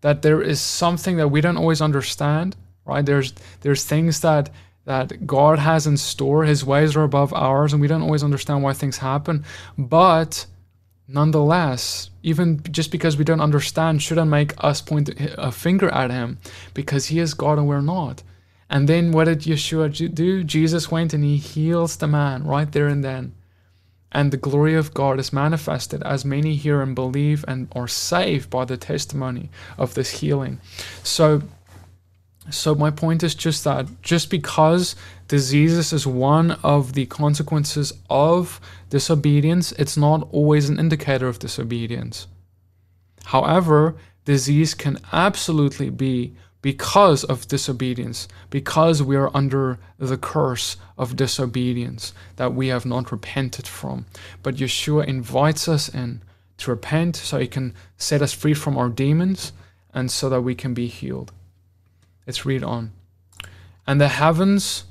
That 0.00 0.22
there 0.22 0.40
is 0.40 0.60
something 0.60 1.16
that 1.16 1.28
we 1.28 1.40
don't 1.40 1.56
always 1.56 1.82
understand, 1.82 2.56
right? 2.86 3.04
There's 3.04 3.34
there's 3.60 3.84
things 3.84 4.20
that 4.20 4.50
that 4.84 5.26
God 5.26 5.58
has 5.58 5.86
in 5.86 5.96
store. 5.96 6.44
His 6.44 6.64
ways 6.64 6.96
are 6.96 7.02
above 7.02 7.32
ours, 7.34 7.72
and 7.72 7.82
we 7.82 7.88
don't 7.88 8.02
always 8.02 8.24
understand 8.24 8.62
why 8.62 8.72
things 8.72 8.98
happen. 8.98 9.44
But 9.76 10.46
nonetheless, 11.06 12.10
even 12.22 12.62
just 12.70 12.90
because 12.90 13.16
we 13.16 13.24
don't 13.24 13.40
understand, 13.40 14.02
shouldn't 14.02 14.30
make 14.30 14.52
us 14.58 14.80
point 14.80 15.10
a 15.18 15.52
finger 15.52 15.88
at 15.90 16.10
Him, 16.10 16.38
because 16.74 17.06
He 17.06 17.18
is 17.18 17.34
God 17.34 17.58
and 17.58 17.68
we're 17.68 17.80
not. 17.80 18.22
And 18.70 18.88
then 18.88 19.12
what 19.12 19.24
did 19.24 19.40
Yeshua 19.40 20.14
do? 20.14 20.42
Jesus 20.42 20.90
went 20.90 21.12
and 21.12 21.22
He 21.22 21.36
heals 21.36 21.96
the 21.96 22.08
man 22.08 22.44
right 22.44 22.70
there 22.72 22.88
and 22.88 23.04
then 23.04 23.34
and 24.12 24.30
the 24.30 24.36
glory 24.36 24.74
of 24.74 24.94
God 24.94 25.18
is 25.18 25.32
manifested 25.32 26.02
as 26.02 26.24
many 26.24 26.54
hear 26.54 26.80
and 26.80 26.94
believe 26.94 27.44
and 27.48 27.68
are 27.74 27.88
saved 27.88 28.50
by 28.50 28.64
the 28.64 28.76
testimony 28.76 29.50
of 29.78 29.94
this 29.94 30.20
healing. 30.20 30.60
So 31.02 31.42
so 32.50 32.74
my 32.74 32.90
point 32.90 33.22
is 33.22 33.34
just 33.34 33.62
that 33.64 33.86
just 34.02 34.28
because 34.28 34.96
diseases 35.28 35.92
is 35.92 36.06
one 36.06 36.52
of 36.62 36.92
the 36.94 37.06
consequences 37.06 37.92
of 38.10 38.60
disobedience, 38.90 39.72
it's 39.72 39.96
not 39.96 40.28
always 40.32 40.68
an 40.68 40.78
indicator 40.78 41.28
of 41.28 41.38
disobedience. 41.38 42.26
However, 43.26 43.94
disease 44.24 44.74
can 44.74 44.98
absolutely 45.12 45.88
be 45.88 46.34
because 46.62 47.24
of 47.24 47.48
disobedience, 47.48 48.28
because 48.48 49.02
we 49.02 49.16
are 49.16 49.36
under 49.36 49.78
the 49.98 50.16
curse 50.16 50.76
of 50.96 51.16
disobedience 51.16 52.14
that 52.36 52.54
we 52.54 52.68
have 52.68 52.86
not 52.86 53.10
repented 53.10 53.66
from. 53.66 54.06
But 54.42 54.56
Yeshua 54.56 55.06
invites 55.06 55.68
us 55.68 55.88
in 55.88 56.22
to 56.58 56.70
repent 56.70 57.16
so 57.16 57.38
he 57.38 57.48
can 57.48 57.74
set 57.96 58.22
us 58.22 58.32
free 58.32 58.54
from 58.54 58.78
our 58.78 58.88
demons 58.88 59.52
and 59.92 60.10
so 60.10 60.28
that 60.28 60.42
we 60.42 60.54
can 60.54 60.72
be 60.72 60.86
healed. 60.86 61.32
Let's 62.26 62.46
read 62.46 62.62
on. 62.62 62.92
And 63.84 64.00
the 64.00 64.08
heavens 64.08 64.84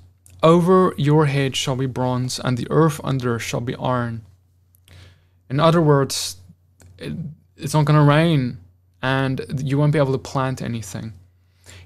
over 0.43 0.93
your 0.97 1.27
head 1.27 1.55
shall 1.55 1.77
be 1.77 1.85
bronze, 1.85 2.39
and 2.39 2.57
the 2.57 2.67
earth 2.69 2.99
under 3.03 3.39
shall 3.39 3.61
be 3.61 3.75
iron. 3.75 4.23
In 5.49 5.59
other 5.59 5.81
words, 5.81 6.37
it, 6.97 7.13
it's 7.55 7.73
not 7.73 7.85
going 7.85 7.99
to 7.99 8.05
rain, 8.05 8.57
and 9.01 9.61
you 9.63 9.77
won't 9.77 9.93
be 9.93 9.99
able 9.99 10.11
to 10.11 10.17
plant 10.17 10.61
anything. 10.61 11.13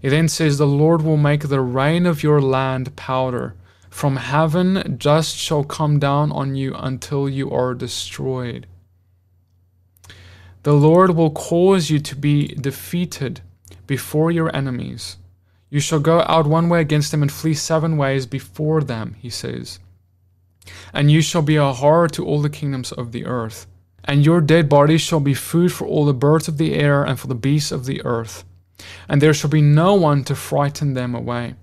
It 0.01 0.09
then 0.09 0.27
says, 0.27 0.57
The 0.57 0.67
Lord 0.67 1.01
will 1.01 1.17
make 1.17 1.47
the 1.47 1.61
rain 1.61 2.05
of 2.05 2.23
your 2.23 2.41
land 2.41 2.95
powder. 2.95 3.55
From 3.89 4.17
heaven 4.17 4.97
dust 4.97 5.37
shall 5.37 5.63
come 5.63 5.99
down 5.99 6.31
on 6.31 6.55
you 6.55 6.75
until 6.75 7.29
you 7.29 7.49
are 7.51 7.73
destroyed. 7.73 8.67
The 10.63 10.73
Lord 10.73 11.11
will 11.11 11.31
cause 11.31 11.89
you 11.89 11.99
to 11.99 12.15
be 12.15 12.47
defeated 12.47 13.41
before 13.87 14.31
your 14.31 14.53
enemies. 14.55 15.17
You 15.69 15.79
shall 15.79 15.99
go 15.99 16.21
out 16.27 16.47
one 16.47 16.69
way 16.69 16.81
against 16.81 17.11
them 17.11 17.21
and 17.21 17.31
flee 17.31 17.53
seven 17.53 17.97
ways 17.97 18.25
before 18.25 18.81
them, 18.81 19.15
he 19.19 19.29
says. 19.29 19.79
And 20.93 21.11
you 21.11 21.21
shall 21.21 21.41
be 21.41 21.55
a 21.55 21.71
horror 21.71 22.07
to 22.09 22.25
all 22.25 22.41
the 22.41 22.49
kingdoms 22.49 22.91
of 22.91 23.11
the 23.11 23.25
earth. 23.25 23.67
And 24.03 24.25
your 24.25 24.41
dead 24.41 24.69
bodies 24.69 25.01
shall 25.01 25.19
be 25.19 25.33
food 25.33 25.71
for 25.71 25.85
all 25.87 26.05
the 26.05 26.13
birds 26.13 26.47
of 26.47 26.57
the 26.57 26.73
air 26.73 27.03
and 27.03 27.19
for 27.19 27.27
the 27.27 27.35
beasts 27.35 27.71
of 27.71 27.85
the 27.85 28.03
earth. 28.05 28.43
And 29.07 29.21
there 29.21 29.33
shall 29.33 29.49
be 29.49 29.61
no 29.61 29.93
one 29.93 30.23
to 30.25 30.35
frighten 30.35 30.93
them 30.93 31.15
away. 31.15 31.55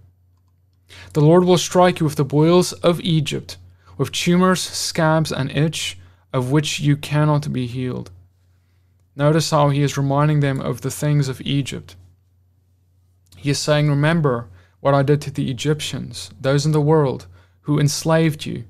The 1.13 1.21
Lord 1.21 1.45
will 1.45 1.59
strike 1.59 2.01
you 2.01 2.07
with 2.07 2.17
the 2.17 2.25
boils 2.25 2.73
of 2.75 3.01
Egypt, 3.01 3.57
with 3.97 4.13
tumors, 4.13 4.61
scabs, 4.61 5.33
and 5.33 5.51
itch, 5.51 5.99
of 6.33 6.51
which 6.51 6.81
you 6.81 6.97
cannot 6.97 7.53
be 7.53 7.67
healed. 7.67 8.11
Notice 9.15 9.51
how 9.51 9.69
he 9.69 9.83
is 9.83 9.99
reminding 9.99 10.41
them 10.41 10.61
of 10.61 10.81
the 10.81 10.91
things 10.91 11.29
of 11.29 11.41
Egypt. 11.43 11.97
He 13.37 13.51
is 13.51 13.59
saying, 13.59 13.89
Remember 13.89 14.49
what 14.81 14.95
I 14.95 15.03
did 15.03 15.21
to 15.23 15.31
the 15.31 15.51
Egyptians, 15.51 16.31
those 16.41 16.65
in 16.65 16.73
the 16.73 16.81
world 16.81 17.27
who 17.63 17.79
enslaved 17.79 18.47
you, 18.47 18.65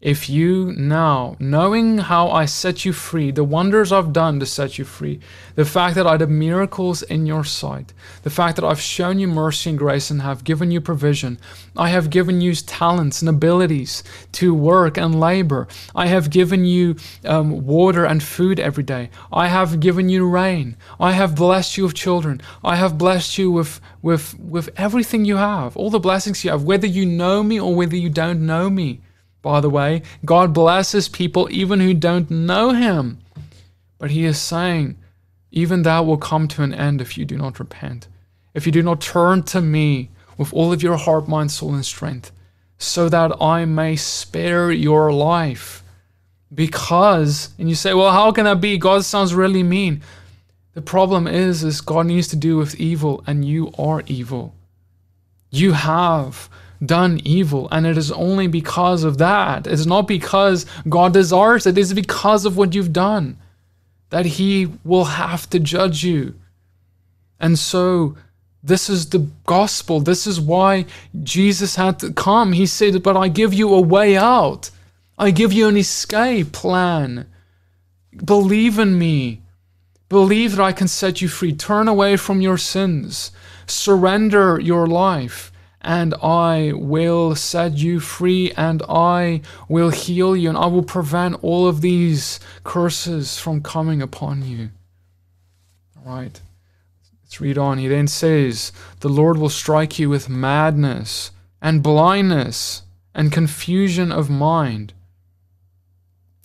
if 0.00 0.30
you 0.30 0.72
now, 0.76 1.34
knowing 1.40 1.98
how 1.98 2.30
I 2.30 2.44
set 2.44 2.84
you 2.84 2.92
free, 2.92 3.32
the 3.32 3.42
wonders 3.42 3.90
I've 3.90 4.12
done 4.12 4.38
to 4.38 4.46
set 4.46 4.78
you 4.78 4.84
free, 4.84 5.18
the 5.56 5.64
fact 5.64 5.96
that 5.96 6.06
I 6.06 6.16
did 6.16 6.30
miracles 6.30 7.02
in 7.02 7.26
your 7.26 7.42
sight, 7.42 7.92
the 8.22 8.30
fact 8.30 8.54
that 8.56 8.64
I've 8.64 8.80
shown 8.80 9.18
you 9.18 9.26
mercy 9.26 9.70
and 9.70 9.78
grace 9.78 10.08
and 10.08 10.22
have 10.22 10.44
given 10.44 10.70
you 10.70 10.80
provision, 10.80 11.40
I 11.76 11.88
have 11.88 12.10
given 12.10 12.40
you 12.40 12.54
talents 12.54 13.22
and 13.22 13.28
abilities 13.28 14.04
to 14.32 14.54
work 14.54 14.96
and 14.96 15.18
labor, 15.18 15.66
I 15.96 16.06
have 16.06 16.30
given 16.30 16.64
you 16.64 16.94
um, 17.24 17.66
water 17.66 18.04
and 18.04 18.22
food 18.22 18.60
every 18.60 18.84
day, 18.84 19.10
I 19.32 19.48
have 19.48 19.80
given 19.80 20.08
you 20.08 20.28
rain, 20.28 20.76
I 21.00 21.10
have 21.10 21.34
blessed 21.34 21.76
you 21.76 21.82
with 21.84 21.94
children, 21.94 22.40
I 22.62 22.76
have 22.76 22.98
blessed 22.98 23.36
you 23.36 23.50
with, 23.50 23.80
with, 24.00 24.38
with 24.38 24.70
everything 24.76 25.24
you 25.24 25.38
have, 25.38 25.76
all 25.76 25.90
the 25.90 25.98
blessings 25.98 26.44
you 26.44 26.52
have, 26.52 26.62
whether 26.62 26.86
you 26.86 27.04
know 27.04 27.42
me 27.42 27.58
or 27.58 27.74
whether 27.74 27.96
you 27.96 28.10
don't 28.10 28.46
know 28.46 28.70
me. 28.70 29.00
By 29.42 29.60
the 29.60 29.70
way, 29.70 30.02
God 30.24 30.52
blesses 30.52 31.08
people 31.08 31.48
even 31.50 31.80
who 31.80 31.94
don't 31.94 32.30
know 32.30 32.70
Him. 32.70 33.18
But 33.98 34.10
He 34.10 34.24
is 34.24 34.40
saying, 34.40 34.96
even 35.50 35.82
that 35.82 36.06
will 36.06 36.18
come 36.18 36.48
to 36.48 36.62
an 36.62 36.74
end 36.74 37.00
if 37.00 37.16
you 37.16 37.24
do 37.24 37.36
not 37.36 37.58
repent, 37.58 38.08
if 38.54 38.66
you 38.66 38.72
do 38.72 38.82
not 38.82 39.00
turn 39.00 39.42
to 39.44 39.60
me 39.60 40.10
with 40.36 40.52
all 40.52 40.72
of 40.72 40.82
your 40.82 40.96
heart, 40.96 41.28
mind, 41.28 41.50
soul, 41.50 41.74
and 41.74 41.84
strength, 41.84 42.30
so 42.78 43.08
that 43.08 43.42
I 43.42 43.64
may 43.64 43.96
spare 43.96 44.70
your 44.70 45.12
life. 45.12 45.82
Because, 46.54 47.50
and 47.58 47.68
you 47.68 47.74
say, 47.74 47.92
well, 47.92 48.12
how 48.12 48.32
can 48.32 48.44
that 48.44 48.60
be? 48.60 48.78
God 48.78 49.04
sounds 49.04 49.34
really 49.34 49.62
mean. 49.62 50.02
The 50.74 50.82
problem 50.82 51.26
is, 51.26 51.64
is 51.64 51.80
God 51.80 52.06
needs 52.06 52.28
to 52.28 52.36
do 52.36 52.56
with 52.56 52.76
evil, 52.76 53.22
and 53.26 53.44
you 53.44 53.72
are 53.78 54.02
evil. 54.06 54.54
You 55.50 55.72
have 55.72 56.48
done 56.84 57.20
evil. 57.24 57.68
And 57.70 57.86
it 57.86 57.98
is 57.98 58.12
only 58.12 58.46
because 58.46 59.04
of 59.04 59.18
that. 59.18 59.66
It's 59.66 59.86
not 59.86 60.06
because 60.06 60.66
God 60.88 61.12
desires 61.12 61.66
it, 61.66 61.78
it's 61.78 61.92
because 61.92 62.44
of 62.44 62.56
what 62.56 62.74
you've 62.74 62.92
done 62.92 63.36
that 64.10 64.26
He 64.26 64.68
will 64.84 65.04
have 65.04 65.48
to 65.50 65.58
judge 65.58 66.04
you. 66.04 66.34
And 67.40 67.58
so, 67.58 68.16
this 68.62 68.90
is 68.90 69.10
the 69.10 69.28
gospel. 69.46 70.00
This 70.00 70.26
is 70.26 70.40
why 70.40 70.86
Jesus 71.22 71.76
had 71.76 71.98
to 72.00 72.12
come. 72.12 72.52
He 72.52 72.66
said, 72.66 73.02
But 73.02 73.16
I 73.16 73.28
give 73.28 73.54
you 73.54 73.72
a 73.74 73.80
way 73.80 74.16
out, 74.16 74.70
I 75.16 75.30
give 75.30 75.52
you 75.52 75.68
an 75.68 75.76
escape 75.76 76.52
plan. 76.52 77.26
Believe 78.24 78.78
in 78.78 78.98
me. 78.98 79.42
Believe 80.08 80.56
that 80.56 80.62
I 80.62 80.72
can 80.72 80.88
set 80.88 81.20
you 81.20 81.28
free. 81.28 81.52
Turn 81.52 81.86
away 81.86 82.16
from 82.16 82.40
your 82.40 82.56
sins. 82.56 83.30
Surrender 83.66 84.58
your 84.58 84.86
life 84.86 85.52
and 85.88 86.12
I 86.22 86.72
will 86.74 87.34
set 87.34 87.78
you 87.78 87.98
free, 87.98 88.52
and 88.58 88.82
I 88.90 89.40
will 89.70 89.88
heal 89.88 90.36
you, 90.36 90.50
and 90.50 90.58
I 90.58 90.66
will 90.66 90.82
prevent 90.82 91.42
all 91.42 91.66
of 91.66 91.80
these 91.80 92.40
curses 92.62 93.38
from 93.38 93.62
coming 93.62 94.02
upon 94.02 94.46
you. 94.46 94.68
All 95.96 96.14
right, 96.14 96.38
let's 97.22 97.40
read 97.40 97.56
on. 97.56 97.78
He 97.78 97.88
then 97.88 98.06
says, 98.06 98.70
The 99.00 99.08
Lord 99.08 99.38
will 99.38 99.48
strike 99.48 99.98
you 99.98 100.10
with 100.10 100.28
madness 100.28 101.30
and 101.62 101.82
blindness 101.82 102.82
and 103.14 103.32
confusion 103.32 104.12
of 104.12 104.28
mind. 104.28 104.92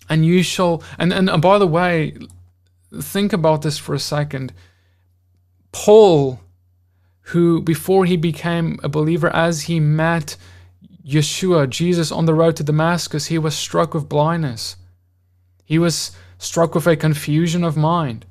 And 0.10 0.26
you 0.26 0.42
shall, 0.42 0.82
and, 0.98 1.12
and 1.12 1.42
by 1.42 1.58
the 1.58 1.68
way, 1.68 2.16
think 2.98 3.34
about 3.34 3.62
this 3.62 3.78
for 3.78 3.94
a 3.94 4.00
second. 4.00 4.54
Paul 5.74 6.40
who, 7.28 7.62
before 7.62 8.06
he 8.06 8.18
became 8.18 8.80
a 8.84 8.90
believer, 8.90 9.30
as 9.30 9.64
he 9.64 9.80
met 9.80 10.36
Yeshua, 11.06 11.70
Jesus, 11.70 12.12
on 12.12 12.26
the 12.26 12.34
road 12.34 12.56
to 12.58 12.64
Damascus, 12.64 13.28
he 13.28 13.38
was 13.38 13.56
struck 13.56 13.94
with 13.94 14.10
blindness. 14.10 14.76
He 15.64 15.80
was 15.80 16.12
struck 16.38 16.76
with 16.76 16.88
a 16.88 16.96
confusion 16.96 17.64
of 17.64 17.78
mind. 17.78 18.26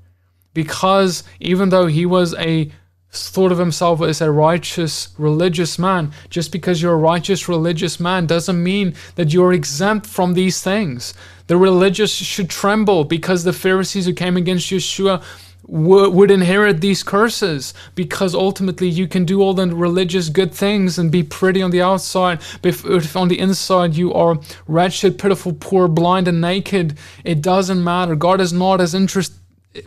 Because 0.55 1.25
even 1.41 1.71
though 1.71 1.87
he 1.87 2.05
was 2.05 2.35
a 2.35 2.71
thought 3.11 3.53
of 3.53 3.59
himself 3.59 4.01
as 4.01 4.21
a 4.21 4.31
righteous 4.31 5.09
religious 5.19 5.79
man, 5.79 6.13
just 6.31 6.51
because 6.51 6.81
you're 6.81 6.95
a 6.95 6.97
righteous 6.97 7.49
religious 7.49 8.01
man 8.01 8.27
doesn't 8.27 8.63
mean 8.63 8.95
that 9.17 9.33
you're 9.33 9.53
exempt 9.53 10.07
from 10.07 10.33
these 10.33 10.63
things. 10.63 11.13
The 11.47 11.59
religious 11.59 12.11
should 12.11 12.49
tremble 12.49 13.05
because 13.05 13.45
the 13.45 13.53
Pharisees 13.53 14.07
who 14.07 14.15
came 14.15 14.37
against 14.37 14.71
Yeshua 14.71 15.23
would 15.67 16.31
inherit 16.31 16.81
these 16.81 17.03
curses 17.03 17.73
because 17.95 18.35
ultimately 18.35 18.89
you 18.89 19.07
can 19.07 19.25
do 19.25 19.41
all 19.41 19.55
the 19.55 19.67
religious 19.69 20.29
good 20.29 20.53
things 20.53 20.99
and 20.99 21.11
be 21.11 21.23
pretty 21.23 21.63
on 21.63 21.71
the 21.71 21.81
outside. 21.81 22.41
But 22.61 22.69
if, 22.71 22.85
if, 22.85 23.17
on 23.17 23.29
the 23.29 23.39
inside 23.39 23.95
you 23.95 24.13
are 24.13 24.39
wretched 24.67 25.19
pitiful 25.19 25.53
poor 25.53 25.89
blind 25.89 26.29
and 26.29 26.41
naked 26.41 26.99
it 27.25 27.41
doesn't 27.41 27.83
matter. 27.83 28.17
God 28.17 28.41
is 28.41 28.53
not 28.53 28.81
as 28.81 28.95
interested 28.95 29.37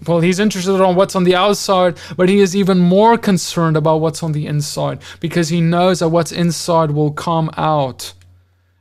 well 0.07 0.19
he's 0.19 0.39
interested 0.39 0.81
on 0.81 0.95
what's 0.95 1.15
on 1.15 1.25
the 1.25 1.35
outside 1.35 1.95
but 2.17 2.27
he 2.27 2.39
is 2.39 2.55
even 2.55 2.79
more 2.79 3.19
concerned 3.19 3.77
about 3.77 3.97
what's 3.97 4.23
on 4.23 4.31
the 4.31 4.47
inside 4.47 4.99
because 5.19 5.49
he 5.49 5.61
knows 5.61 5.99
that 5.99 6.09
what's 6.09 6.31
inside 6.31 6.89
will 6.89 7.11
come 7.11 7.51
out 7.55 8.13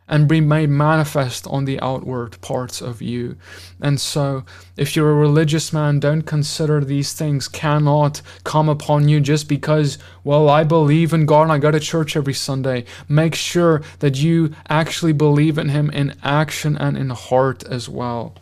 and 0.06 0.28
be 0.28 0.40
made 0.40 0.68
manifest 0.68 1.46
on 1.46 1.64
the 1.64 1.80
outward 1.80 2.40
parts 2.40 2.82
of 2.82 3.00
you. 3.00 3.36
And 3.80 4.00
so, 4.00 4.44
if 4.76 4.94
you're 4.94 5.10
a 5.10 5.14
religious 5.14 5.72
man, 5.72 5.98
don't 5.98 6.22
consider 6.22 6.84
these 6.84 7.12
things 7.14 7.48
cannot 7.48 8.20
come 8.44 8.68
upon 8.68 9.08
you 9.08 9.20
just 9.20 9.48
because, 9.48 9.98
well, 10.22 10.48
I 10.48 10.64
believe 10.64 11.12
in 11.14 11.24
God 11.24 11.44
and 11.44 11.52
I 11.52 11.58
go 11.58 11.70
to 11.70 11.80
church 11.80 12.16
every 12.16 12.34
Sunday. 12.34 12.84
Make 13.08 13.34
sure 13.34 13.82
that 14.00 14.16
you 14.16 14.54
actually 14.68 15.12
believe 15.12 15.56
in 15.56 15.70
Him 15.70 15.90
in 15.90 16.14
action 16.22 16.76
and 16.76 16.98
in 16.98 17.10
heart 17.10 17.64
as 17.64 17.88
well. 17.88 18.34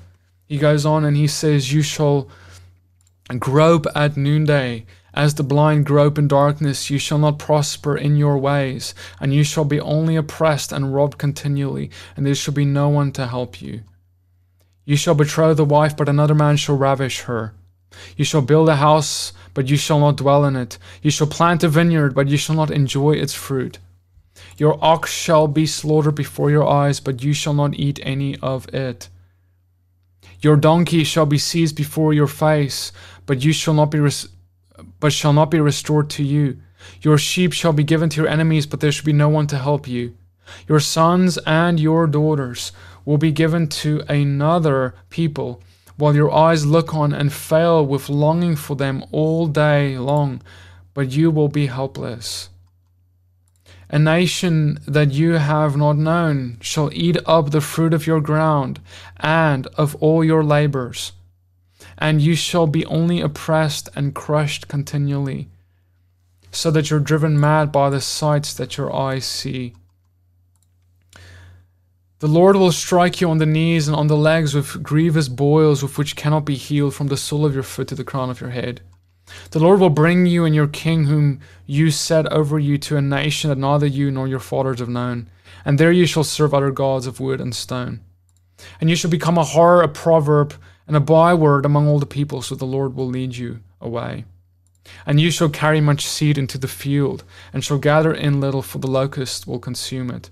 He 0.46 0.58
goes 0.58 0.84
on 0.84 1.04
and 1.04 1.16
he 1.16 1.28
says, 1.28 1.72
You 1.72 1.82
shall 1.82 2.28
grope 3.38 3.86
at 3.94 4.16
noonday 4.16 4.84
as 5.14 5.34
the 5.34 5.42
blind 5.42 5.84
grope 5.86 6.18
in 6.18 6.28
darkness, 6.28 6.88
you 6.88 6.98
shall 6.98 7.18
not 7.18 7.38
prosper 7.38 7.96
in 7.96 8.16
your 8.16 8.38
ways, 8.38 8.94
and 9.20 9.34
you 9.34 9.44
shall 9.44 9.64
be 9.64 9.80
only 9.80 10.16
oppressed 10.16 10.72
and 10.72 10.94
robbed 10.94 11.18
continually, 11.18 11.90
and 12.16 12.26
there 12.26 12.34
shall 12.34 12.54
be 12.54 12.64
no 12.64 12.88
one 12.88 13.12
to 13.12 13.26
help 13.26 13.60
you. 13.60 13.82
You 14.84 14.96
shall 14.96 15.14
betroth 15.14 15.58
the 15.58 15.64
wife, 15.64 15.96
but 15.96 16.08
another 16.08 16.34
man 16.34 16.56
shall 16.56 16.76
ravish 16.76 17.20
her. 17.22 17.54
You 18.16 18.24
shall 18.24 18.40
build 18.40 18.68
a 18.68 18.76
house, 18.76 19.32
but 19.54 19.68
you 19.68 19.76
shall 19.76 20.00
not 20.00 20.16
dwell 20.16 20.44
in 20.44 20.56
it. 20.56 20.78
You 21.02 21.10
shall 21.10 21.26
plant 21.26 21.62
a 21.62 21.68
vineyard, 21.68 22.14
but 22.14 22.28
you 22.28 22.36
shall 22.38 22.56
not 22.56 22.70
enjoy 22.70 23.12
its 23.12 23.34
fruit. 23.34 23.78
Your 24.56 24.82
ox 24.82 25.12
shall 25.12 25.46
be 25.46 25.66
slaughtered 25.66 26.14
before 26.14 26.50
your 26.50 26.66
eyes, 26.66 27.00
but 27.00 27.22
you 27.22 27.32
shall 27.34 27.54
not 27.54 27.74
eat 27.74 28.00
any 28.02 28.36
of 28.38 28.66
it. 28.74 29.08
Your 30.40 30.56
donkey 30.56 31.04
shall 31.04 31.26
be 31.26 31.38
seized 31.38 31.76
before 31.76 32.12
your 32.12 32.26
face, 32.26 32.92
but 33.26 33.44
you 33.44 33.52
shall 33.52 33.74
not 33.74 33.90
be 33.90 34.00
but 35.02 35.12
shall 35.12 35.32
not 35.32 35.50
be 35.50 35.58
restored 35.58 36.08
to 36.08 36.22
you. 36.22 36.56
Your 37.00 37.18
sheep 37.18 37.52
shall 37.52 37.72
be 37.72 37.82
given 37.82 38.08
to 38.10 38.20
your 38.20 38.30
enemies, 38.30 38.66
but 38.66 38.78
there 38.78 38.92
shall 38.92 39.04
be 39.04 39.12
no 39.12 39.28
one 39.28 39.48
to 39.48 39.58
help 39.58 39.88
you. 39.88 40.14
Your 40.68 40.78
sons 40.78 41.38
and 41.44 41.80
your 41.80 42.06
daughters 42.06 42.70
will 43.04 43.18
be 43.18 43.32
given 43.32 43.66
to 43.82 44.04
another 44.08 44.94
people, 45.10 45.60
while 45.96 46.14
your 46.14 46.32
eyes 46.32 46.64
look 46.64 46.94
on 46.94 47.12
and 47.12 47.32
fail 47.32 47.84
with 47.84 48.08
longing 48.08 48.54
for 48.54 48.76
them 48.76 49.04
all 49.10 49.48
day 49.48 49.98
long, 49.98 50.40
but 50.94 51.10
you 51.10 51.32
will 51.32 51.48
be 51.48 51.66
helpless. 51.66 52.48
A 53.90 53.98
nation 53.98 54.78
that 54.86 55.10
you 55.10 55.32
have 55.32 55.76
not 55.76 55.96
known 55.96 56.58
shall 56.60 56.90
eat 56.92 57.16
up 57.26 57.50
the 57.50 57.60
fruit 57.60 57.92
of 57.92 58.06
your 58.06 58.20
ground 58.20 58.78
and 59.16 59.66
of 59.76 59.96
all 59.96 60.22
your 60.22 60.44
labors, 60.44 61.10
and 62.02 62.20
you 62.20 62.34
shall 62.34 62.66
be 62.66 62.84
only 62.86 63.20
oppressed 63.20 63.88
and 63.94 64.12
crushed 64.12 64.66
continually, 64.66 65.48
so 66.50 66.68
that 66.68 66.90
you're 66.90 66.98
driven 66.98 67.38
mad 67.38 67.70
by 67.70 67.88
the 67.88 68.00
sights 68.00 68.52
that 68.54 68.76
your 68.76 68.92
eyes 68.92 69.24
see. 69.24 69.72
The 72.18 72.26
Lord 72.26 72.56
will 72.56 72.72
strike 72.72 73.20
you 73.20 73.30
on 73.30 73.38
the 73.38 73.46
knees 73.46 73.86
and 73.86 73.96
on 73.96 74.08
the 74.08 74.16
legs 74.16 74.52
with 74.52 74.82
grievous 74.82 75.28
boils 75.28 75.80
with 75.80 75.96
which 75.96 76.16
cannot 76.16 76.44
be 76.44 76.56
healed 76.56 76.92
from 76.92 77.06
the 77.06 77.16
sole 77.16 77.46
of 77.46 77.54
your 77.54 77.62
foot 77.62 77.86
to 77.88 77.94
the 77.94 78.02
crown 78.02 78.30
of 78.30 78.40
your 78.40 78.50
head. 78.50 78.80
The 79.52 79.60
Lord 79.60 79.78
will 79.78 79.88
bring 79.88 80.26
you 80.26 80.44
and 80.44 80.56
your 80.56 80.66
king, 80.66 81.04
whom 81.04 81.38
you 81.66 81.92
set 81.92 82.26
over 82.32 82.58
you, 82.58 82.78
to 82.78 82.96
a 82.96 83.00
nation 83.00 83.48
that 83.48 83.58
neither 83.58 83.86
you 83.86 84.10
nor 84.10 84.26
your 84.26 84.40
fathers 84.40 84.80
have 84.80 84.88
known, 84.88 85.30
and 85.64 85.78
there 85.78 85.92
you 85.92 86.06
shall 86.06 86.24
serve 86.24 86.52
other 86.52 86.72
gods 86.72 87.06
of 87.06 87.20
wood 87.20 87.40
and 87.40 87.54
stone. 87.54 88.00
And 88.80 88.90
you 88.90 88.96
shall 88.96 89.10
become 89.10 89.38
a 89.38 89.44
horror, 89.44 89.82
a 89.82 89.88
proverb, 89.88 90.54
and 90.86 90.96
a 90.96 91.00
byword 91.00 91.64
among 91.64 91.88
all 91.88 91.98
the 91.98 92.06
people, 92.06 92.42
so 92.42 92.54
the 92.54 92.64
Lord 92.64 92.94
will 92.94 93.06
lead 93.06 93.36
you 93.36 93.60
away. 93.80 94.24
And 95.06 95.20
you 95.20 95.30
shall 95.30 95.48
carry 95.48 95.80
much 95.80 96.06
seed 96.06 96.36
into 96.36 96.58
the 96.58 96.68
field, 96.68 97.24
and 97.52 97.62
shall 97.62 97.78
gather 97.78 98.12
in 98.12 98.40
little, 98.40 98.62
for 98.62 98.78
the 98.78 98.88
locust 98.88 99.46
will 99.46 99.58
consume 99.58 100.10
it. 100.10 100.30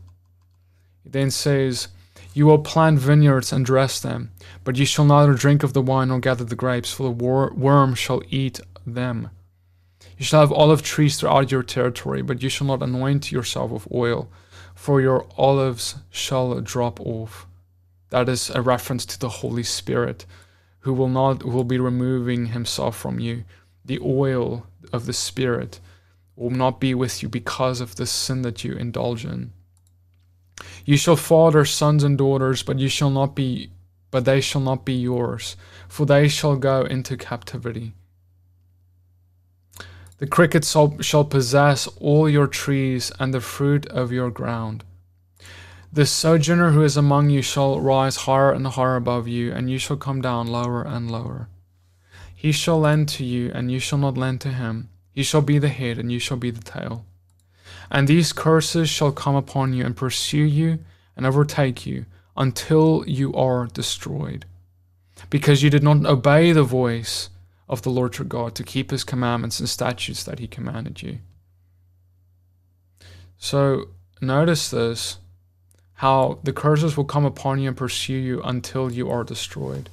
He 1.05 1.11
then 1.11 1.31
says, 1.31 1.89
You 2.35 2.47
will 2.47 2.59
plant 2.59 2.99
vineyards 2.99 3.53
and 3.53 3.65
dress 3.65 4.01
them, 4.01 4.33
but 4.65 4.77
you 4.77 4.85
shall 4.85 5.05
neither 5.05 5.35
drink 5.35 5.63
of 5.63 5.73
the 5.73 5.83
wine 5.83 6.09
nor 6.09 6.21
gather 6.21 6.45
the 6.45 6.57
grapes, 6.57 6.93
for 6.93 7.05
the 7.05 7.11
wor- 7.11 7.53
worm 7.55 7.95
shall 7.95 8.23
eat 8.29 8.61
them. 8.87 9.31
You 10.19 10.25
shall 10.25 10.41
have 10.41 10.53
olive 10.53 10.83
trees 10.83 11.17
throughout 11.17 11.51
your 11.51 11.63
territory, 11.63 12.23
but 12.23 12.43
you 12.43 12.49
shall 12.49 12.67
not 12.67 12.83
anoint 12.83 13.33
yourself 13.33 13.71
with 13.71 13.89
oil, 13.93 14.29
for 14.75 15.01
your 15.01 15.27
olives 15.39 15.97
shall 16.11 16.61
drop 16.61 17.01
off. 17.01 17.47
That 18.11 18.29
is 18.29 18.51
a 18.51 18.63
reference 18.63 19.07
to 19.07 19.19
the 19.19 19.29
Holy 19.29 19.63
Spirit, 19.63 20.27
who 20.81 20.93
will 20.93 21.09
not 21.09 21.43
who 21.43 21.51
will 21.51 21.65
be 21.65 21.79
removing 21.79 22.47
himself 22.47 22.97
from 22.97 23.19
you. 23.19 23.45
The 23.85 24.01
oil 24.01 24.67
of 24.93 25.07
the 25.07 25.13
Spirit 25.13 25.81
will 26.37 26.51
not 26.51 26.81
be 26.81 26.95
with 26.95 27.23
you 27.23 27.29
because 27.29 27.81
of 27.81 27.97
the 27.97 28.07
sin 28.07 28.43
that 28.43 28.65
you 28.65 28.75
indulge 28.75 29.25
in. 29.25 29.53
You 30.85 30.97
shall 30.97 31.17
father 31.17 31.65
sons 31.65 32.05
and 32.05 32.19
daughters, 32.19 32.63
but 32.63 32.79
you 32.79 32.89
shall 32.89 33.11
not 33.11 33.35
be 33.35 33.71
but 34.11 34.25
they 34.25 34.41
shall 34.41 34.61
not 34.61 34.85
be 34.85 34.95
yours, 34.95 35.57
for 35.89 36.05
they 36.05 36.29
shall 36.29 36.57
go 36.57 36.83
into 36.83 37.17
captivity. 37.17 37.93
The 40.19 40.27
cricket 40.27 40.65
shall 40.65 41.25
possess 41.25 41.87
all 41.99 42.29
your 42.29 42.47
trees 42.47 43.13
and 43.19 43.33
the 43.33 43.41
fruit 43.41 43.87
of 43.87 44.13
your 44.13 44.31
ground. 44.31 44.85
The 45.93 46.07
sojourner 46.07 46.71
who 46.71 46.83
is 46.83 46.97
among 46.97 47.31
you 47.31 47.43
shall 47.43 47.81
rise 47.81 48.17
higher 48.19 48.53
and 48.53 48.67
higher 48.67 48.95
above 48.95 49.27
you, 49.27 49.53
and 49.53 49.69
you 49.69 49.79
shall 49.79 49.97
come 49.97 50.21
down 50.21 50.47
lower 50.47 50.83
and 50.83 51.11
lower. 51.11 51.49
He 52.35 52.53
shall 52.53 52.79
lend 52.79 53.09
to 53.11 53.25
you, 53.25 53.51
and 53.53 53.73
you 53.73 53.81
shall 53.81 53.99
not 53.99 54.17
lend 54.17 54.41
to 54.43 54.53
him. 54.53 54.89
He 55.13 55.25
shall 55.25 55.43
be 55.43 55.59
the 55.59 55.69
head, 55.69 55.99
and 55.99 56.13
you 56.13 56.21
shall 56.21 56.37
be 56.37 56.53
the 56.53 56.63
tail. 56.63 57.05
And 57.91 58.07
these 58.07 58.33
curses 58.33 58.89
shall 58.89 59.11
come 59.11 59.35
upon 59.35 59.73
you 59.73 59.85
and 59.85 59.97
pursue 59.97 60.39
you 60.45 60.79
and 61.17 61.27
overtake 61.27 61.85
you 61.85 62.07
until 62.37 63.05
you 63.07 63.35
are 63.35 63.67
destroyed, 63.67 64.47
because 65.29 65.63
you 65.63 65.71
did 65.71 65.83
not 65.83 66.07
obey 66.07 66.53
the 66.53 66.63
voice 66.63 67.31
of 67.69 67.83
the 67.83 67.91
Lord 67.91 68.17
your 68.17 68.27
God 68.27 68.55
to 68.55 68.63
keep 68.63 68.93
his 68.93 69.03
commandments 69.03 69.59
and 69.59 69.69
statutes 69.69 70.23
that 70.23 70.39
he 70.39 70.47
commanded 70.47 71.03
you. 71.03 71.19
So 73.39 73.89
notice 74.21 74.71
this 74.71 75.19
how 76.01 76.39
the 76.43 76.53
curses 76.53 76.97
will 76.97 77.05
come 77.05 77.27
upon 77.27 77.61
you 77.61 77.69
and 77.69 77.77
pursue 77.77 78.15
you 78.15 78.41
until 78.43 78.91
you 78.91 79.11
are 79.11 79.23
destroyed. 79.23 79.91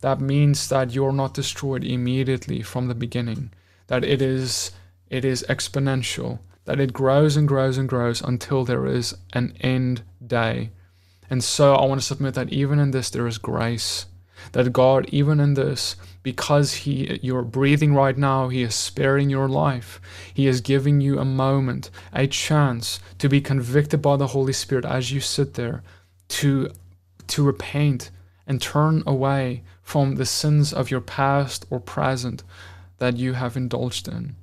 That 0.00 0.20
means 0.20 0.68
that 0.68 0.92
you 0.92 1.06
are 1.06 1.12
not 1.12 1.32
destroyed 1.32 1.84
immediately 1.84 2.60
from 2.60 2.88
the 2.88 2.94
beginning, 2.96 3.52
that 3.86 4.02
it 4.02 4.20
is 4.20 4.72
it 5.08 5.24
is 5.24 5.46
exponential, 5.48 6.40
that 6.64 6.80
it 6.80 6.92
grows 6.92 7.36
and 7.36 7.46
grows 7.46 7.78
and 7.78 7.88
grows 7.88 8.20
until 8.20 8.64
there 8.64 8.84
is 8.84 9.14
an 9.32 9.56
end 9.60 10.02
day. 10.26 10.70
And 11.30 11.44
so 11.44 11.76
I 11.76 11.86
want 11.86 12.00
to 12.00 12.06
submit 12.06 12.34
that 12.34 12.52
even 12.52 12.80
in 12.80 12.90
this 12.90 13.08
there 13.10 13.28
is 13.28 13.38
grace 13.38 14.06
that 14.52 14.72
God, 14.72 15.08
even 15.10 15.40
in 15.40 15.54
this, 15.54 15.96
because 16.22 16.74
He 16.74 17.18
you're 17.22 17.42
breathing 17.42 17.94
right 17.94 18.16
now, 18.16 18.48
He 18.48 18.62
is 18.62 18.74
sparing 18.74 19.30
your 19.30 19.48
life. 19.48 20.00
He 20.32 20.46
is 20.46 20.60
giving 20.60 21.00
you 21.00 21.18
a 21.18 21.24
moment, 21.24 21.90
a 22.12 22.26
chance 22.26 23.00
to 23.18 23.28
be 23.28 23.40
convicted 23.40 24.00
by 24.02 24.16
the 24.16 24.28
Holy 24.28 24.52
Spirit 24.52 24.84
as 24.84 25.12
you 25.12 25.20
sit 25.20 25.54
there, 25.54 25.82
to 26.28 26.70
to 27.26 27.44
repent 27.44 28.10
and 28.46 28.60
turn 28.60 29.02
away 29.06 29.62
from 29.82 30.16
the 30.16 30.26
sins 30.26 30.72
of 30.72 30.90
your 30.90 31.00
past 31.00 31.66
or 31.70 31.80
present 31.80 32.42
that 32.98 33.16
you 33.16 33.34
have 33.34 33.56
indulged 33.56 34.08
in, 34.08 34.36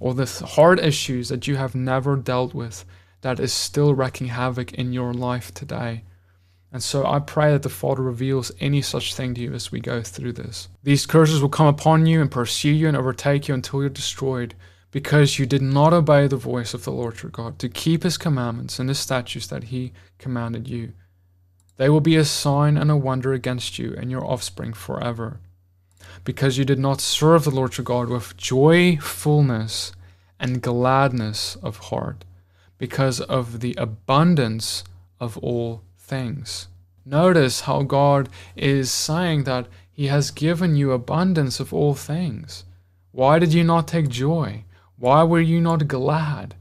or 0.00 0.14
the 0.14 0.26
hard 0.46 0.80
issues 0.80 1.28
that 1.28 1.46
you 1.46 1.56
have 1.56 1.74
never 1.74 2.16
dealt 2.16 2.54
with 2.54 2.84
that 3.20 3.40
is 3.40 3.52
still 3.52 3.94
wreaking 3.94 4.28
havoc 4.28 4.72
in 4.74 4.92
your 4.92 5.12
life 5.12 5.52
today. 5.52 6.02
And 6.70 6.82
so 6.82 7.06
I 7.06 7.18
pray 7.18 7.52
that 7.52 7.62
the 7.62 7.70
Father 7.70 8.02
reveals 8.02 8.52
any 8.60 8.82
such 8.82 9.14
thing 9.14 9.32
to 9.34 9.40
you 9.40 9.54
as 9.54 9.72
we 9.72 9.80
go 9.80 10.02
through 10.02 10.34
this. 10.34 10.68
These 10.82 11.06
curses 11.06 11.40
will 11.40 11.48
come 11.48 11.66
upon 11.66 12.04
you 12.04 12.20
and 12.20 12.30
pursue 12.30 12.70
you 12.70 12.88
and 12.88 12.96
overtake 12.96 13.48
you 13.48 13.54
until 13.54 13.80
you're 13.80 13.88
destroyed, 13.88 14.54
because 14.90 15.38
you 15.38 15.46
did 15.46 15.62
not 15.62 15.92
obey 15.92 16.26
the 16.26 16.36
voice 16.36 16.74
of 16.74 16.84
the 16.84 16.92
Lord 16.92 17.22
your 17.22 17.30
God 17.30 17.58
to 17.58 17.68
keep 17.68 18.02
his 18.02 18.18
commandments 18.18 18.78
and 18.78 18.88
his 18.88 18.98
statutes 18.98 19.46
that 19.46 19.64
he 19.64 19.92
commanded 20.18 20.68
you. 20.68 20.92
They 21.78 21.88
will 21.88 22.00
be 22.00 22.16
a 22.16 22.24
sign 22.24 22.76
and 22.76 22.90
a 22.90 22.96
wonder 22.96 23.32
against 23.32 23.78
you 23.78 23.94
and 23.96 24.10
your 24.10 24.24
offspring 24.24 24.72
forever, 24.74 25.40
because 26.24 26.58
you 26.58 26.64
did 26.64 26.78
not 26.78 27.00
serve 27.00 27.44
the 27.44 27.50
Lord 27.50 27.78
your 27.78 27.84
God 27.84 28.08
with 28.10 28.36
joyfulness 28.36 29.92
and 30.38 30.60
gladness 30.60 31.56
of 31.62 31.76
heart, 31.76 32.24
because 32.76 33.20
of 33.22 33.60
the 33.60 33.74
abundance 33.78 34.84
of 35.18 35.38
all 35.38 35.82
things. 36.08 36.68
Notice 37.04 37.62
how 37.62 37.82
God 37.82 38.28
is 38.56 38.90
saying 38.90 39.44
that 39.44 39.68
He 39.90 40.08
has 40.08 40.30
given 40.30 40.76
you 40.76 40.92
abundance 40.92 41.60
of 41.60 41.72
all 41.72 41.94
things. 41.94 42.64
Why 43.12 43.38
did 43.38 43.52
you 43.54 43.64
not 43.64 43.88
take 43.88 44.08
joy? 44.08 44.64
Why 44.96 45.22
were 45.22 45.40
you 45.40 45.60
not 45.60 45.88
glad? 45.88 46.54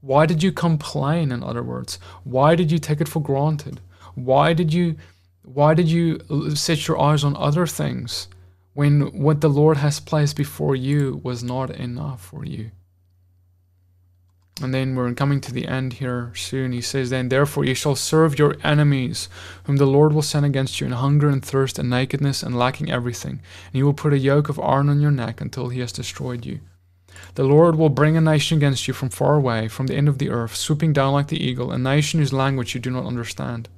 Why 0.00 0.26
did 0.26 0.42
you 0.42 0.52
complain, 0.52 1.32
in 1.32 1.42
other 1.42 1.62
words? 1.62 1.98
Why 2.22 2.54
did 2.54 2.70
you 2.70 2.78
take 2.78 3.00
it 3.00 3.08
for 3.08 3.20
granted? 3.20 3.80
Why 4.14 4.52
did 4.52 4.72
you 4.72 4.96
why 5.42 5.72
did 5.74 5.88
you 5.88 6.20
set 6.54 6.86
your 6.86 7.00
eyes 7.00 7.24
on 7.24 7.34
other 7.36 7.66
things 7.66 8.28
when 8.74 9.00
what 9.24 9.40
the 9.40 9.48
Lord 9.48 9.78
has 9.78 9.98
placed 9.98 10.36
before 10.36 10.76
you 10.76 11.20
was 11.24 11.42
not 11.42 11.70
enough 11.70 12.22
for 12.22 12.44
you? 12.44 12.70
And 14.60 14.74
then 14.74 14.96
we're 14.96 15.12
coming 15.14 15.40
to 15.42 15.52
the 15.52 15.68
end 15.68 15.94
here 15.94 16.32
soon. 16.34 16.72
He 16.72 16.80
says, 16.80 17.10
Then 17.10 17.28
therefore 17.28 17.64
ye 17.64 17.74
shall 17.74 17.94
serve 17.94 18.38
your 18.38 18.56
enemies, 18.64 19.28
whom 19.64 19.76
the 19.76 19.86
Lord 19.86 20.12
will 20.12 20.22
send 20.22 20.44
against 20.44 20.80
you 20.80 20.86
in 20.86 20.92
hunger 20.92 21.28
and 21.28 21.44
thirst 21.44 21.78
and 21.78 21.88
nakedness 21.88 22.42
and 22.42 22.58
lacking 22.58 22.90
everything. 22.90 23.40
And 23.66 23.74
he 23.74 23.82
will 23.82 23.94
put 23.94 24.12
a 24.12 24.18
yoke 24.18 24.48
of 24.48 24.58
iron 24.58 24.88
on 24.88 25.00
your 25.00 25.12
neck 25.12 25.40
until 25.40 25.68
he 25.68 25.80
has 25.80 25.92
destroyed 25.92 26.44
you. 26.44 26.60
The 27.34 27.44
Lord 27.44 27.76
will 27.76 27.88
bring 27.88 28.16
a 28.16 28.20
nation 28.20 28.58
against 28.58 28.88
you 28.88 28.94
from 28.94 29.10
far 29.10 29.34
away, 29.34 29.68
from 29.68 29.86
the 29.86 29.94
end 29.94 30.08
of 30.08 30.18
the 30.18 30.30
earth, 30.30 30.56
swooping 30.56 30.92
down 30.92 31.12
like 31.12 31.28
the 31.28 31.42
eagle, 31.42 31.70
a 31.70 31.78
nation 31.78 32.20
whose 32.20 32.32
language 32.32 32.74
you 32.74 32.80
do 32.80 32.90
not 32.90 33.06
understand. 33.06 33.68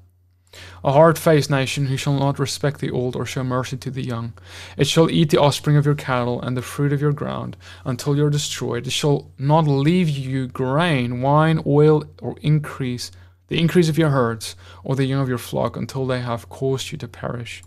A 0.82 0.90
hard 0.90 1.16
faced 1.16 1.48
nation 1.48 1.86
who 1.86 1.96
shall 1.96 2.18
not 2.18 2.40
respect 2.40 2.80
the 2.80 2.90
old 2.90 3.14
or 3.14 3.24
show 3.24 3.44
mercy 3.44 3.76
to 3.76 3.90
the 3.90 4.02
young. 4.02 4.32
It 4.76 4.88
shall 4.88 5.08
eat 5.08 5.30
the 5.30 5.40
offspring 5.40 5.76
of 5.76 5.86
your 5.86 5.94
cattle 5.94 6.42
and 6.42 6.56
the 6.56 6.62
fruit 6.62 6.92
of 6.92 7.00
your 7.00 7.12
ground 7.12 7.56
until 7.84 8.16
you 8.16 8.26
are 8.26 8.30
destroyed. 8.30 8.86
It 8.88 8.90
shall 8.90 9.30
not 9.38 9.68
leave 9.68 10.08
you 10.08 10.48
grain, 10.48 11.22
wine, 11.22 11.62
oil, 11.64 12.02
or 12.20 12.34
increase, 12.42 13.12
the 13.46 13.60
increase 13.60 13.88
of 13.88 13.96
your 13.96 14.10
herds, 14.10 14.56
or 14.82 14.96
the 14.96 15.04
young 15.04 15.22
of 15.22 15.28
your 15.28 15.38
flock 15.38 15.76
until 15.76 16.04
they 16.04 16.20
have 16.20 16.48
caused 16.48 16.90
you 16.90 16.98
to 16.98 17.06
perish. 17.06 17.62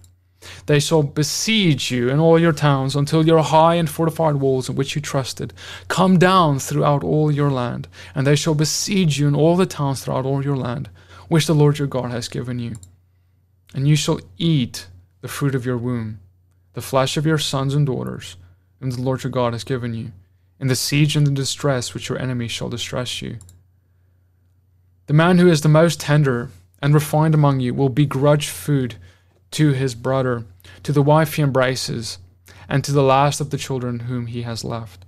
They 0.65 0.81
shall 0.81 1.03
besiege 1.03 1.89
you 1.89 2.09
in 2.09 2.19
all 2.19 2.37
your 2.37 2.51
towns 2.51 2.97
until 2.97 3.25
your 3.25 3.43
high 3.43 3.75
and 3.75 3.89
fortified 3.89 4.35
walls 4.35 4.67
in 4.67 4.75
which 4.75 4.93
you 4.93 5.01
trusted 5.01 5.53
come 5.87 6.19
down 6.19 6.59
throughout 6.59 7.01
all 7.01 7.31
your 7.31 7.49
land, 7.49 7.87
and 8.13 8.27
they 8.27 8.35
shall 8.35 8.55
besiege 8.55 9.17
you 9.17 9.29
in 9.29 9.35
all 9.35 9.55
the 9.55 9.65
towns 9.65 10.03
throughout 10.03 10.25
all 10.25 10.43
your 10.43 10.57
land 10.57 10.89
which 11.33 11.47
the 11.47 11.55
Lord 11.55 11.79
your 11.79 11.87
God 11.87 12.11
has 12.11 12.27
given 12.27 12.59
you. 12.59 12.75
And 13.73 13.87
you 13.87 13.95
shall 13.95 14.19
eat 14.37 14.85
the 15.21 15.27
fruit 15.27 15.55
of 15.55 15.65
your 15.65 15.79
womb, 15.79 16.19
the 16.73 16.81
flesh 16.81 17.17
of 17.17 17.25
your 17.25 17.39
sons 17.39 17.73
and 17.73 17.87
daughters, 17.87 18.37
whom 18.79 18.91
the 18.91 19.01
Lord 19.01 19.23
your 19.23 19.31
God 19.31 19.53
has 19.53 19.63
given 19.63 19.95
you, 19.95 20.11
in 20.59 20.67
the 20.67 20.75
siege 20.75 21.15
and 21.15 21.25
the 21.25 21.31
distress 21.31 21.95
which 21.95 22.07
your 22.07 22.19
enemies 22.19 22.51
shall 22.51 22.69
distress 22.69 23.19
you. 23.19 23.37
The 25.07 25.15
man 25.15 25.39
who 25.39 25.49
is 25.49 25.61
the 25.61 25.69
most 25.69 25.99
tender 25.99 26.51
and 26.83 26.93
refined 26.93 27.33
among 27.33 27.61
you 27.61 27.73
will 27.73 27.89
begrudge 27.89 28.49
food 28.49 28.93
to 29.53 29.71
his 29.71 29.95
brother, 29.95 30.45
to 30.83 30.91
the 30.91 31.01
wife 31.01 31.33
he 31.33 31.41
embraces, 31.41 32.19
and 32.69 32.83
to 32.83 32.91
the 32.91 33.01
last 33.01 33.41
of 33.41 33.49
the 33.49 33.57
children 33.57 34.01
whom 34.01 34.27
he 34.27 34.43
has 34.43 34.63
left, 34.63 35.03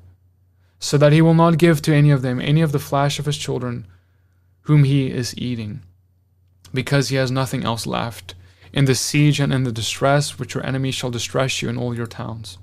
so 0.80 0.98
that 0.98 1.14
he 1.14 1.22
will 1.22 1.36
not 1.36 1.60
give 1.60 1.84
to 1.84 1.94
any 1.94 2.10
of 2.10 2.24
them 2.24 2.42
any 2.42 2.64
of 2.64 2.72
the 2.72 2.80
flesh 2.80 3.20
of 3.20 3.28
his 3.28 3.38
children 3.38 3.86
whom 4.62 4.86
he 4.86 5.12
is 5.12 5.38
eating, 5.38 5.82
because 6.74 7.10
he 7.10 7.16
has 7.16 7.32
nothing 7.32 7.64
else 7.64 7.86
left, 7.88 8.36
in 8.74 8.86
the 8.86 8.96
siege 8.96 9.40
and 9.40 9.54
in 9.54 9.64
the 9.64 9.72
distress 9.72 10.38
which 10.38 10.54
your 10.54 10.66
enemies 10.66 10.96
shall 10.96 11.10
distress 11.10 11.62
you 11.62 11.70
in 11.70 11.78
all 11.78 11.96
your 11.96 12.08
towns. 12.08 12.58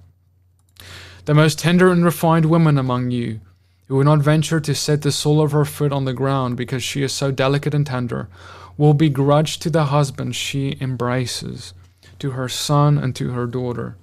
The 1.24 1.34
most 1.34 1.59
tender 1.59 1.90
and 1.90 2.05
refined 2.05 2.46
woman 2.46 2.76
among 2.76 3.11
you, 3.11 3.40
who 3.86 3.96
will 3.96 4.05
not 4.05 4.18
venture 4.20 4.61
to 4.61 4.74
set 4.74 5.03
the 5.03 5.12
sole 5.12 5.40
of 5.40 5.53
her 5.53 5.64
foot 5.64 5.92
on 5.92 6.05
the 6.05 6.12
ground 6.12 6.57
because 6.57 6.82
she 6.82 7.03
is 7.03 7.12
so 7.12 7.30
delicate 7.30 7.74
and 7.74 7.86
tender, 7.86 8.28
will 8.76 8.94
begrudge 8.94 9.59
to 9.59 9.70
the 9.70 9.86
husband 9.86 10.34
she 10.34 10.76
embraces, 10.80 11.74
to 12.18 12.32
her 12.32 12.48
son 12.48 12.98
and 12.98 13.14
to 13.16 13.30
her 13.30 13.46
daughter. 13.46 13.96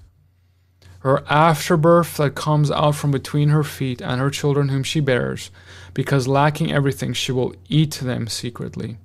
Her 0.99 1.23
afterbirth 1.29 2.17
that 2.17 2.35
comes 2.35 2.69
out 2.71 2.95
from 2.95 3.11
between 3.11 3.49
her 3.49 3.63
feet 3.63 4.01
and 4.01 4.19
her 4.19 4.29
children 4.29 4.69
whom 4.69 4.83
she 4.83 4.99
bears, 4.99 5.49
because 5.93 6.27
lacking 6.27 6.71
everything 6.71 7.13
she 7.13 7.31
will 7.31 7.53
eat 7.69 7.95
them 7.95 8.27
secretly. 8.27 8.97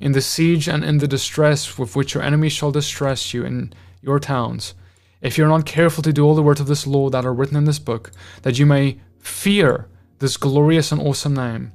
In 0.00 0.12
the 0.12 0.20
siege 0.20 0.68
and 0.68 0.84
in 0.84 0.98
the 0.98 1.08
distress 1.08 1.78
with 1.78 1.96
which 1.96 2.14
your 2.14 2.22
enemies 2.22 2.52
shall 2.52 2.72
distress 2.72 3.32
you 3.32 3.44
in 3.44 3.72
your 4.02 4.18
towns, 4.20 4.74
if 5.20 5.38
you 5.38 5.44
are 5.44 5.48
not 5.48 5.66
careful 5.66 6.02
to 6.02 6.12
do 6.12 6.24
all 6.24 6.34
the 6.34 6.42
words 6.42 6.60
of 6.60 6.66
this 6.66 6.86
law 6.86 7.08
that 7.10 7.24
are 7.24 7.34
written 7.34 7.56
in 7.56 7.64
this 7.64 7.78
book, 7.78 8.12
that 8.42 8.58
you 8.58 8.66
may 8.66 9.00
fear 9.18 9.88
this 10.18 10.36
glorious 10.36 10.92
and 10.92 11.00
awesome 11.00 11.34
name, 11.34 11.72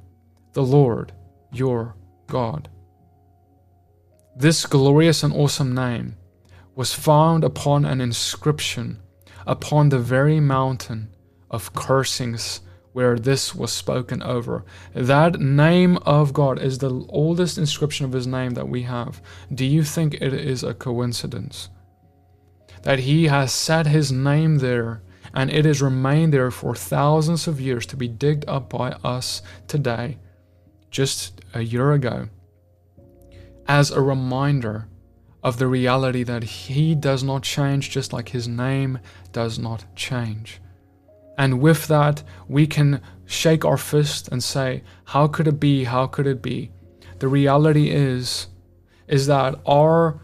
the 0.53 0.63
Lord 0.63 1.11
your 1.51 1.95
God. 2.27 2.69
This 4.35 4.65
glorious 4.65 5.23
and 5.23 5.33
awesome 5.33 5.75
name 5.75 6.15
was 6.75 6.93
found 6.93 7.43
upon 7.43 7.83
an 7.83 7.99
inscription 7.99 9.01
upon 9.45 9.89
the 9.89 9.99
very 9.99 10.39
mountain 10.39 11.09
of 11.49 11.73
cursings 11.73 12.61
where 12.93 13.17
this 13.17 13.55
was 13.55 13.71
spoken 13.71 14.21
over. 14.21 14.65
That 14.93 15.39
name 15.39 15.97
of 15.97 16.33
God 16.33 16.61
is 16.61 16.77
the 16.77 17.05
oldest 17.09 17.57
inscription 17.57 18.05
of 18.05 18.11
his 18.11 18.27
name 18.27 18.51
that 18.51 18.67
we 18.67 18.83
have. 18.83 19.21
Do 19.53 19.65
you 19.65 19.83
think 19.83 20.15
it 20.15 20.33
is 20.33 20.63
a 20.63 20.73
coincidence? 20.73 21.69
That 22.83 22.99
he 22.99 23.25
has 23.27 23.51
set 23.53 23.87
his 23.87 24.11
name 24.11 24.57
there 24.57 25.01
and 25.33 25.49
it 25.49 25.65
has 25.65 25.81
remained 25.81 26.33
there 26.33 26.51
for 26.51 26.75
thousands 26.75 27.47
of 27.47 27.61
years 27.61 27.85
to 27.87 27.95
be 27.95 28.07
digged 28.07 28.45
up 28.47 28.69
by 28.69 28.91
us 29.03 29.41
today, 29.67 30.17
just 30.89 31.41
a 31.53 31.61
year 31.61 31.93
ago, 31.93 32.27
as 33.67 33.91
a 33.91 34.01
reminder 34.01 34.87
of 35.43 35.57
the 35.57 35.67
reality 35.67 36.23
that 36.23 36.43
he 36.43 36.93
does 36.93 37.23
not 37.23 37.43
change 37.43 37.89
just 37.89 38.13
like 38.13 38.29
his 38.29 38.47
name 38.47 38.99
does 39.31 39.57
not 39.57 39.85
change. 39.95 40.59
And 41.41 41.59
with 41.59 41.87
that, 41.87 42.21
we 42.47 42.67
can 42.67 43.01
shake 43.25 43.65
our 43.65 43.75
fist 43.75 44.27
and 44.27 44.43
say, 44.43 44.83
How 45.05 45.25
could 45.25 45.47
it 45.47 45.59
be? 45.59 45.85
How 45.85 46.05
could 46.05 46.27
it 46.27 46.39
be? 46.39 46.69
The 47.17 47.27
reality 47.27 47.89
is, 47.89 48.45
is 49.07 49.25
that 49.25 49.55
our 49.65 50.21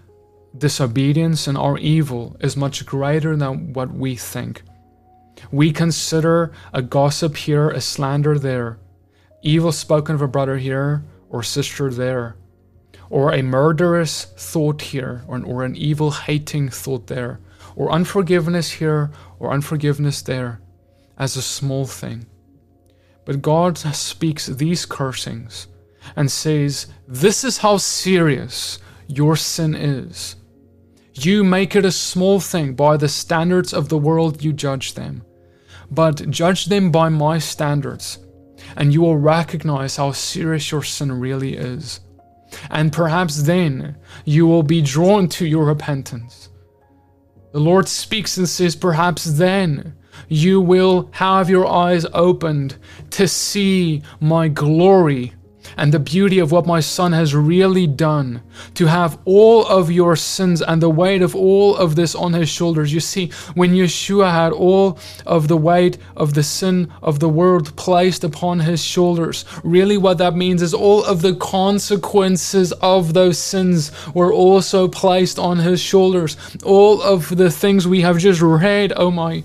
disobedience 0.55 1.47
and 1.47 1.57
our 1.57 1.75
evil 1.79 2.37
is 2.39 2.55
much 2.55 2.85
greater 2.85 3.35
than 3.35 3.73
what 3.73 3.91
we 3.91 4.15
think. 4.15 4.61
We 5.51 5.71
consider 5.71 6.51
a 6.71 6.83
gossip 6.83 7.35
here, 7.35 7.71
a 7.71 7.81
slander 7.81 8.37
there, 8.37 8.77
evil 9.41 9.71
spoken 9.71 10.13
of 10.13 10.21
a 10.21 10.27
brother 10.27 10.59
here 10.59 11.03
or 11.31 11.41
sister 11.41 11.89
there, 11.89 12.35
or 13.09 13.33
a 13.33 13.41
murderous 13.41 14.25
thought 14.37 14.83
here, 14.83 15.23
or 15.27 15.37
an, 15.37 15.45
or 15.45 15.63
an 15.63 15.75
evil 15.75 16.11
hating 16.11 16.69
thought 16.69 17.07
there, 17.07 17.39
or 17.75 17.91
unforgiveness 17.91 18.73
here 18.73 19.09
or 19.39 19.51
unforgiveness 19.51 20.21
there 20.21 20.61
as 21.17 21.35
a 21.35 21.41
small 21.41 21.85
thing. 21.85 22.25
But 23.25 23.41
God 23.41 23.77
speaks 23.77 24.45
these 24.45 24.85
cursings 24.85 25.67
and 26.15 26.31
says, 26.31 26.87
This 27.07 27.43
is 27.43 27.57
how 27.57 27.77
serious 27.77 28.79
your 29.07 29.35
sin 29.35 29.75
is. 29.75 30.35
You 31.13 31.43
make 31.43 31.75
it 31.75 31.83
a 31.83 31.91
small 31.91 32.39
thing 32.39 32.73
by 32.73 32.97
the 32.97 33.09
standards 33.09 33.73
of 33.73 33.89
the 33.89 33.97
world 33.97 34.43
you 34.43 34.53
judge 34.53 34.93
them, 34.93 35.23
but 35.89 36.29
judge 36.29 36.65
them 36.65 36.91
by 36.91 37.09
my 37.09 37.39
standards, 37.39 38.19
and 38.75 38.93
you 38.93 39.01
will 39.01 39.17
recognize 39.17 39.95
how 39.95 40.11
serious 40.11 40.71
your 40.71 40.83
sin 40.83 41.19
really 41.19 41.55
is. 41.57 42.01
And 42.69 42.93
perhaps 42.93 43.43
then 43.43 43.97
you 44.25 44.45
will 44.47 44.63
be 44.63 44.81
drawn 44.81 45.27
to 45.29 45.45
your 45.45 45.65
repentance. 45.65 46.49
The 47.51 47.59
Lord 47.59 47.87
speaks 47.87 48.37
and 48.37 48.47
says, 48.47 48.75
Perhaps 48.75 49.23
then 49.25 49.95
you 50.27 50.61
will 50.61 51.09
have 51.13 51.49
your 51.49 51.65
eyes 51.67 52.05
opened 52.13 52.77
to 53.11 53.27
see 53.27 54.01
my 54.19 54.47
glory 54.47 55.33
and 55.75 55.93
the 55.93 55.99
beauty 55.99 56.39
of 56.39 56.51
what 56.51 56.65
my 56.65 56.79
son 56.79 57.11
has 57.11 57.35
really 57.35 57.87
done, 57.87 58.41
to 58.73 58.87
have 58.87 59.19
all 59.25 59.65
of 59.65 59.91
your 59.91 60.15
sins 60.15 60.61
and 60.61 60.81
the 60.81 60.89
weight 60.89 61.21
of 61.21 61.35
all 61.35 61.75
of 61.75 61.95
this 61.95 62.15
on 62.15 62.33
his 62.33 62.49
shoulders. 62.49 62.93
You 62.93 62.99
see, 62.99 63.31
when 63.53 63.73
Yeshua 63.73 64.31
had 64.31 64.53
all 64.53 64.97
of 65.25 65.47
the 65.47 65.57
weight 65.57 65.97
of 66.15 66.33
the 66.33 66.43
sin 66.43 66.91
of 67.01 67.19
the 67.19 67.29
world 67.29 67.75
placed 67.75 68.23
upon 68.23 68.61
his 68.61 68.83
shoulders, 68.83 69.45
really 69.63 69.97
what 69.97 70.17
that 70.17 70.35
means 70.35 70.61
is 70.61 70.73
all 70.73 71.03
of 71.03 71.21
the 71.21 71.35
consequences 71.35 72.71
of 72.73 73.13
those 73.13 73.37
sins 73.37 73.91
were 74.13 74.33
also 74.33 74.87
placed 74.87 75.37
on 75.37 75.57
his 75.59 75.79
shoulders. 75.79 76.37
All 76.63 77.01
of 77.01 77.35
the 77.35 77.51
things 77.51 77.87
we 77.87 78.01
have 78.01 78.17
just 78.17 78.41
read, 78.41 78.93
oh 78.95 79.11
my, 79.11 79.43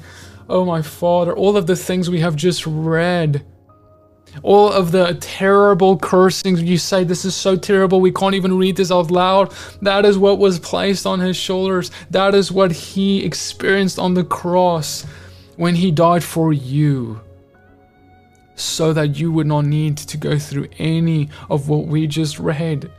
oh 0.53 0.65
my 0.65 0.83
Father, 0.83 1.35
all 1.35 1.57
of 1.57 1.67
the 1.67 1.77
things 1.77 2.11
we 2.11 2.21
have 2.21 2.37
just 2.37 2.67
read 2.67 3.45
all 4.43 4.73
of 4.73 4.93
the 4.93 5.17
terrible 5.21 5.99
cursings 5.99 6.63
you 6.63 6.79
say 6.79 7.05
this 7.05 7.25
is 7.25 7.35
so 7.35 7.55
terrible 7.55 8.01
we 8.01 8.11
can't 8.11 8.35
even 8.35 8.57
read 8.57 8.77
this 8.77 8.91
out 8.91 9.11
loud. 9.11 9.53
That 9.83 10.07
is 10.07 10.17
what 10.17 10.39
was 10.39 10.59
placed 10.59 11.07
on 11.07 11.21
his 11.21 11.37
shoulders. 11.37 11.91
That 12.11 12.35
is 12.35 12.51
what 12.51 12.73
he 12.73 13.25
experienced 13.25 13.99
on 13.99 14.15
the 14.15 14.25
cross 14.25 15.05
when 15.57 15.75
he 15.75 15.91
died 15.91 16.25
for 16.25 16.53
you 16.53 17.21
so 18.55 18.93
that 18.93 19.19
you 19.19 19.33
would 19.33 19.47
not 19.47 19.65
need 19.65 19.97
to 19.99 20.17
go 20.17 20.39
through 20.39 20.69
any 20.79 21.29
of 21.51 21.69
what 21.69 21.87
we 21.87 22.07
just 22.07 22.39
read. 22.39 22.91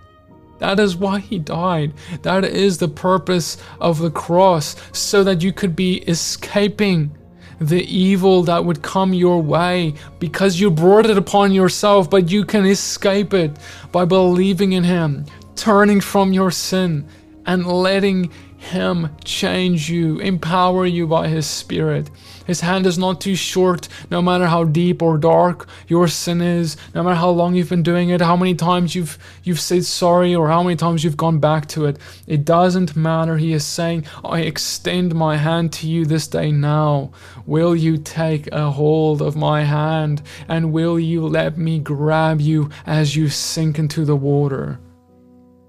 That 0.60 0.80
is 0.80 0.95
why 0.95 1.20
he 1.20 1.39
died. 1.39 1.93
That 2.22 2.45
is 2.45 2.78
the 2.78 2.88
purpose 2.88 3.58
of 3.82 3.99
the 3.99 4.12
cross, 4.12 4.76
so 4.91 5.24
that 5.24 5.41
you 5.41 5.51
could 5.51 5.76
be 5.76 5.97
escaping 6.08 7.12
the 7.60 7.84
evil 7.84 8.43
that 8.43 8.66
would 8.66 8.82
come 8.82 9.14
your 9.14 9.41
way 9.41 9.93
because 10.20 10.60
you 10.60 10.72
brought 10.72 11.06
it 11.06 11.18
upon 11.18 11.51
yourself, 11.51 12.10
but 12.10 12.32
you 12.32 12.45
can 12.45 12.66
escape 12.66 13.34
it 13.34 13.58
by 13.91 14.06
believing 14.06 14.74
in 14.74 14.84
Him, 14.84 15.26
turning 15.56 16.01
from 16.01 16.34
your 16.34 16.51
sin, 16.51 17.08
and 17.45 17.66
letting 17.68 18.32
him 18.64 19.10
change 19.26 19.89
you, 19.89 20.20
empower 20.20 20.86
you 20.86 21.06
by 21.06 21.28
His 21.28 21.45
Spirit. 21.45 22.10
His 22.46 22.62
hand 22.62 22.86
is 22.86 22.98
not 22.98 23.22
too 23.22 23.36
short, 23.36 23.88
no 24.12 24.22
matter 24.22 24.48
how 24.48 24.64
deep 24.66 25.02
or 25.02 25.18
dark 25.18 25.68
your 25.88 26.08
sin 26.08 26.41
is, 26.41 26.76
no 26.94 27.04
matter 27.04 27.16
how 27.16 27.30
long 27.30 27.56
you've 27.56 27.70
been 27.70 27.84
doing 27.84 28.10
it, 28.10 28.22
how 28.22 28.36
many 28.36 28.56
times 28.56 28.96
you've 28.96 29.18
you've 29.44 29.60
said 29.60 29.86
sorry, 29.86 30.36
or 30.36 30.48
how 30.50 30.64
many 30.64 30.76
times 30.76 31.04
you've 31.04 31.18
gone 31.18 31.39
back 31.39 31.68
to 31.70 31.86
it. 31.86 31.98
It 32.28 32.46
doesn't 32.46 32.96
matter. 32.96 33.38
He 33.38 33.54
is 33.54 33.66
saying, 33.66 34.06
I 34.24 34.41
extend 34.41 35.16
my 35.16 35.38
hand 35.38 35.72
to 35.74 35.88
you 35.88 36.06
this 36.06 36.28
day 36.28 36.52
now. 36.52 37.12
Will 37.46 37.76
you 37.76 37.98
take 37.98 38.48
a 38.52 38.72
hold 38.72 39.22
of 39.22 39.36
my 39.36 39.64
hand, 39.64 40.22
and 40.48 40.74
will 40.74 41.00
you 41.00 41.26
let 41.28 41.58
me 41.58 41.80
grab 41.80 42.41
you 42.41 42.70
as 42.86 43.16
you 43.16 43.30
sink 43.30 43.80
into 43.80 44.06
the 44.06 44.16
water? 44.16 44.80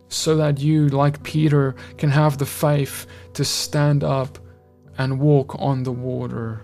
so 0.08 0.36
that 0.36 0.60
you, 0.60 0.88
like 0.88 1.20
Peter, 1.24 1.74
can 1.98 2.08
have 2.08 2.38
the 2.38 2.46
faith 2.46 3.06
to 3.32 3.44
stand 3.44 4.04
up 4.04 4.38
and 4.98 5.20
walk 5.20 5.56
on 5.58 5.82
the 5.82 5.92
water. 5.92 6.60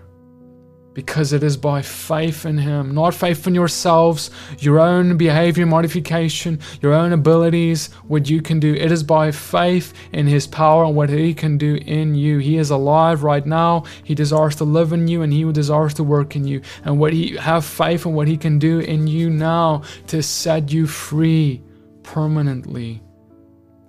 Because 0.93 1.31
it 1.31 1.41
is 1.41 1.55
by 1.55 1.81
faith 1.81 2.45
in 2.45 2.57
Him, 2.57 2.93
not 2.93 3.13
faith 3.13 3.47
in 3.47 3.55
yourselves, 3.55 4.29
your 4.59 4.77
own 4.77 5.15
behavior 5.15 5.65
modification, 5.65 6.59
your 6.81 6.93
own 6.93 7.13
abilities, 7.13 7.87
what 8.07 8.29
you 8.29 8.41
can 8.41 8.59
do. 8.59 8.73
It 8.73 8.91
is 8.91 9.01
by 9.01 9.31
faith 9.31 9.93
in 10.11 10.27
His 10.27 10.47
power 10.47 10.83
and 10.83 10.93
what 10.93 11.09
He 11.09 11.33
can 11.33 11.57
do 11.57 11.75
in 11.75 12.13
you. 12.13 12.39
He 12.39 12.57
is 12.57 12.71
alive 12.71 13.23
right 13.23 13.45
now. 13.45 13.85
He 14.03 14.15
desires 14.15 14.57
to 14.57 14.65
live 14.65 14.91
in 14.91 15.07
you 15.07 15.21
and 15.21 15.31
He 15.31 15.49
desires 15.53 15.93
to 15.93 16.03
work 16.03 16.35
in 16.35 16.45
you. 16.45 16.61
And 16.83 16.99
what 16.99 17.13
He 17.13 17.37
have 17.37 17.63
faith 17.63 18.05
in 18.05 18.13
what 18.13 18.27
He 18.27 18.35
can 18.35 18.59
do 18.59 18.79
in 18.79 19.07
you 19.07 19.29
now 19.29 19.83
to 20.07 20.21
set 20.21 20.73
you 20.73 20.87
free 20.87 21.61
permanently 22.03 23.01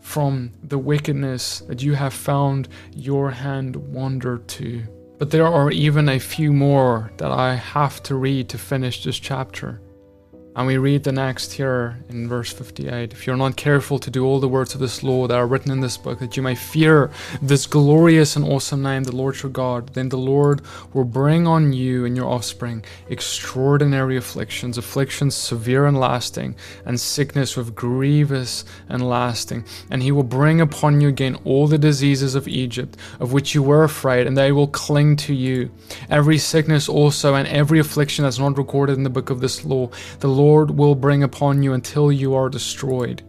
from 0.02 0.52
the 0.62 0.78
wickedness 0.78 1.60
that 1.60 1.82
you 1.82 1.94
have 1.94 2.12
found 2.12 2.68
your 2.92 3.30
hand 3.30 3.76
wander 3.76 4.38
to. 4.38 4.82
But 5.18 5.30
there 5.30 5.46
are 5.46 5.70
even 5.70 6.08
a 6.08 6.18
few 6.18 6.52
more 6.52 7.12
that 7.18 7.30
I 7.30 7.54
have 7.54 8.02
to 8.04 8.16
read 8.16 8.48
to 8.50 8.58
finish 8.58 9.04
this 9.04 9.18
chapter. 9.18 9.80
And 10.54 10.66
we 10.66 10.76
read 10.76 11.04
the 11.04 11.12
next 11.12 11.54
here 11.54 11.96
in 12.10 12.28
verse 12.28 12.52
58 12.52 13.12
If 13.14 13.26
you're 13.26 13.38
not 13.38 13.56
careful 13.56 13.98
to 13.98 14.10
do 14.10 14.26
all 14.26 14.38
the 14.38 14.48
words 14.48 14.74
of 14.74 14.80
this 14.80 15.02
law 15.02 15.26
that 15.26 15.34
are 15.34 15.46
written 15.46 15.72
in 15.72 15.80
this 15.80 15.96
book, 15.96 16.18
that 16.18 16.36
you 16.36 16.42
may 16.42 16.54
fear 16.54 17.10
this 17.40 17.66
glorious 17.66 18.36
and 18.36 18.44
awesome 18.44 18.82
name, 18.82 19.04
the 19.04 19.16
Lord 19.16 19.42
your 19.42 19.50
God, 19.50 19.94
then 19.94 20.10
the 20.10 20.18
Lord 20.18 20.60
will 20.92 21.06
bring 21.06 21.46
on 21.46 21.72
you 21.72 22.04
and 22.04 22.14
your 22.14 22.26
offspring 22.26 22.84
extraordinary 23.08 24.18
afflictions, 24.18 24.76
afflictions 24.76 25.34
severe 25.34 25.86
and 25.86 25.98
lasting, 25.98 26.54
and 26.84 27.00
sickness 27.00 27.56
with 27.56 27.74
grievous 27.74 28.66
and 28.90 29.08
lasting. 29.08 29.64
And 29.90 30.02
he 30.02 30.12
will 30.12 30.22
bring 30.22 30.60
upon 30.60 31.00
you 31.00 31.08
again 31.08 31.38
all 31.46 31.66
the 31.66 31.78
diseases 31.78 32.34
of 32.34 32.46
Egypt, 32.46 32.98
of 33.20 33.32
which 33.32 33.54
you 33.54 33.62
were 33.62 33.84
afraid, 33.84 34.26
and 34.26 34.36
they 34.36 34.52
will 34.52 34.68
cling 34.68 35.16
to 35.16 35.32
you. 35.32 35.70
Every 36.10 36.36
sickness 36.36 36.90
also 36.90 37.36
and 37.36 37.48
every 37.48 37.78
affliction 37.78 38.24
that's 38.24 38.38
not 38.38 38.58
recorded 38.58 38.98
in 38.98 39.02
the 39.02 39.08
book 39.08 39.30
of 39.30 39.40
this 39.40 39.64
law, 39.64 39.88
the 40.20 40.28
Lord 40.28 40.41
Lord 40.42 40.72
will 40.72 40.96
bring 40.96 41.22
upon 41.22 41.62
you 41.62 41.72
until 41.74 42.10
you 42.10 42.34
are 42.34 42.48
destroyed. 42.48 43.22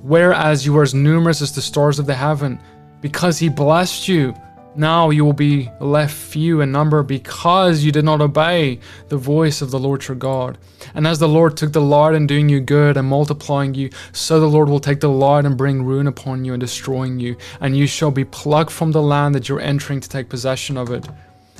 Whereas 0.00 0.64
you 0.64 0.74
are 0.78 0.82
as 0.82 0.94
numerous 0.94 1.42
as 1.42 1.52
the 1.54 1.60
stars 1.60 1.98
of 1.98 2.06
the 2.06 2.14
heaven, 2.14 2.58
because 3.02 3.38
he 3.38 3.50
blessed 3.50 4.08
you, 4.08 4.34
now 4.74 5.10
you 5.10 5.26
will 5.26 5.34
be 5.50 5.70
left 5.78 6.14
few 6.14 6.62
in 6.62 6.72
number 6.72 7.02
because 7.02 7.84
you 7.84 7.92
did 7.92 8.06
not 8.06 8.22
obey 8.22 8.80
the 9.08 9.18
voice 9.18 9.60
of 9.60 9.70
the 9.70 9.78
Lord 9.78 10.08
your 10.08 10.16
God. 10.16 10.56
And 10.94 11.06
as 11.06 11.18
the 11.18 11.28
Lord 11.28 11.54
took 11.54 11.72
the 11.72 11.80
delight 11.80 12.14
in 12.14 12.26
doing 12.26 12.48
you 12.48 12.60
good 12.60 12.96
and 12.96 13.06
multiplying 13.06 13.74
you, 13.74 13.90
so 14.12 14.40
the 14.40 14.46
Lord 14.46 14.70
will 14.70 14.80
take 14.80 15.00
the 15.00 15.08
delight 15.08 15.44
in 15.44 15.54
bring 15.54 15.82
ruin 15.82 16.06
upon 16.06 16.46
you 16.46 16.54
and 16.54 16.60
destroying 16.60 17.20
you, 17.20 17.36
and 17.60 17.76
you 17.76 17.86
shall 17.86 18.10
be 18.10 18.24
plucked 18.24 18.70
from 18.70 18.92
the 18.92 19.02
land 19.02 19.34
that 19.34 19.50
you're 19.50 19.60
entering 19.60 20.00
to 20.00 20.08
take 20.08 20.30
possession 20.30 20.78
of 20.78 20.90
it. 20.92 21.06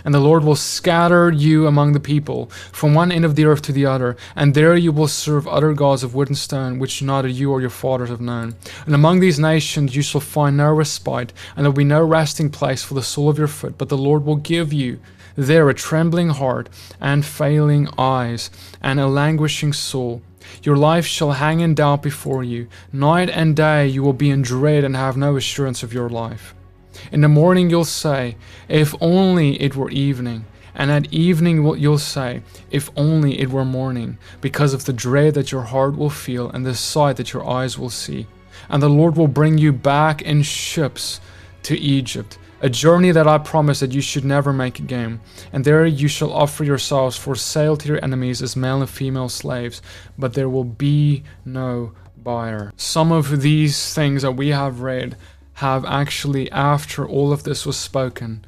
And 0.05 0.15
the 0.15 0.21
Lord 0.21 0.45
will 0.45 0.57
scatter 0.57 1.31
you 1.31 1.67
among 1.67 1.93
the 1.93 2.01
people, 2.01 2.47
from 2.73 2.95
one 2.95 3.11
end 3.11 3.25
of 3.25 3.35
the 3.35 3.45
earth 3.45 3.63
to 3.63 3.73
the 3.73 3.87
other, 3.87 4.17
and 4.37 4.55
there 4.55 4.77
you 4.77 4.93
will 4.93 5.09
serve 5.09 5.47
other 5.49 5.73
gods 5.73 6.03
of 6.03 6.15
wood 6.15 6.29
and 6.29 6.39
stone, 6.39 6.79
which 6.79 7.03
neither 7.03 7.29
you 7.29 7.51
or 7.51 7.61
your 7.61 7.71
fathers 7.71 8.09
have 8.09 8.21
known. 8.21 8.55
And 8.87 8.95
among 8.95 9.21
these 9.21 9.39
nations 9.39 9.97
you 9.97 10.03
shall 10.03 10.21
find 10.21 10.57
no 10.57 10.73
respite, 10.73 11.33
and 11.57 11.65
there 11.65 11.71
will 11.71 11.77
be 11.77 11.85
no 11.85 12.05
resting 12.05 12.51
place 12.51 12.83
for 12.83 12.95
the 12.95 13.03
sole 13.03 13.29
of 13.29 13.39
your 13.39 13.49
foot, 13.49 13.77
but 13.77 13.89
the 13.89 13.99
Lord 13.99 14.25
will 14.25 14.37
give 14.37 14.73
you 14.73 15.01
there 15.39 15.69
a 15.71 15.75
trembling 15.75 16.31
heart, 16.31 16.69
and 17.01 17.25
failing 17.25 17.89
eyes, 17.97 18.51
and 18.83 18.99
a 18.99 19.07
languishing 19.07 19.73
soul. 19.73 20.21
Your 20.65 20.77
life 20.77 21.07
shall 21.07 21.33
hang 21.33 21.61
in 21.61 21.75
doubt 21.75 22.03
before 22.03 22.43
you. 22.43 22.67
Night 22.93 23.31
and 23.31 23.55
day 23.55 23.87
you 23.87 24.03
will 24.03 24.13
be 24.13 24.31
in 24.31 24.43
dread 24.43 24.83
and 24.83 24.97
have 24.97 25.17
no 25.17 25.37
assurance 25.37 25.85
of 25.85 25.93
your 25.93 26.09
life. 26.09 26.55
In 27.13 27.21
the 27.21 27.29
morning 27.29 27.71
you'll 27.71 27.85
say, 27.85 28.37
If 28.69 28.95
only 29.01 29.61
it 29.63 29.77
were 29.77 29.91
evening. 29.91 30.45
And 30.75 30.91
at 30.91 31.13
evening 31.13 31.65
you'll 31.79 31.99
say, 31.99 32.43
If 32.71 32.91
only 32.97 33.41
it 33.41 33.51
were 33.51 33.65
morning, 33.65 34.19
because 34.41 34.73
of 34.73 34.85
the 34.85 34.93
dread 34.93 35.35
that 35.35 35.51
your 35.51 35.63
heart 35.63 35.97
will 35.97 36.11
feel 36.11 36.49
and 36.51 36.65
the 36.65 36.75
sight 36.75 37.17
that 37.17 37.33
your 37.33 37.49
eyes 37.49 37.79
will 37.79 37.91
see. 37.91 38.27
And 38.69 38.83
the 38.83 38.89
Lord 38.89 39.17
will 39.17 39.29
bring 39.29 39.59
you 39.59 39.73
back 39.73 40.23
in 40.23 40.43
ships 40.43 41.21
to 41.65 41.77
Egypt, 41.77 42.39
a 42.61 42.71
journey 42.71 43.11
that 43.11 43.27
I 43.27 43.39
promised 43.39 43.81
that 43.81 43.93
you 43.93 44.01
should 44.01 44.25
never 44.25 44.53
make 44.53 44.79
again. 44.79 45.21
And 45.53 45.65
there 45.65 45.85
you 45.87 46.09
shall 46.09 46.33
offer 46.33 46.65
yourselves 46.65 47.17
for 47.17 47.35
sale 47.35 47.77
to 47.77 47.89
your 47.89 48.05
enemies 48.05 48.43
as 48.43 48.57
male 48.57 48.81
and 48.81 48.91
female 48.91 49.29
slaves, 49.29 49.83
but 50.17 50.35
there 50.35 50.49
will 50.49 50.65
be 50.65 51.25
no 51.45 51.93
buyer. 52.23 52.73
Some 52.77 53.13
of 53.13 53.41
these 53.41 53.95
things 53.95 54.23
that 54.23 54.33
we 54.33 54.49
have 54.49 54.81
read 54.81 55.17
have 55.59 55.85
actually, 55.87 56.49
after 56.53 57.05
all 57.05 57.33
of 57.33 57.43
this 57.43 57.67
was 57.67 57.77
spoken, 57.77 58.45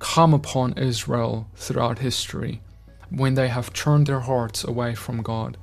come 0.00 0.34
upon 0.34 0.72
Israel 0.76 1.48
throughout 1.54 2.00
history 2.00 2.60
when 3.08 3.34
they 3.34 3.46
have 3.46 3.72
turned 3.72 4.08
their 4.08 4.18
hearts 4.18 4.64
away 4.64 4.96
from 4.96 5.22
God. 5.22 5.56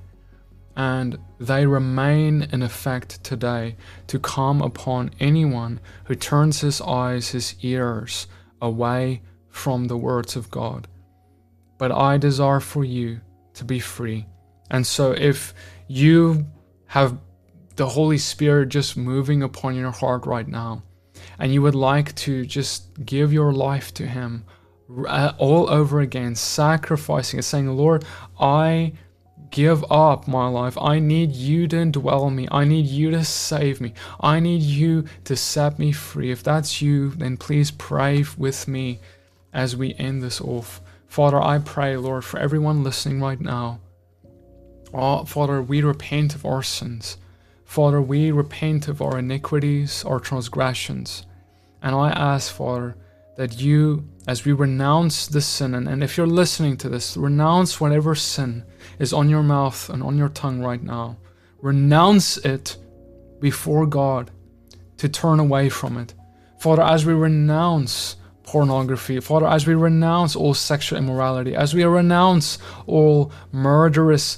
And 0.77 1.17
they 1.41 1.65
remain 1.65 2.43
in 2.53 2.63
effect 2.63 3.21
today 3.21 3.75
to 4.07 4.17
come 4.17 4.61
upon 4.61 5.11
anyone 5.19 5.81
who 6.05 6.15
turns 6.15 6.61
his 6.61 6.79
eyes, 6.79 7.31
his 7.31 7.55
ears 7.61 8.27
away 8.61 9.23
from 9.49 9.87
the 9.87 9.97
words 9.97 10.37
of 10.37 10.49
God. 10.49 10.87
But 11.77 11.91
I 11.91 12.17
desire 12.17 12.61
for 12.61 12.85
you 12.85 13.19
to 13.55 13.65
be 13.65 13.79
free. 13.79 14.25
And 14.71 14.87
so 14.87 15.11
if 15.11 15.53
you 15.89 16.47
have 16.85 17.17
the 17.77 17.87
Holy 17.87 18.17
Spirit 18.17 18.69
just 18.69 18.97
moving 18.97 19.41
upon 19.41 19.75
your 19.75 19.91
heart 19.91 20.25
right 20.25 20.47
now, 20.47 20.83
and 21.39 21.53
you 21.53 21.61
would 21.61 21.75
like 21.75 22.13
to 22.15 22.45
just 22.45 23.05
give 23.05 23.31
your 23.31 23.53
life 23.53 23.93
to 23.95 24.05
Him 24.05 24.45
uh, 25.07 25.33
all 25.37 25.69
over 25.69 25.99
again, 25.99 26.35
sacrificing 26.35 27.37
and 27.37 27.45
saying, 27.45 27.67
Lord, 27.67 28.05
I 28.39 28.93
give 29.51 29.89
up 29.91 30.27
my 30.27 30.47
life. 30.47 30.77
I 30.77 30.99
need 30.99 31.31
you 31.31 31.67
to 31.67 31.75
indwell 31.75 32.33
me. 32.33 32.47
I 32.51 32.65
need 32.65 32.85
you 32.85 33.11
to 33.11 33.23
save 33.23 33.79
me. 33.79 33.93
I 34.19 34.39
need 34.39 34.61
you 34.61 35.05
to 35.25 35.35
set 35.35 35.79
me 35.79 35.91
free. 35.91 36.31
If 36.31 36.43
that's 36.43 36.81
you, 36.81 37.11
then 37.11 37.37
please 37.37 37.71
pray 37.71 38.25
with 38.37 38.67
me 38.67 38.99
as 39.53 39.75
we 39.75 39.93
end 39.95 40.21
this 40.21 40.41
off. 40.41 40.81
Father, 41.07 41.41
I 41.41 41.59
pray, 41.59 41.95
Lord, 41.95 42.25
for 42.25 42.39
everyone 42.39 42.83
listening 42.83 43.21
right 43.21 43.39
now. 43.39 43.79
Oh, 44.93 45.25
Father, 45.25 45.61
we 45.61 45.81
repent 45.81 46.35
of 46.35 46.45
our 46.45 46.63
sins. 46.63 47.17
Father, 47.67 48.01
we 48.01 48.31
repent 48.31 48.87
of 48.87 49.01
our 49.01 49.19
iniquities, 49.19 50.03
our 50.05 50.21
transgressions. 50.21 51.25
And 51.81 51.93
I 51.93 52.09
ask, 52.11 52.51
Father, 52.51 52.95
that 53.35 53.59
you, 53.59 54.07
as 54.25 54.45
we 54.45 54.53
renounce 54.53 55.27
this 55.27 55.45
sin, 55.45 55.75
and, 55.75 55.87
and 55.87 56.01
if 56.01 56.15
you're 56.15 56.25
listening 56.25 56.77
to 56.77 56.89
this, 56.89 57.17
renounce 57.17 57.79
whatever 57.79 58.15
sin 58.15 58.63
is 58.99 59.11
on 59.11 59.29
your 59.29 59.43
mouth 59.43 59.89
and 59.89 60.01
on 60.01 60.17
your 60.17 60.29
tongue 60.29 60.61
right 60.61 60.81
now. 60.81 61.17
Renounce 61.61 62.37
it 62.37 62.77
before 63.41 63.85
God 63.85 64.31
to 64.95 65.09
turn 65.09 65.37
away 65.37 65.67
from 65.67 65.97
it. 65.97 66.13
Father, 66.59 66.83
as 66.83 67.05
we 67.05 67.13
renounce 67.13 68.15
pornography, 68.43 69.19
Father, 69.19 69.45
as 69.45 69.67
we 69.67 69.75
renounce 69.75 70.37
all 70.37 70.53
sexual 70.53 70.97
immorality, 70.97 71.53
as 71.53 71.73
we 71.73 71.83
renounce 71.83 72.59
all 72.87 73.29
murderous 73.51 74.37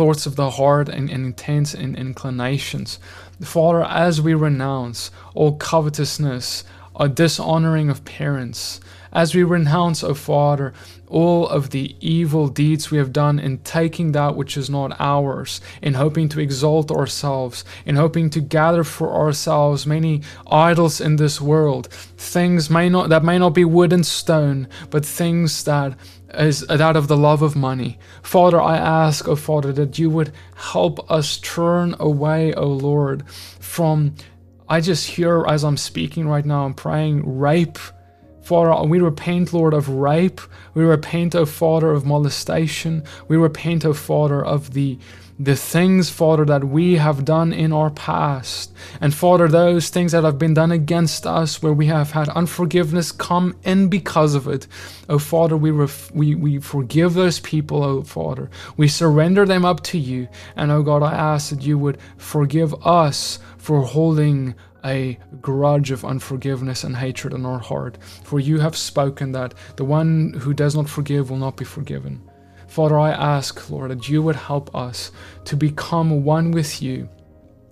thoughts 0.00 0.24
of 0.24 0.34
the 0.34 0.52
heart 0.52 0.88
and, 0.88 1.10
and 1.10 1.26
intense 1.26 1.74
and 1.74 1.94
inclinations. 1.94 2.98
Father, 3.42 3.84
as 3.84 4.18
we 4.18 4.32
renounce 4.32 5.10
all 5.34 5.58
covetousness, 5.58 6.64
a 6.98 7.06
dishonoring 7.06 7.90
of 7.90 8.02
parents, 8.06 8.80
as 9.12 9.34
we 9.34 9.42
renounce, 9.42 10.04
O 10.04 10.14
Father, 10.14 10.72
all 11.08 11.48
of 11.48 11.70
the 11.70 11.96
evil 12.00 12.48
deeds 12.48 12.90
we 12.90 12.98
have 12.98 13.12
done 13.12 13.38
in 13.38 13.58
taking 13.58 14.12
that 14.12 14.36
which 14.36 14.56
is 14.56 14.70
not 14.70 14.96
ours, 15.00 15.60
in 15.82 15.94
hoping 15.94 16.28
to 16.28 16.40
exalt 16.40 16.90
ourselves, 16.90 17.64
in 17.84 17.96
hoping 17.96 18.30
to 18.30 18.40
gather 18.40 18.84
for 18.84 19.12
ourselves 19.12 19.86
many 19.86 20.22
idols 20.50 21.00
in 21.00 21.16
this 21.16 21.40
world, 21.40 21.88
things 21.88 22.70
may 22.70 22.88
not 22.88 23.08
that 23.08 23.24
may 23.24 23.38
not 23.38 23.50
be 23.50 23.64
wood 23.64 23.92
and 23.92 24.06
stone, 24.06 24.68
but 24.90 25.04
things 25.04 25.64
that 25.64 25.98
is 26.34 26.60
that 26.68 26.96
of 26.96 27.08
the 27.08 27.16
love 27.16 27.42
of 27.42 27.56
money. 27.56 27.98
Father, 28.22 28.60
I 28.60 28.76
ask, 28.76 29.26
O 29.26 29.34
Father, 29.34 29.72
that 29.72 29.98
you 29.98 30.08
would 30.10 30.32
help 30.54 31.10
us 31.10 31.38
turn 31.38 31.96
away, 31.98 32.54
O 32.54 32.66
Lord, 32.66 33.28
from 33.28 34.14
I 34.68 34.80
just 34.80 35.08
hear 35.08 35.44
as 35.48 35.64
I'm 35.64 35.76
speaking 35.76 36.28
right 36.28 36.44
now, 36.44 36.64
I'm 36.64 36.74
praying 36.74 37.38
rape 37.38 37.78
Father, 38.50 38.88
we 38.88 38.98
repent, 38.98 39.52
Lord, 39.52 39.72
of 39.72 39.88
rape. 39.88 40.40
We 40.74 40.82
repent, 40.82 41.36
O 41.36 41.46
Father, 41.46 41.92
of 41.92 42.04
molestation. 42.04 43.04
We 43.28 43.36
repent, 43.36 43.84
O 43.84 43.94
Father, 43.94 44.44
of 44.44 44.72
the 44.72 44.98
the 45.38 45.54
things, 45.54 46.10
Father, 46.10 46.44
that 46.44 46.64
we 46.64 46.96
have 46.96 47.24
done 47.24 47.52
in 47.52 47.72
our 47.72 47.90
past. 47.90 48.72
And 49.00 49.14
Father, 49.14 49.46
those 49.48 49.88
things 49.88 50.12
that 50.12 50.24
have 50.24 50.36
been 50.36 50.52
done 50.52 50.72
against 50.72 51.26
us, 51.26 51.62
where 51.62 51.72
we 51.72 51.86
have 51.86 52.10
had 52.10 52.28
unforgiveness 52.30 53.12
come 53.12 53.56
in 53.62 53.88
because 53.88 54.34
of 54.34 54.48
it. 54.48 54.66
Oh, 55.08 55.20
Father, 55.20 55.56
we, 55.56 55.70
ref- 55.70 56.10
we, 56.12 56.34
we 56.34 56.58
forgive 56.58 57.14
those 57.14 57.38
people, 57.38 57.82
oh, 57.84 58.02
Father. 58.02 58.50
We 58.76 58.88
surrender 58.88 59.46
them 59.46 59.64
up 59.64 59.82
to 59.84 59.98
you. 59.98 60.26
And, 60.56 60.72
oh, 60.72 60.82
God, 60.82 61.02
I 61.04 61.12
ask 61.12 61.50
that 61.50 61.62
you 61.62 61.78
would 61.78 61.98
forgive 62.18 62.74
us 62.84 63.38
for 63.56 63.82
holding 63.82 64.56
a 64.84 65.18
grudge 65.40 65.90
of 65.90 66.04
unforgiveness 66.04 66.84
and 66.84 66.96
hatred 66.96 67.32
in 67.34 67.44
our 67.44 67.58
heart. 67.58 67.98
For 68.24 68.40
you 68.40 68.58
have 68.60 68.76
spoken 68.76 69.32
that 69.32 69.54
the 69.76 69.84
one 69.84 70.34
who 70.34 70.54
does 70.54 70.74
not 70.74 70.88
forgive 70.88 71.30
will 71.30 71.36
not 71.36 71.56
be 71.56 71.64
forgiven. 71.64 72.22
Father, 72.68 72.98
I 72.98 73.10
ask, 73.10 73.68
Lord, 73.70 73.90
that 73.90 74.08
you 74.08 74.22
would 74.22 74.36
help 74.36 74.74
us 74.74 75.10
to 75.44 75.56
become 75.56 76.24
one 76.24 76.52
with 76.52 76.80
you 76.80 77.08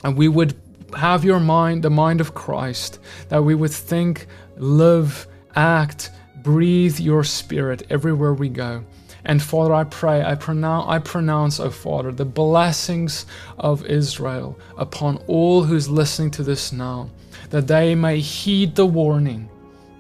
and 0.05 0.17
we 0.17 0.29
would 0.29 0.55
have 0.97 1.25
your 1.25 1.41
mind, 1.41 1.83
the 1.83 1.91
mind 1.91 2.21
of 2.21 2.35
Christ, 2.35 2.99
that 3.29 3.43
we 3.43 3.55
would 3.55 3.71
think, 3.71 4.27
live, 4.57 5.27
act, 5.55 6.11
breathe 6.43 6.99
your 6.99 7.25
spirit 7.25 7.83
everywhere 7.91 8.33
we 8.33 8.49
go. 8.49 8.85
And 9.29 9.43
Father, 9.43 9.75
I 9.75 9.85
pray, 9.85 10.25
I 10.25 10.35
pronounce, 10.35 10.87
I 10.89 10.99
pronounce, 10.99 11.61
oh 11.61 11.69
Father, 11.69 12.11
the 12.13 12.25
blessings 12.25 13.27
of 13.59 13.85
Israel 13.85 14.59
upon 14.79 15.19
all 15.27 15.63
who's 15.63 15.89
listening 15.89 16.31
to 16.33 16.43
this 16.43 16.73
now, 16.73 17.11
that 17.51 17.67
they 17.67 17.95
may 17.95 18.21
heed 18.21 18.75
the 18.75 18.87
warning 18.87 19.51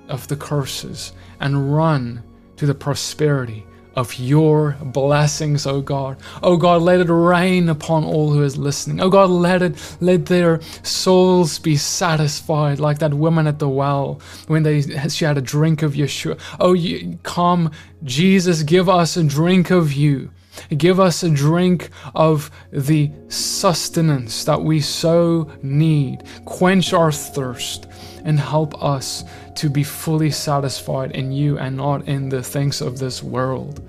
of 0.09 0.27
the 0.29 0.37
curses 0.37 1.13
and 1.41 1.75
run 1.77 2.23
to 2.57 2.65
the 2.65 2.75
prosperity 2.75 3.67
of 3.95 4.15
your 4.19 4.77
blessings, 4.83 5.67
O 5.67 5.81
God. 5.81 6.17
O 6.43 6.57
God, 6.57 6.83
let 6.83 7.01
it 7.01 7.11
rain 7.11 7.69
upon 7.69 8.05
all 8.05 8.33
who 8.33 8.43
is 8.43 8.57
listening. 8.57 9.01
O 9.01 9.11
God, 9.11 9.31
let 9.31 9.63
it 9.63 9.97
let 10.01 10.27
their 10.27 10.61
souls 10.83 11.59
be 11.59 11.77
satisfied 11.77 12.81
like 12.81 12.99
that 13.01 13.15
woman 13.15 13.47
at 13.47 13.59
the 13.59 13.69
well 13.69 14.21
when 14.47 14.63
they 14.63 14.83
she 15.09 15.25
had 15.25 15.39
a 15.39 15.43
drink 15.43 15.83
of 15.83 15.95
Yeshua. 15.95 16.39
Oh, 16.61 16.73
you, 16.73 17.19
come, 17.23 17.71
Jesus, 18.05 18.63
give 18.63 18.89
us 18.89 19.17
a 19.17 19.25
drink 19.25 19.71
of 19.71 19.93
you. 19.93 20.31
Give 20.77 21.01
us 21.01 21.23
a 21.23 21.31
drink 21.31 21.91
of 22.15 22.51
the 22.73 23.11
sustenance 23.29 24.45
that 24.45 24.61
we 24.63 24.81
so 24.81 25.51
need. 25.63 26.25
Quench 26.45 26.93
our 26.93 27.13
thirst 27.13 27.88
and 28.25 28.39
help 28.39 28.83
us 28.83 29.25
to 29.57 29.69
be 29.69 29.83
fully 29.83 30.31
satisfied 30.31 31.13
in 31.13 31.33
you 31.33 31.59
and 31.59 31.77
not 31.77 32.07
in 32.09 32.29
the 32.29 32.43
things 32.43 32.81
of 32.81 32.99
this 32.99 33.23
world. 33.23 33.87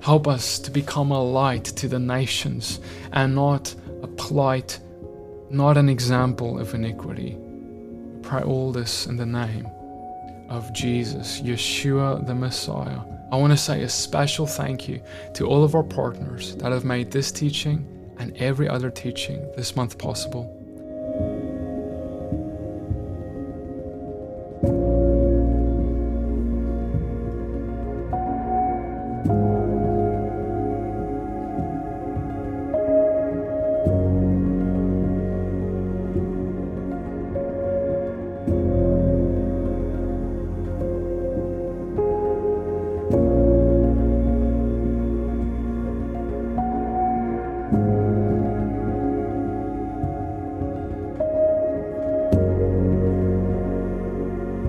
Help 0.00 0.28
us 0.28 0.58
to 0.58 0.70
become 0.70 1.10
a 1.10 1.22
light 1.22 1.64
to 1.64 1.88
the 1.88 1.98
nations 1.98 2.80
and 3.12 3.34
not 3.34 3.74
a 4.02 4.06
plight, 4.06 4.78
not 5.50 5.76
an 5.76 5.88
example 5.88 6.58
of 6.58 6.74
iniquity. 6.74 7.36
We 7.36 8.20
pray 8.22 8.42
all 8.42 8.70
this 8.72 9.06
in 9.06 9.16
the 9.16 9.26
name 9.26 9.66
of 10.48 10.72
Jesus, 10.72 11.40
Yeshua 11.40 12.26
the 12.26 12.34
Messiah. 12.34 13.00
I 13.32 13.36
want 13.36 13.52
to 13.52 13.56
say 13.56 13.82
a 13.82 13.88
special 13.88 14.46
thank 14.46 14.88
you 14.88 15.00
to 15.34 15.46
all 15.46 15.64
of 15.64 15.74
our 15.74 15.82
partners 15.82 16.54
that 16.56 16.70
have 16.70 16.84
made 16.84 17.10
this 17.10 17.32
teaching 17.32 17.86
and 18.18 18.36
every 18.36 18.68
other 18.68 18.90
teaching 18.90 19.40
this 19.56 19.74
month 19.74 19.98
possible. 19.98 20.60
Thank 24.64 24.74
you 29.28 29.63